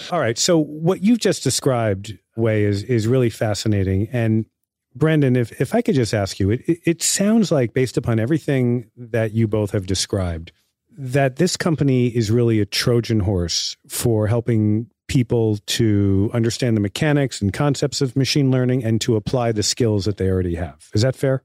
All 0.10 0.20
right. 0.20 0.38
So 0.38 0.58
what 0.58 1.02
you've 1.02 1.18
just 1.18 1.42
described, 1.42 2.16
Wei, 2.36 2.64
is 2.64 2.82
is 2.84 3.06
really 3.06 3.30
fascinating. 3.30 4.08
And 4.12 4.46
Brandon, 4.94 5.36
if 5.36 5.60
if 5.60 5.74
I 5.74 5.82
could 5.82 5.94
just 5.94 6.14
ask 6.14 6.38
you, 6.38 6.50
it 6.50 6.62
it 6.66 7.02
sounds 7.02 7.50
like 7.50 7.74
based 7.74 7.96
upon 7.96 8.18
everything 8.18 8.90
that 8.96 9.32
you 9.32 9.46
both 9.46 9.72
have 9.72 9.86
described, 9.86 10.52
that 10.96 11.36
this 11.36 11.56
company 11.56 12.08
is 12.08 12.30
really 12.30 12.60
a 12.60 12.66
Trojan 12.66 13.20
horse 13.20 13.76
for 13.88 14.26
helping 14.26 14.88
people 15.06 15.58
to 15.66 16.30
understand 16.32 16.76
the 16.76 16.80
mechanics 16.80 17.42
and 17.42 17.52
concepts 17.52 18.00
of 18.00 18.16
machine 18.16 18.50
learning 18.50 18.82
and 18.84 19.00
to 19.02 19.16
apply 19.16 19.52
the 19.52 19.62
skills 19.62 20.06
that 20.06 20.16
they 20.16 20.30
already 20.30 20.54
have. 20.54 20.88
Is 20.94 21.02
that 21.02 21.14
fair? 21.14 21.42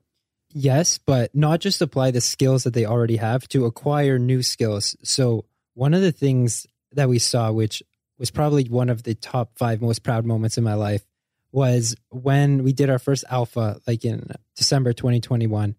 Yes, 0.52 0.98
but 0.98 1.34
not 1.36 1.60
just 1.60 1.82
apply 1.82 2.12
the 2.12 2.22
skills 2.22 2.64
that 2.64 2.74
they 2.74 2.86
already 2.86 3.18
have 3.18 3.48
to 3.50 3.66
acquire 3.66 4.18
new 4.18 4.42
skills. 4.42 4.96
So, 5.04 5.46
one 5.76 5.94
of 5.94 6.02
the 6.02 6.12
things 6.12 6.66
that 6.94 7.08
we 7.08 7.20
saw, 7.20 7.52
which 7.52 7.84
was 8.18 8.32
probably 8.32 8.66
one 8.66 8.90
of 8.90 9.04
the 9.04 9.14
top 9.16 9.52
five 9.58 9.82
most 9.82 10.04
proud 10.04 10.26
moments 10.26 10.58
in 10.58 10.64
my 10.64 10.74
life, 10.74 11.06
was 11.52 11.96
when 12.10 12.64
we 12.64 12.74
did 12.74 12.90
our 12.90 13.00
first 13.00 13.24
alpha, 13.30 13.80
like 13.88 14.04
in 14.06 14.28
December 14.56 14.94
2021. 14.94 15.76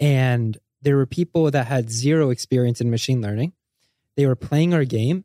And 0.00 0.58
there 0.82 0.96
were 0.96 1.06
people 1.06 1.50
that 1.50 1.66
had 1.66 1.90
zero 1.90 2.30
experience 2.30 2.80
in 2.80 2.90
machine 2.90 3.22
learning. 3.22 3.52
They 4.16 4.26
were 4.26 4.36
playing 4.36 4.74
our 4.74 4.84
game 4.84 5.24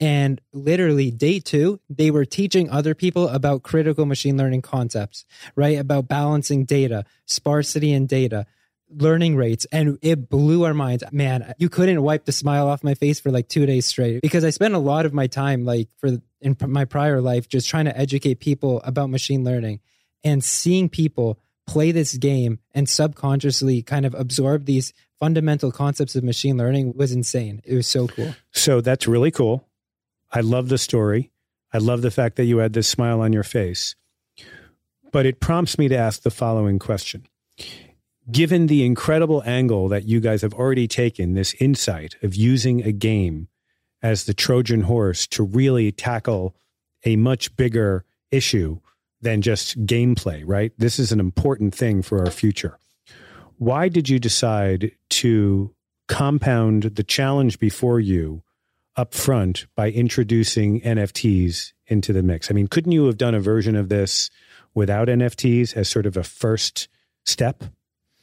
and 0.00 0.40
literally, 0.52 1.10
day 1.10 1.40
two, 1.40 1.80
they 1.90 2.10
were 2.10 2.24
teaching 2.24 2.70
other 2.70 2.94
people 2.94 3.28
about 3.28 3.62
critical 3.62 4.06
machine 4.06 4.36
learning 4.36 4.62
concepts, 4.62 5.24
right? 5.56 5.78
About 5.78 6.06
balancing 6.06 6.64
data, 6.64 7.04
sparsity 7.26 7.92
in 7.92 8.06
data, 8.06 8.46
learning 8.90 9.36
rates. 9.36 9.66
And 9.72 9.98
it 10.00 10.28
blew 10.28 10.64
our 10.64 10.74
minds. 10.74 11.02
Man, 11.10 11.52
you 11.58 11.68
couldn't 11.68 12.02
wipe 12.02 12.26
the 12.26 12.32
smile 12.32 12.68
off 12.68 12.84
my 12.84 12.94
face 12.94 13.18
for 13.18 13.30
like 13.30 13.48
two 13.48 13.66
days 13.66 13.86
straight 13.86 14.22
because 14.22 14.44
I 14.44 14.50
spent 14.50 14.74
a 14.74 14.78
lot 14.78 15.04
of 15.04 15.12
my 15.12 15.26
time, 15.26 15.64
like 15.64 15.88
for 15.96 16.18
in 16.40 16.56
my 16.66 16.84
prior 16.84 17.20
life, 17.20 17.48
just 17.48 17.68
trying 17.68 17.86
to 17.86 17.98
educate 17.98 18.38
people 18.38 18.80
about 18.84 19.10
machine 19.10 19.44
learning 19.44 19.80
and 20.22 20.42
seeing 20.44 20.88
people 20.88 21.38
play 21.66 21.90
this 21.92 22.16
game 22.16 22.60
and 22.72 22.88
subconsciously 22.88 23.82
kind 23.82 24.06
of 24.06 24.14
absorb 24.14 24.64
these 24.64 24.94
fundamental 25.18 25.72
concepts 25.72 26.14
of 26.14 26.22
machine 26.24 26.56
learning 26.56 26.94
was 26.96 27.12
insane. 27.12 27.60
It 27.64 27.74
was 27.74 27.86
so 27.86 28.06
cool. 28.06 28.34
So 28.52 28.80
that's 28.80 29.06
really 29.08 29.30
cool. 29.30 29.67
I 30.30 30.40
love 30.40 30.68
the 30.68 30.78
story. 30.78 31.30
I 31.72 31.78
love 31.78 32.02
the 32.02 32.10
fact 32.10 32.36
that 32.36 32.44
you 32.44 32.58
had 32.58 32.72
this 32.72 32.88
smile 32.88 33.20
on 33.20 33.32
your 33.32 33.42
face. 33.42 33.94
But 35.12 35.26
it 35.26 35.40
prompts 35.40 35.78
me 35.78 35.88
to 35.88 35.96
ask 35.96 36.22
the 36.22 36.30
following 36.30 36.78
question. 36.78 37.26
Given 38.30 38.66
the 38.66 38.84
incredible 38.84 39.42
angle 39.46 39.88
that 39.88 40.06
you 40.06 40.20
guys 40.20 40.42
have 40.42 40.52
already 40.52 40.86
taken, 40.86 41.32
this 41.32 41.54
insight 41.54 42.16
of 42.22 42.34
using 42.34 42.82
a 42.82 42.92
game 42.92 43.48
as 44.02 44.24
the 44.24 44.34
Trojan 44.34 44.82
horse 44.82 45.26
to 45.28 45.42
really 45.42 45.92
tackle 45.92 46.54
a 47.04 47.16
much 47.16 47.56
bigger 47.56 48.04
issue 48.30 48.80
than 49.20 49.42
just 49.42 49.84
gameplay, 49.86 50.42
right? 50.44 50.72
This 50.78 50.98
is 50.98 51.10
an 51.10 51.20
important 51.20 51.74
thing 51.74 52.02
for 52.02 52.20
our 52.20 52.30
future. 52.30 52.78
Why 53.56 53.88
did 53.88 54.08
you 54.08 54.18
decide 54.18 54.92
to 55.10 55.74
compound 56.06 56.82
the 56.82 57.02
challenge 57.02 57.58
before 57.58 57.98
you 57.98 58.42
up 58.98 59.14
front 59.14 59.66
by 59.76 59.90
introducing 59.90 60.80
NFTs 60.80 61.72
into 61.86 62.12
the 62.12 62.22
mix? 62.22 62.50
I 62.50 62.54
mean, 62.54 62.66
couldn't 62.66 62.92
you 62.92 63.06
have 63.06 63.16
done 63.16 63.34
a 63.34 63.40
version 63.40 63.76
of 63.76 63.88
this 63.88 64.28
without 64.74 65.08
NFTs 65.08 65.76
as 65.76 65.88
sort 65.88 66.04
of 66.04 66.16
a 66.16 66.24
first 66.24 66.88
step? 67.24 67.62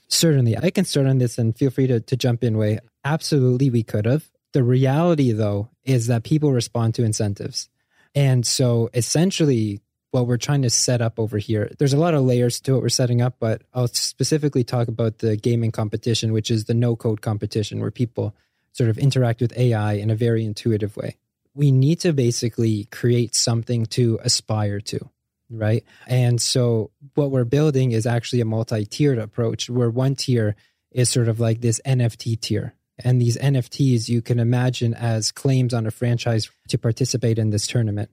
Certainly. 0.09 0.57
I 0.57 0.69
can 0.69 0.85
start 0.85 1.07
on 1.07 1.17
this 1.17 1.38
and 1.38 1.57
feel 1.57 1.71
free 1.71 1.88
to, 1.88 2.01
to 2.01 2.17
jump 2.17 2.43
in, 2.43 2.57
Wei. 2.57 2.79
Absolutely, 3.03 3.69
we 3.69 3.83
could 3.83 4.05
have. 4.05 4.29
The 4.51 4.63
reality, 4.63 5.31
though, 5.31 5.69
is 5.83 6.07
that 6.07 6.23
people 6.23 6.51
respond 6.51 6.93
to 6.95 7.03
incentives. 7.03 7.69
And 8.13 8.45
so 8.45 8.89
essentially, 8.93 9.81
what 10.11 10.27
we're 10.27 10.38
trying 10.38 10.61
to 10.61 10.69
set 10.69 11.01
up 11.01 11.19
over 11.19 11.38
here, 11.38 11.71
there's 11.77 11.93
a 11.93 11.97
lot 11.97 12.13
of 12.13 12.23
layers 12.23 12.59
to 12.61 12.73
what 12.73 12.81
we're 12.81 12.89
setting 12.89 13.21
up, 13.21 13.35
but 13.39 13.63
I'll 13.73 13.88
specifically 13.88 14.63
talk 14.63 14.88
about 14.88 15.19
the 15.19 15.35
gaming 15.35 15.71
competition, 15.71 16.31
which 16.33 16.51
is 16.51 16.65
the 16.65 16.73
no 16.73 16.95
code 16.95 17.21
competition 17.21 17.79
where 17.79 17.91
people 17.91 18.35
sort 18.75 18.89
of 18.89 18.97
interact 18.97 19.39
with 19.39 19.57
AI 19.57 19.93
in 19.93 20.09
a 20.09 20.15
very 20.15 20.43
intuitive 20.43 20.97
way. 20.97 21.15
We 21.53 21.71
need 21.71 22.01
to 22.01 22.11
basically 22.11 22.85
create 22.91 23.33
something 23.33 23.85
to 23.88 24.19
aspire 24.21 24.81
to, 24.81 25.09
right? 25.49 25.85
And 26.07 26.41
so 26.41 26.91
what 27.13 27.31
we're 27.31 27.45
building 27.45 27.93
is 27.93 28.05
actually 28.05 28.41
a 28.41 28.45
multi 28.45 28.85
tiered 28.85 29.17
approach 29.17 29.69
where 29.69 29.89
one 29.89 30.15
tier 30.15 30.57
is 30.91 31.09
sort 31.09 31.29
of 31.29 31.39
like 31.39 31.61
this 31.61 31.79
NFT 31.85 32.39
tier. 32.41 32.73
And 32.99 33.21
these 33.21 33.38
NFTs 33.38 34.09
you 34.09 34.21
can 34.21 34.39
imagine 34.39 34.93
as 34.93 35.31
claims 35.31 35.73
on 35.73 35.88
a 35.88 35.91
franchise 35.91 36.49
to 36.67 36.77
participate 36.77 37.39
in 37.39 37.51
this 37.51 37.67
tournament. 37.67 38.09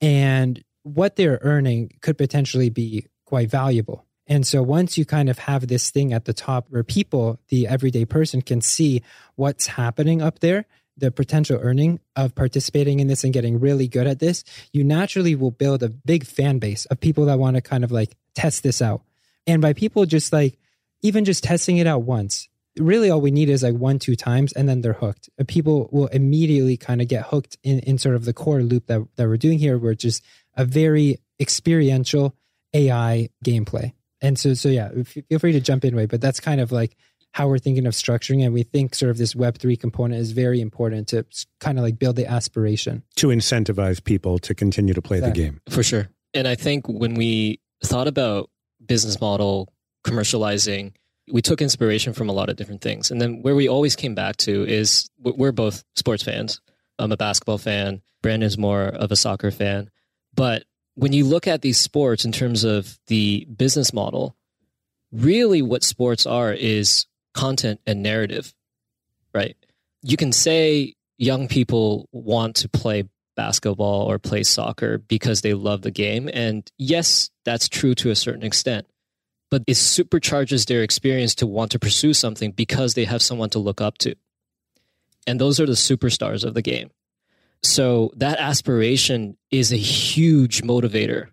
And 0.00 0.62
what 0.82 1.16
they're 1.16 1.40
earning 1.42 1.92
could 2.00 2.16
potentially 2.16 2.70
be 2.70 3.06
quite 3.26 3.50
valuable. 3.50 4.06
And 4.30 4.46
so 4.46 4.62
once 4.62 4.96
you 4.96 5.04
kind 5.04 5.28
of 5.28 5.40
have 5.40 5.66
this 5.66 5.90
thing 5.90 6.12
at 6.12 6.24
the 6.24 6.32
top 6.32 6.66
where 6.70 6.84
people, 6.84 7.40
the 7.48 7.66
everyday 7.66 8.04
person, 8.04 8.40
can 8.40 8.60
see 8.60 9.02
what's 9.34 9.66
happening 9.66 10.22
up 10.22 10.38
there, 10.38 10.66
the 10.96 11.10
potential 11.10 11.58
earning 11.60 11.98
of 12.14 12.36
participating 12.36 13.00
in 13.00 13.08
this 13.08 13.24
and 13.24 13.32
getting 13.32 13.58
really 13.58 13.88
good 13.88 14.06
at 14.06 14.20
this, 14.20 14.44
you 14.72 14.84
naturally 14.84 15.34
will 15.34 15.50
build 15.50 15.82
a 15.82 15.88
big 15.88 16.24
fan 16.24 16.60
base 16.60 16.84
of 16.86 17.00
people 17.00 17.24
that 17.24 17.40
want 17.40 17.56
to 17.56 17.60
kind 17.60 17.82
of 17.82 17.90
like 17.90 18.16
test 18.34 18.62
this 18.62 18.80
out. 18.80 19.02
And 19.48 19.60
by 19.60 19.72
people 19.72 20.06
just 20.06 20.32
like, 20.32 20.56
even 21.02 21.24
just 21.24 21.42
testing 21.42 21.78
it 21.78 21.88
out 21.88 22.02
once, 22.02 22.48
really 22.76 23.10
all 23.10 23.20
we 23.20 23.32
need 23.32 23.48
is 23.48 23.64
like 23.64 23.74
one, 23.74 23.98
two 23.98 24.14
times, 24.14 24.52
and 24.52 24.68
then 24.68 24.80
they're 24.80 24.92
hooked. 24.92 25.28
People 25.48 25.88
will 25.90 26.06
immediately 26.06 26.76
kind 26.76 27.02
of 27.02 27.08
get 27.08 27.26
hooked 27.26 27.58
in, 27.64 27.80
in 27.80 27.98
sort 27.98 28.14
of 28.14 28.26
the 28.26 28.32
core 28.32 28.62
loop 28.62 28.86
that, 28.86 29.04
that 29.16 29.26
we're 29.26 29.36
doing 29.36 29.58
here, 29.58 29.76
where 29.76 29.90
it's 29.90 30.02
just 30.02 30.22
a 30.56 30.64
very 30.64 31.18
experiential 31.40 32.36
AI 32.72 33.28
gameplay. 33.44 33.92
And 34.22 34.38
so, 34.38 34.54
so 34.54 34.68
yeah, 34.68 34.90
feel 35.04 35.38
free 35.38 35.52
to 35.52 35.60
jump 35.60 35.84
in, 35.84 35.96
Wei, 35.96 36.06
but 36.06 36.20
that's 36.20 36.40
kind 36.40 36.60
of 36.60 36.72
like 36.72 36.96
how 37.32 37.48
we're 37.48 37.58
thinking 37.58 37.86
of 37.86 37.94
structuring. 37.94 38.44
And 38.44 38.52
we 38.52 38.64
think 38.64 38.94
sort 38.94 39.10
of 39.10 39.18
this 39.18 39.34
web3 39.34 39.78
component 39.78 40.20
is 40.20 40.32
very 40.32 40.60
important 40.60 41.08
to 41.08 41.24
kind 41.60 41.78
of 41.78 41.84
like 41.84 41.98
build 41.98 42.16
the 42.16 42.26
aspiration. 42.26 43.02
To 43.16 43.28
incentivize 43.28 44.02
people 44.02 44.38
to 44.40 44.54
continue 44.54 44.94
to 44.94 45.02
play 45.02 45.18
exactly. 45.18 45.42
the 45.42 45.50
game. 45.50 45.60
For 45.68 45.82
sure. 45.82 46.08
And 46.32 46.46
i 46.46 46.54
think 46.54 46.86
when 46.86 47.14
we 47.14 47.60
thought 47.84 48.06
about 48.06 48.50
business 48.86 49.20
model 49.20 49.72
commercializing 50.04 50.92
we 51.32 51.42
took 51.42 51.62
inspiration 51.62 52.12
from 52.12 52.28
a 52.28 52.32
lot 52.32 52.48
of 52.48 52.56
different 52.56 52.80
things. 52.80 53.10
And 53.10 53.20
then 53.20 53.42
where 53.42 53.54
we 53.54 53.68
always 53.68 53.96
came 53.96 54.14
back 54.14 54.36
to 54.38 54.66
is 54.66 55.08
we're 55.18 55.52
both 55.52 55.84
sports 55.94 56.22
fans. 56.22 56.60
I'm 56.98 57.12
a 57.12 57.16
basketball 57.16 57.58
fan. 57.58 58.02
Brandon's 58.22 58.58
more 58.58 58.84
of 58.84 59.10
a 59.10 59.16
soccer 59.16 59.50
fan. 59.50 59.90
But 60.34 60.64
when 60.94 61.12
you 61.12 61.24
look 61.24 61.46
at 61.46 61.62
these 61.62 61.78
sports 61.78 62.24
in 62.24 62.32
terms 62.32 62.64
of 62.64 62.98
the 63.06 63.46
business 63.56 63.92
model, 63.92 64.36
really 65.12 65.62
what 65.62 65.82
sports 65.82 66.26
are 66.26 66.52
is 66.52 67.06
content 67.34 67.80
and 67.86 68.02
narrative, 68.02 68.54
right? 69.34 69.56
You 70.02 70.16
can 70.16 70.32
say 70.32 70.94
young 71.18 71.48
people 71.48 72.08
want 72.12 72.56
to 72.56 72.68
play 72.68 73.04
basketball 73.36 74.10
or 74.10 74.18
play 74.18 74.42
soccer 74.42 74.98
because 74.98 75.40
they 75.40 75.54
love 75.54 75.82
the 75.82 75.90
game. 75.90 76.28
And 76.32 76.68
yes, 76.78 77.30
that's 77.44 77.68
true 77.68 77.94
to 77.96 78.10
a 78.10 78.16
certain 78.16 78.42
extent. 78.42 78.86
But 79.50 79.62
it 79.66 79.74
supercharges 79.74 80.66
their 80.66 80.82
experience 80.82 81.34
to 81.36 81.46
want 81.46 81.72
to 81.72 81.78
pursue 81.78 82.14
something 82.14 82.52
because 82.52 82.94
they 82.94 83.04
have 83.04 83.22
someone 83.22 83.50
to 83.50 83.58
look 83.58 83.80
up 83.80 83.98
to. 83.98 84.14
And 85.26 85.40
those 85.40 85.60
are 85.60 85.66
the 85.66 85.72
superstars 85.72 86.44
of 86.44 86.54
the 86.54 86.62
game. 86.62 86.90
So 87.62 88.12
that 88.16 88.38
aspiration 88.38 89.36
is 89.50 89.72
a 89.72 89.76
huge 89.76 90.62
motivator 90.62 91.28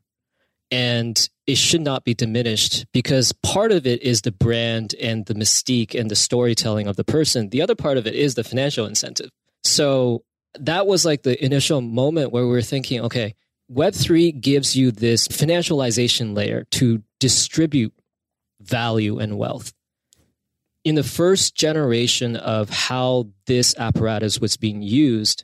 and 0.70 1.30
it 1.46 1.58
should 1.58 1.82
not 1.82 2.04
be 2.04 2.14
diminished 2.14 2.86
because 2.92 3.32
part 3.32 3.72
of 3.72 3.88
it 3.88 4.02
is 4.02 4.22
the 4.22 4.32
brand 4.32 4.94
and 5.02 5.26
the 5.26 5.34
mystique 5.34 5.98
and 5.98 6.12
the 6.12 6.16
storytelling 6.16 6.88
of 6.88 6.98
the 6.98 7.06
person. 7.06 7.50
The 7.50 7.62
other 7.62 7.76
part 7.76 7.98
of 7.98 8.06
it 8.06 8.16
is 8.16 8.36
the 8.36 8.44
financial 8.44 8.86
incentive. 8.86 9.30
So 9.64 10.24
that 10.60 10.86
was 10.86 11.06
like 11.06 11.24
the 11.24 11.44
initial 11.44 11.82
moment 11.82 12.32
where 12.32 12.44
we 12.44 12.50
were 12.50 12.62
thinking, 12.62 13.02
okay, 13.02 13.36
Web3 13.72 14.40
gives 14.40 14.76
you 14.76 14.92
this 14.92 15.28
financialization 15.28 16.36
layer 16.36 16.66
to 16.72 17.04
distribute 17.20 17.94
value 18.62 19.20
and 19.20 19.38
wealth. 19.38 19.74
In 20.84 20.96
the 20.96 21.04
first 21.04 21.56
generation 21.56 22.36
of 22.36 22.70
how 22.70 23.28
this 23.46 23.76
apparatus 23.78 24.40
was 24.40 24.56
being 24.56 24.82
used, 24.82 25.44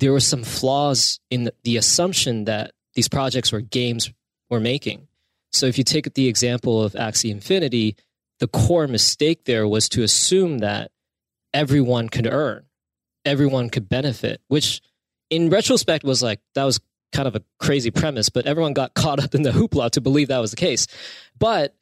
there 0.00 0.12
were 0.12 0.20
some 0.20 0.42
flaws 0.42 1.20
in 1.30 1.44
the, 1.44 1.54
the 1.62 1.76
assumption 1.76 2.44
that 2.46 2.72
these 2.94 3.08
projects 3.08 3.52
were 3.52 3.60
games 3.60 4.10
we're 4.48 4.60
making. 4.60 5.06
So 5.52 5.66
if 5.66 5.78
you 5.78 5.84
take 5.84 6.12
the 6.14 6.26
example 6.26 6.82
of 6.82 6.92
Axie 6.94 7.30
Infinity, 7.30 7.96
the 8.40 8.48
core 8.48 8.88
mistake 8.88 9.44
there 9.44 9.68
was 9.68 9.88
to 9.90 10.02
assume 10.02 10.58
that 10.58 10.90
everyone 11.52 12.08
could 12.08 12.26
earn, 12.26 12.64
everyone 13.24 13.68
could 13.68 13.88
benefit, 13.88 14.40
which 14.48 14.80
in 15.28 15.50
retrospect 15.50 16.04
was 16.04 16.22
like, 16.22 16.40
that 16.54 16.64
was 16.64 16.80
kind 17.12 17.28
of 17.28 17.36
a 17.36 17.42
crazy 17.58 17.90
premise, 17.90 18.28
but 18.28 18.46
everyone 18.46 18.72
got 18.72 18.94
caught 18.94 19.22
up 19.22 19.34
in 19.34 19.42
the 19.42 19.50
hoopla 19.50 19.90
to 19.90 20.00
believe 20.00 20.28
that 20.28 20.38
was 20.38 20.50
the 20.50 20.56
case. 20.56 20.86
But 21.38 21.74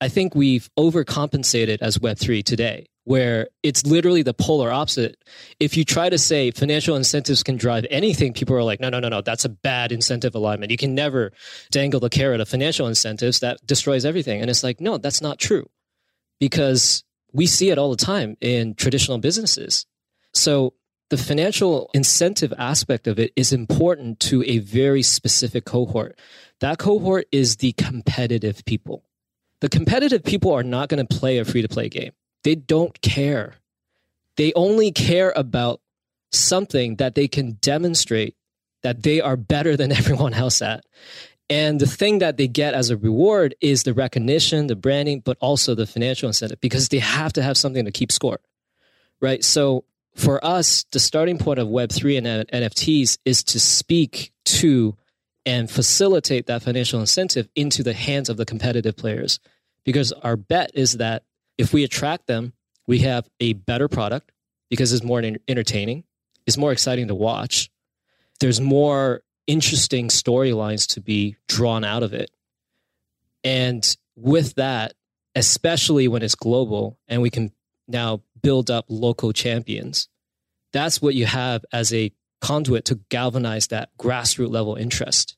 I 0.00 0.08
think 0.08 0.34
we've 0.34 0.70
overcompensated 0.78 1.78
as 1.80 1.98
Web3 1.98 2.44
today 2.44 2.86
where 3.04 3.48
it's 3.62 3.86
literally 3.86 4.22
the 4.22 4.34
polar 4.34 4.72
opposite. 4.72 5.22
If 5.60 5.76
you 5.76 5.84
try 5.84 6.08
to 6.08 6.18
say 6.18 6.50
financial 6.50 6.96
incentives 6.96 7.42
can 7.42 7.56
drive 7.56 7.86
anything, 7.90 8.32
people 8.32 8.56
are 8.56 8.62
like, 8.62 8.80
no, 8.80 8.88
no, 8.88 8.98
no, 8.98 9.08
no, 9.08 9.20
that's 9.20 9.44
a 9.44 9.50
bad 9.50 9.92
incentive 9.92 10.34
alignment. 10.34 10.70
You 10.70 10.78
can 10.78 10.94
never 10.94 11.32
dangle 11.70 12.00
the 12.00 12.08
carrot 12.08 12.40
of 12.40 12.48
financial 12.48 12.86
incentives 12.86 13.40
that 13.40 13.64
destroys 13.66 14.04
everything. 14.04 14.40
And 14.40 14.50
it's 14.50 14.64
like, 14.64 14.80
no, 14.80 14.98
that's 14.98 15.20
not 15.20 15.38
true 15.38 15.68
because 16.40 17.04
we 17.32 17.46
see 17.46 17.70
it 17.70 17.78
all 17.78 17.90
the 17.90 17.96
time 17.96 18.36
in 18.40 18.74
traditional 18.74 19.18
businesses. 19.18 19.86
So 20.32 20.72
the 21.10 21.18
financial 21.18 21.90
incentive 21.92 22.54
aspect 22.56 23.06
of 23.06 23.18
it 23.18 23.32
is 23.36 23.52
important 23.52 24.18
to 24.20 24.42
a 24.44 24.58
very 24.58 25.02
specific 25.02 25.66
cohort. 25.66 26.18
That 26.60 26.78
cohort 26.78 27.26
is 27.30 27.56
the 27.56 27.72
competitive 27.72 28.64
people. 28.64 29.04
The 29.60 29.68
competitive 29.68 30.24
people 30.24 30.52
are 30.52 30.62
not 30.62 30.88
going 30.88 31.06
to 31.06 31.16
play 31.16 31.38
a 31.38 31.44
free 31.44 31.62
to 31.62 31.68
play 31.68 31.88
game 31.88 32.12
they 32.44 32.54
don't 32.54 33.00
care. 33.00 33.54
They 34.36 34.52
only 34.54 34.92
care 34.92 35.32
about 35.34 35.80
something 36.30 36.96
that 36.96 37.14
they 37.14 37.28
can 37.28 37.52
demonstrate 37.60 38.36
that 38.82 39.02
they 39.02 39.20
are 39.20 39.36
better 39.36 39.76
than 39.76 39.92
everyone 40.00 40.34
else 40.34 40.62
at. 40.62 40.84
And 41.50 41.78
the 41.80 41.86
thing 41.86 42.20
that 42.20 42.36
they 42.36 42.48
get 42.48 42.74
as 42.74 42.90
a 42.90 42.96
reward 42.96 43.54
is 43.60 43.82
the 43.82 43.92
recognition, 43.92 44.66
the 44.66 44.76
branding, 44.76 45.20
but 45.20 45.36
also 45.40 45.74
the 45.74 45.86
financial 45.86 46.28
incentive 46.28 46.60
because 46.60 46.88
they 46.88 47.00
have 47.00 47.32
to 47.34 47.42
have 47.42 47.56
something 47.56 47.84
to 47.84 47.92
keep 47.92 48.10
score. 48.10 48.40
Right. 49.20 49.44
So 49.44 49.84
for 50.14 50.44
us, 50.44 50.84
the 50.92 51.00
starting 51.00 51.38
point 51.38 51.58
of 51.58 51.68
Web3 51.68 52.18
and 52.18 52.48
NFTs 52.48 53.18
is 53.24 53.42
to 53.44 53.60
speak 53.60 54.32
to 54.46 54.96
and 55.44 55.70
facilitate 55.70 56.46
that 56.46 56.62
financial 56.62 57.00
incentive 57.00 57.48
into 57.54 57.82
the 57.82 57.92
hands 57.92 58.30
of 58.30 58.38
the 58.38 58.46
competitive 58.46 58.96
players. 58.96 59.38
Because 59.84 60.12
our 60.12 60.36
bet 60.36 60.70
is 60.72 60.94
that 60.94 61.24
if 61.58 61.72
we 61.72 61.84
attract 61.84 62.26
them, 62.26 62.52
we 62.86 63.00
have 63.00 63.28
a 63.40 63.52
better 63.54 63.88
product 63.88 64.32
because 64.70 64.92
it's 64.92 65.04
more 65.04 65.22
entertaining, 65.48 66.04
it's 66.46 66.56
more 66.56 66.72
exciting 66.72 67.08
to 67.08 67.14
watch. 67.14 67.70
There's 68.40 68.60
more 68.60 69.22
interesting 69.46 70.08
storylines 70.08 70.94
to 70.94 71.00
be 71.00 71.36
drawn 71.48 71.84
out 71.84 72.02
of 72.02 72.12
it. 72.12 72.30
And 73.42 73.96
with 74.16 74.54
that, 74.54 74.94
especially 75.34 76.08
when 76.08 76.22
it's 76.22 76.34
global 76.34 76.98
and 77.08 77.22
we 77.22 77.30
can 77.30 77.52
now 77.88 78.22
build 78.42 78.70
up 78.70 78.86
local 78.88 79.32
champions. 79.32 80.08
That's 80.72 81.00
what 81.00 81.14
you 81.14 81.26
have 81.26 81.64
as 81.72 81.92
a 81.92 82.12
conduit 82.40 82.84
to 82.86 83.00
galvanize 83.08 83.68
that 83.68 83.90
grassroots 83.98 84.50
level 84.50 84.76
interest 84.76 85.36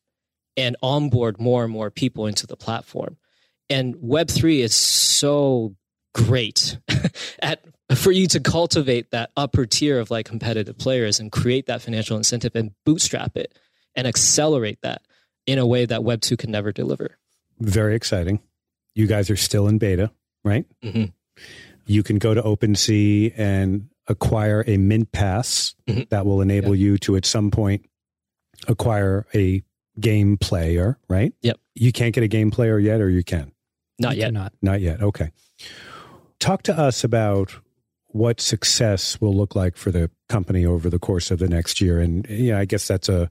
and 0.57 0.77
onboard 0.83 1.41
more 1.41 1.65
and 1.65 1.73
more 1.73 1.91
people 1.91 2.27
into 2.27 2.47
the 2.47 2.57
platform. 2.57 3.17
And 3.69 3.95
Web3 3.97 4.61
is 4.61 4.75
so 4.75 5.77
great 6.17 6.79
at 7.41 7.63
for 7.95 8.11
you 8.11 8.27
to 8.27 8.41
cultivate 8.41 9.11
that 9.11 9.31
upper 9.37 9.67
tier 9.67 10.01
of 10.01 10.11
like 10.11 10.27
competitive 10.27 10.77
players 10.79 11.21
and 11.21 11.31
create 11.31 11.67
that 11.67 11.83
financial 11.83 12.17
incentive 12.17 12.57
and 12.57 12.73
bootstrap 12.85 13.37
it 13.37 13.57
and 13.95 14.07
accelerate 14.07 14.81
that 14.83 15.03
in 15.47 15.59
a 15.59 15.67
way 15.67 15.85
that 15.85 16.03
Web 16.03 16.21
2 16.23 16.37
can 16.37 16.51
never 16.51 16.73
deliver. 16.73 17.17
Very 17.61 17.95
exciting. 17.95 18.41
You 18.95 19.07
guys 19.07 19.31
are 19.31 19.37
still 19.37 19.69
in 19.69 19.79
beta, 19.79 20.11
right? 20.43 20.65
Mm-hmm. 20.83 21.05
You 21.87 22.03
can 22.03 22.19
go 22.19 22.35
to 22.35 22.43
OpenSea 22.43 23.35
and 23.37 23.89
acquire 24.09 24.65
a 24.67 24.79
mint 24.79 25.13
pass 25.13 25.75
mm-hmm. 25.87 26.03
that 26.09 26.27
will 26.27 26.41
enable 26.41 26.75
yep. 26.75 26.83
you 26.83 26.99
to 26.99 27.17
at 27.17 27.25
some 27.25 27.51
point 27.51 27.89
acquire 28.67 29.27
a 29.35 29.63
game 30.01 30.39
player, 30.39 30.99
right? 31.09 31.33
Yep. 31.43 31.61
You 31.75 31.93
can't 31.93 32.15
get 32.15 32.25
a 32.25 32.29
game 32.29 32.51
player 32.51 32.79
yet, 32.79 33.01
or 33.01 33.11
you 33.11 33.23
can? 33.23 33.53
Not 33.99 34.17
you 34.17 34.23
yet. 34.23 34.33
Not. 34.33 34.53
Not 34.63 34.81
yet. 34.81 35.03
Okay. 35.03 35.31
Talk 36.47 36.63
to 36.63 36.79
us 36.79 37.03
about 37.03 37.57
what 38.07 38.41
success 38.41 39.21
will 39.21 39.35
look 39.35 39.57
like 39.57 39.77
for 39.77 39.91
the 39.91 40.13
company 40.29 40.65
over 40.65 40.89
the 40.89 41.01
course 41.01 41.33
of 41.33 41.41
the 41.41 41.49
next 41.49 41.81
year. 41.81 41.99
And 41.99 42.25
yeah, 42.31 42.57
I 42.57 42.65
guess 42.65 42.87
that's 42.87 43.09
a, 43.09 43.29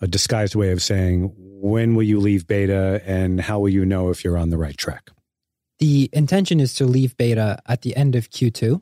a 0.00 0.06
disguised 0.06 0.54
way 0.54 0.70
of 0.70 0.80
saying 0.80 1.34
when 1.36 1.94
will 1.94 2.04
you 2.04 2.18
leave 2.18 2.46
beta 2.46 3.02
and 3.04 3.42
how 3.42 3.58
will 3.58 3.68
you 3.68 3.84
know 3.84 4.08
if 4.08 4.24
you're 4.24 4.38
on 4.38 4.48
the 4.48 4.56
right 4.56 4.74
track? 4.74 5.10
The 5.80 6.08
intention 6.14 6.58
is 6.58 6.72
to 6.76 6.86
leave 6.86 7.14
beta 7.18 7.60
at 7.66 7.82
the 7.82 7.94
end 7.94 8.16
of 8.16 8.30
Q2. 8.30 8.80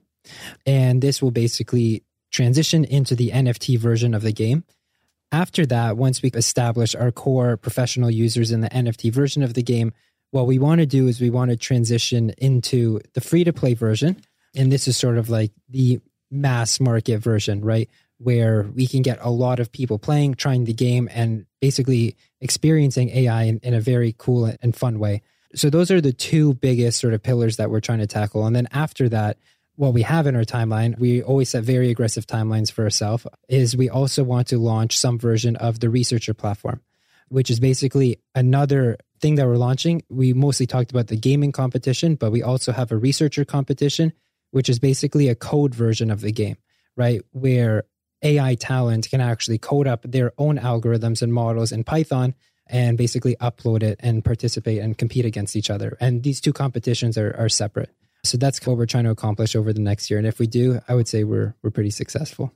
And 0.65 1.03
this 1.03 1.21
will 1.21 1.33
basically 1.33 2.05
transition 2.31 2.85
into 2.85 3.17
the 3.17 3.31
NFT 3.31 3.77
version 3.77 4.15
of 4.15 4.23
the 4.23 4.33
game. 4.33 4.63
After 5.33 5.67
that, 5.67 5.97
once 5.97 6.23
we 6.23 6.31
establish 6.31 6.95
our 6.95 7.11
core 7.11 7.57
professional 7.57 8.09
users 8.09 8.53
in 8.53 8.61
the 8.61 8.71
NFT 8.71 9.13
version 9.13 9.43
of 9.43 9.55
the 9.55 9.65
game, 9.65 9.93
what 10.35 10.49
we 10.49 10.59
want 10.59 10.81
to 10.81 10.87
do 10.87 11.07
is 11.07 11.21
we 11.21 11.31
want 11.31 11.53
to 11.53 11.57
transition 11.57 12.31
into 12.39 12.99
the 13.13 13.21
free 13.21 13.45
to 13.45 13.53
play 13.53 13.73
version. 13.73 14.21
And 14.57 14.73
this 14.73 14.89
is 14.89 14.97
sort 14.97 15.17
of 15.17 15.31
like 15.31 15.53
the 15.69 16.01
mass 16.29 16.81
market 16.81 17.19
version, 17.19 17.65
right? 17.65 17.89
Where 18.19 18.65
we 18.75 18.89
can 18.89 19.03
get 19.03 19.21
a 19.21 19.31
lot 19.31 19.61
of 19.61 19.71
people 19.71 19.97
playing, 19.97 20.35
trying 20.35 20.65
the 20.65 20.73
game, 20.73 21.09
and 21.13 21.47
basically 21.61 22.17
experiencing 22.41 23.11
AI 23.11 23.45
in, 23.45 23.61
in 23.63 23.75
a 23.75 23.81
very 23.81 24.13
cool 24.19 24.53
and 24.61 24.75
fun 24.75 24.99
way. 24.99 25.23
So, 25.55 25.71
those 25.71 25.93
are 25.93 26.01
the 26.01 26.13
two 26.13 26.55
biggest 26.55 26.99
sort 26.99 27.15
of 27.15 27.23
pillars 27.23 27.59
that 27.59 27.71
we're 27.71 27.79
trying 27.79 28.01
to 28.01 28.09
tackle. 28.09 28.45
And 28.45 28.57
then 28.57 28.67
after 28.73 29.09
that, 29.11 29.39
what 29.77 29.95
we 29.95 30.03
have 30.03 30.27
in 30.27 30.35
our 30.35 30.43
timeline, 30.43 30.99
we 30.99 31.23
always 31.23 31.51
set 31.51 31.63
very 31.63 31.91
aggressive 31.91 32.27
timelines 32.27 32.73
for 32.73 32.83
ourselves, 32.83 33.25
is 33.49 33.77
we 33.77 33.89
also 33.89 34.25
want 34.25 34.49
to 34.49 34.59
launch 34.59 34.99
some 34.99 35.17
version 35.17 35.55
of 35.55 35.79
the 35.79 35.91
researcher 35.91 36.35
platform, 36.35 36.81
which 37.35 37.51
is 37.51 37.59
basically 37.59 38.21
another 38.37 38.97
thing 39.19 39.35
that 39.35 39.47
we're 39.49 39.57
launching. 39.57 40.05
We 40.09 40.33
mostly 40.33 40.67
talked 40.67 40.93
about 40.93 41.09
the 41.09 41.17
gaming 41.17 41.51
competition, 41.51 42.15
but 42.15 42.31
we 42.31 42.45
also 42.45 42.71
have 42.71 42.93
a 42.93 42.97
researcher 42.97 43.45
competition, 43.45 44.13
which 44.53 44.69
is 44.69 44.79
basically 44.79 45.29
a 45.29 45.35
code 45.35 45.75
version 45.75 46.13
of 46.13 46.21
the 46.21 46.31
game, 46.31 46.59
right? 46.97 47.23
Where 47.33 47.87
AI 48.23 48.55
talent 48.55 49.11
can 49.11 49.21
actually 49.21 49.59
code 49.59 49.89
up 49.89 50.03
their 50.05 50.31
own 50.39 50.59
algorithms 50.59 51.23
and 51.23 51.35
models 51.35 51.73
in 51.73 51.83
Python 51.83 52.37
and 52.69 52.97
basically 52.97 53.35
upload 53.41 53.83
it 53.83 53.99
and 53.99 54.25
participate 54.25 54.79
and 54.79 54.97
compete 54.97 55.25
against 55.25 55.57
each 55.57 55.71
other. 55.71 55.97
And 56.01 56.23
these 56.23 56.41
two 56.41 56.53
competitions 56.53 57.19
are, 57.19 57.35
are 57.37 57.49
separate. 57.49 57.91
So 58.23 58.39
that's 58.39 58.65
what 58.65 58.77
we're 58.77 58.87
trying 58.87 59.05
to 59.05 59.11
accomplish 59.11 59.57
over 59.57 59.73
the 59.73 59.81
next 59.81 60.09
year. 60.09 60.19
And 60.19 60.27
if 60.29 60.39
we 60.39 60.47
do, 60.47 60.79
I 60.87 60.95
would 60.95 61.09
say 61.09 61.25
we're 61.25 61.57
we're 61.65 61.71
pretty 61.71 61.91
successful. 61.91 62.53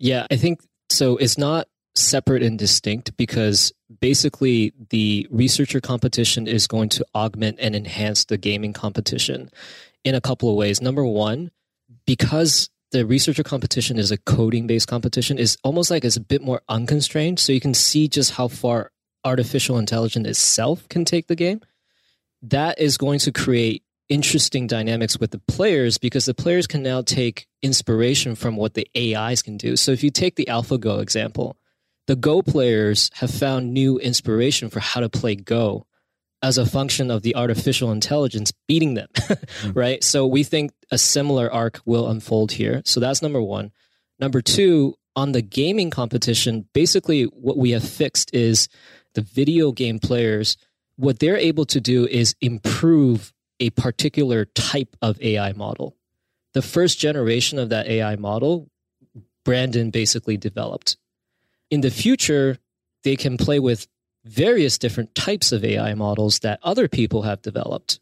Yeah, 0.00 0.26
I 0.28 0.36
think 0.36 0.60
so. 0.90 1.18
It's 1.18 1.38
not 1.38 1.68
separate 1.98 2.42
and 2.42 2.58
distinct 2.58 3.16
because 3.16 3.72
basically 4.00 4.72
the 4.90 5.26
researcher 5.30 5.80
competition 5.80 6.46
is 6.46 6.66
going 6.66 6.88
to 6.90 7.06
augment 7.14 7.58
and 7.60 7.74
enhance 7.74 8.24
the 8.24 8.38
gaming 8.38 8.72
competition 8.72 9.50
in 10.04 10.14
a 10.14 10.20
couple 10.20 10.48
of 10.48 10.56
ways. 10.56 10.80
Number 10.80 11.04
one, 11.04 11.50
because 12.06 12.70
the 12.92 13.04
researcher 13.04 13.42
competition 13.42 13.98
is 13.98 14.10
a 14.10 14.16
coding 14.16 14.66
based 14.66 14.88
competition, 14.88 15.38
is 15.38 15.56
almost 15.62 15.90
like 15.90 16.04
it's 16.04 16.16
a 16.16 16.20
bit 16.20 16.42
more 16.42 16.62
unconstrained. 16.68 17.38
So 17.38 17.52
you 17.52 17.60
can 17.60 17.74
see 17.74 18.08
just 18.08 18.32
how 18.32 18.48
far 18.48 18.90
artificial 19.24 19.78
intelligence 19.78 20.26
itself 20.26 20.88
can 20.88 21.04
take 21.04 21.26
the 21.26 21.36
game. 21.36 21.60
That 22.42 22.80
is 22.80 22.96
going 22.96 23.18
to 23.20 23.32
create 23.32 23.82
interesting 24.08 24.66
dynamics 24.66 25.18
with 25.18 25.32
the 25.32 25.40
players 25.40 25.98
because 25.98 26.24
the 26.24 26.34
players 26.34 26.66
can 26.66 26.82
now 26.82 27.02
take 27.02 27.46
inspiration 27.62 28.34
from 28.34 28.56
what 28.56 28.74
the 28.74 28.88
AIs 28.96 29.42
can 29.42 29.56
do. 29.56 29.76
So 29.76 29.92
if 29.92 30.02
you 30.02 30.10
take 30.10 30.36
the 30.36 30.46
AlphaGo 30.46 31.02
example, 31.02 31.56
the 32.08 32.16
Go 32.16 32.40
players 32.42 33.10
have 33.14 33.30
found 33.30 33.72
new 33.72 33.98
inspiration 33.98 34.70
for 34.70 34.80
how 34.80 35.00
to 35.00 35.10
play 35.10 35.36
Go 35.36 35.86
as 36.42 36.56
a 36.56 36.64
function 36.64 37.10
of 37.10 37.22
the 37.22 37.36
artificial 37.36 37.92
intelligence 37.92 38.50
beating 38.66 38.94
them, 38.94 39.08
mm-hmm. 39.14 39.78
right? 39.78 40.02
So 40.02 40.26
we 40.26 40.42
think 40.42 40.72
a 40.90 40.96
similar 40.96 41.52
arc 41.52 41.80
will 41.84 42.08
unfold 42.08 42.52
here. 42.52 42.80
So 42.86 42.98
that's 42.98 43.20
number 43.20 43.42
one. 43.42 43.72
Number 44.18 44.40
two, 44.40 44.94
on 45.14 45.32
the 45.32 45.42
gaming 45.42 45.90
competition, 45.90 46.66
basically 46.72 47.24
what 47.24 47.58
we 47.58 47.72
have 47.72 47.86
fixed 47.86 48.34
is 48.34 48.68
the 49.14 49.20
video 49.20 49.70
game 49.70 49.98
players, 49.98 50.56
what 50.96 51.18
they're 51.18 51.36
able 51.36 51.66
to 51.66 51.80
do 51.80 52.06
is 52.06 52.34
improve 52.40 53.34
a 53.60 53.68
particular 53.70 54.46
type 54.46 54.96
of 55.02 55.20
AI 55.20 55.52
model. 55.52 55.94
The 56.54 56.62
first 56.62 56.98
generation 56.98 57.58
of 57.58 57.68
that 57.68 57.86
AI 57.86 58.16
model, 58.16 58.70
Brandon 59.44 59.90
basically 59.90 60.38
developed. 60.38 60.96
In 61.70 61.80
the 61.80 61.90
future, 61.90 62.58
they 63.04 63.16
can 63.16 63.36
play 63.36 63.58
with 63.58 63.86
various 64.24 64.78
different 64.78 65.14
types 65.14 65.52
of 65.52 65.64
AI 65.64 65.94
models 65.94 66.40
that 66.40 66.60
other 66.62 66.88
people 66.88 67.22
have 67.22 67.42
developed. 67.42 68.00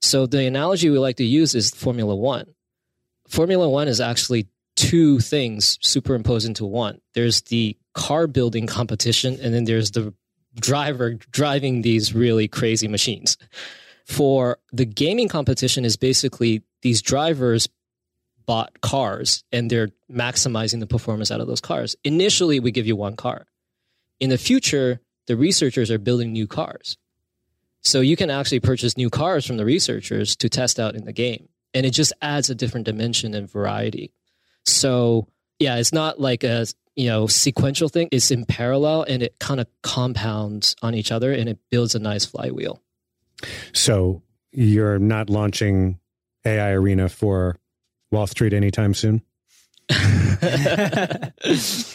So 0.00 0.26
the 0.26 0.46
analogy 0.46 0.90
we 0.90 0.98
like 0.98 1.16
to 1.16 1.24
use 1.24 1.54
is 1.54 1.70
Formula 1.70 2.14
One. 2.14 2.54
Formula 3.28 3.68
One 3.68 3.88
is 3.88 4.00
actually 4.00 4.48
two 4.76 5.18
things 5.20 5.78
superimposed 5.80 6.46
into 6.46 6.66
one. 6.66 7.00
There's 7.14 7.40
the 7.42 7.76
car 7.94 8.26
building 8.26 8.66
competition, 8.66 9.38
and 9.40 9.54
then 9.54 9.64
there's 9.64 9.92
the 9.92 10.12
driver 10.54 11.14
driving 11.14 11.82
these 11.82 12.14
really 12.14 12.48
crazy 12.48 12.88
machines 12.88 13.36
for 14.06 14.58
the 14.72 14.84
gaming 14.84 15.28
competition 15.28 15.84
is 15.84 15.96
basically 15.96 16.62
these 16.82 17.02
drivers 17.02 17.68
bought 18.46 18.80
cars 18.80 19.44
and 19.52 19.70
they're 19.70 19.90
maximizing 20.10 20.80
the 20.80 20.86
performance 20.86 21.30
out 21.30 21.40
of 21.40 21.46
those 21.46 21.60
cars. 21.60 21.96
Initially, 22.04 22.60
we 22.60 22.70
give 22.70 22.86
you 22.86 22.96
one 22.96 23.16
car. 23.16 23.46
In 24.20 24.30
the 24.30 24.38
future, 24.38 25.00
the 25.26 25.36
researchers 25.36 25.90
are 25.90 25.98
building 25.98 26.32
new 26.32 26.46
cars. 26.46 26.96
So 27.82 28.00
you 28.00 28.16
can 28.16 28.30
actually 28.30 28.60
purchase 28.60 28.96
new 28.96 29.10
cars 29.10 29.46
from 29.46 29.56
the 29.56 29.64
researchers 29.64 30.36
to 30.36 30.48
test 30.48 30.80
out 30.80 30.94
in 30.94 31.04
the 31.04 31.12
game. 31.12 31.48
And 31.74 31.84
it 31.84 31.90
just 31.90 32.12
adds 32.22 32.48
a 32.48 32.54
different 32.54 32.86
dimension 32.86 33.34
and 33.34 33.50
variety. 33.50 34.12
So 34.64 35.28
yeah, 35.58 35.76
it's 35.76 35.92
not 35.92 36.20
like 36.20 36.44
a 36.44 36.66
you 36.94 37.08
know 37.08 37.26
sequential 37.26 37.88
thing. 37.88 38.08
It's 38.12 38.30
in 38.30 38.44
parallel 38.44 39.02
and 39.02 39.22
it 39.22 39.38
kind 39.38 39.60
of 39.60 39.66
compounds 39.82 40.74
on 40.82 40.94
each 40.94 41.12
other 41.12 41.32
and 41.32 41.48
it 41.48 41.58
builds 41.70 41.94
a 41.94 41.98
nice 41.98 42.24
flywheel. 42.24 42.82
So 43.72 44.22
you're 44.52 44.98
not 44.98 45.28
launching 45.28 45.98
AI 46.44 46.70
Arena 46.70 47.08
for 47.08 47.56
Wall 48.10 48.26
Street 48.26 48.52
anytime 48.52 48.94
soon? 48.94 49.22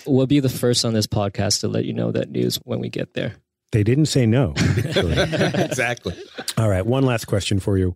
we'll 0.06 0.28
be 0.28 0.40
the 0.40 0.54
first 0.54 0.86
on 0.86 0.94
this 0.94 1.08
podcast 1.08 1.60
to 1.62 1.68
let 1.68 1.86
you 1.86 1.94
know 1.94 2.12
that 2.12 2.30
news 2.30 2.58
when 2.58 2.80
we 2.80 2.90
get 2.90 3.14
there. 3.14 3.36
They 3.72 3.84
didn't 3.84 4.08
say 4.08 4.26
no. 4.26 4.54
exactly. 4.58 6.16
All 6.58 6.70
right. 6.70 6.86
One 6.86 7.06
last 7.06 7.26
question 7.26 7.60
for 7.60 7.78
you. 7.78 7.96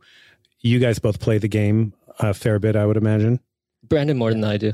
You 0.62 0.80
guys 0.80 1.00
both 1.00 1.20
play 1.20 1.38
the 1.38 1.48
game 1.48 1.94
a 2.20 2.34
fair 2.34 2.60
bit, 2.60 2.76
I 2.76 2.86
would 2.86 2.98
imagine. 2.98 3.40
Brandon 3.84 4.18
more 4.18 4.32
than 4.32 4.44
I 4.44 4.58
do. 4.58 4.74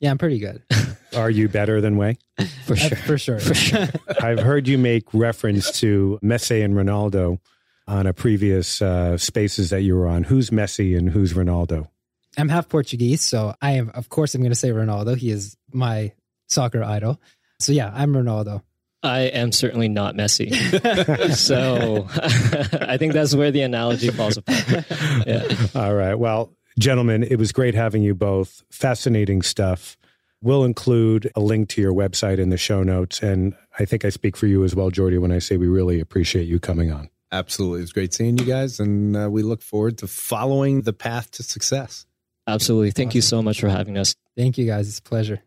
Yeah, 0.00 0.10
I'm 0.10 0.18
pretty 0.18 0.38
good. 0.38 0.62
Are 1.16 1.30
you 1.30 1.48
better 1.48 1.80
than 1.80 1.96
Wei? 1.96 2.18
For 2.66 2.76
sure. 2.76 2.98
Uh, 2.98 3.00
for 3.02 3.18
sure. 3.18 3.40
For 3.40 3.54
sure. 3.54 3.88
I've 4.20 4.40
heard 4.40 4.66
you 4.68 4.78
make 4.78 5.12
reference 5.12 5.78
to 5.80 6.18
Messi 6.22 6.64
and 6.64 6.74
Ronaldo 6.74 7.38
on 7.86 8.06
a 8.06 8.12
previous 8.12 8.80
uh, 8.80 9.18
spaces 9.18 9.70
that 9.70 9.82
you 9.82 9.96
were 9.96 10.06
on. 10.06 10.24
Who's 10.24 10.50
Messi 10.50 10.96
and 10.96 11.10
who's 11.10 11.34
Ronaldo? 11.34 11.88
I'm 12.40 12.48
half 12.48 12.68
Portuguese, 12.68 13.20
so 13.20 13.54
I 13.60 13.72
am. 13.72 13.90
Of 13.90 14.08
course, 14.08 14.34
I'm 14.34 14.40
going 14.40 14.52
to 14.52 14.58
say 14.58 14.70
Ronaldo. 14.70 15.16
He 15.16 15.30
is 15.30 15.56
my 15.72 16.12
soccer 16.48 16.82
idol. 16.82 17.20
So 17.58 17.72
yeah, 17.72 17.92
I'm 17.94 18.12
Ronaldo. 18.12 18.62
I 19.02 19.20
am 19.20 19.52
certainly 19.52 19.88
not 19.88 20.14
Messi. 20.14 20.50
so 21.34 22.06
I 22.88 22.96
think 22.96 23.12
that's 23.12 23.34
where 23.34 23.50
the 23.50 23.62
analogy 23.62 24.10
falls 24.10 24.36
apart. 24.36 24.84
Yeah. 25.26 25.54
All 25.74 25.94
right. 25.94 26.14
Well, 26.14 26.52
gentlemen, 26.78 27.22
it 27.22 27.36
was 27.36 27.52
great 27.52 27.74
having 27.74 28.02
you 28.02 28.14
both. 28.14 28.62
Fascinating 28.70 29.42
stuff. 29.42 29.96
We'll 30.42 30.64
include 30.64 31.30
a 31.36 31.40
link 31.40 31.68
to 31.70 31.82
your 31.82 31.92
website 31.92 32.38
in 32.38 32.48
the 32.48 32.56
show 32.56 32.82
notes. 32.82 33.22
And 33.22 33.54
I 33.78 33.84
think 33.84 34.04
I 34.04 34.08
speak 34.08 34.36
for 34.36 34.46
you 34.46 34.64
as 34.64 34.74
well, 34.74 34.90
Jordi, 34.90 35.20
when 35.20 35.32
I 35.32 35.38
say 35.38 35.58
we 35.58 35.68
really 35.68 36.00
appreciate 36.00 36.48
you 36.48 36.58
coming 36.58 36.90
on. 36.90 37.10
Absolutely. 37.32 37.82
It's 37.82 37.92
great 37.92 38.14
seeing 38.14 38.38
you 38.38 38.46
guys. 38.46 38.80
And 38.80 39.16
uh, 39.16 39.28
we 39.30 39.42
look 39.42 39.62
forward 39.62 39.98
to 39.98 40.06
following 40.06 40.82
the 40.82 40.94
path 40.94 41.30
to 41.32 41.42
success. 41.42 42.06
Absolutely. 42.50 42.90
Thank 42.90 43.14
you 43.14 43.22
so 43.22 43.42
much 43.42 43.60
for 43.60 43.68
having 43.68 43.96
us. 43.96 44.14
Thank 44.36 44.58
you 44.58 44.66
guys. 44.66 44.88
It's 44.88 44.98
a 44.98 45.02
pleasure. 45.02 45.42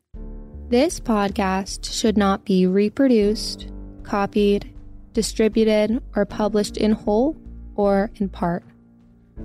This 0.70 1.00
podcast 1.00 1.92
should 1.92 2.18
not 2.18 2.46
be 2.46 2.66
reproduced, 2.66 3.68
copied, 4.04 4.74
distributed, 5.14 6.02
or 6.16 6.26
published 6.26 6.78
in 6.78 6.94
whole 6.94 7.36
or 7.76 8.10
in 8.16 8.30
part. 8.30 8.64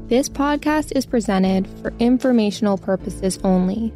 This 0.07 0.29
podcast 0.29 0.93
is 0.97 1.07
presented 1.07 1.67
for 1.83 1.93
informational 1.99 2.79
purposes 2.79 3.39
only. 3.43 3.93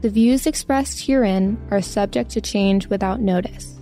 The 0.00 0.10
views 0.10 0.46
expressed 0.46 1.00
herein 1.00 1.58
are 1.70 1.82
subject 1.82 2.30
to 2.30 2.40
change 2.40 2.88
without 2.88 3.20
notice. 3.20 3.74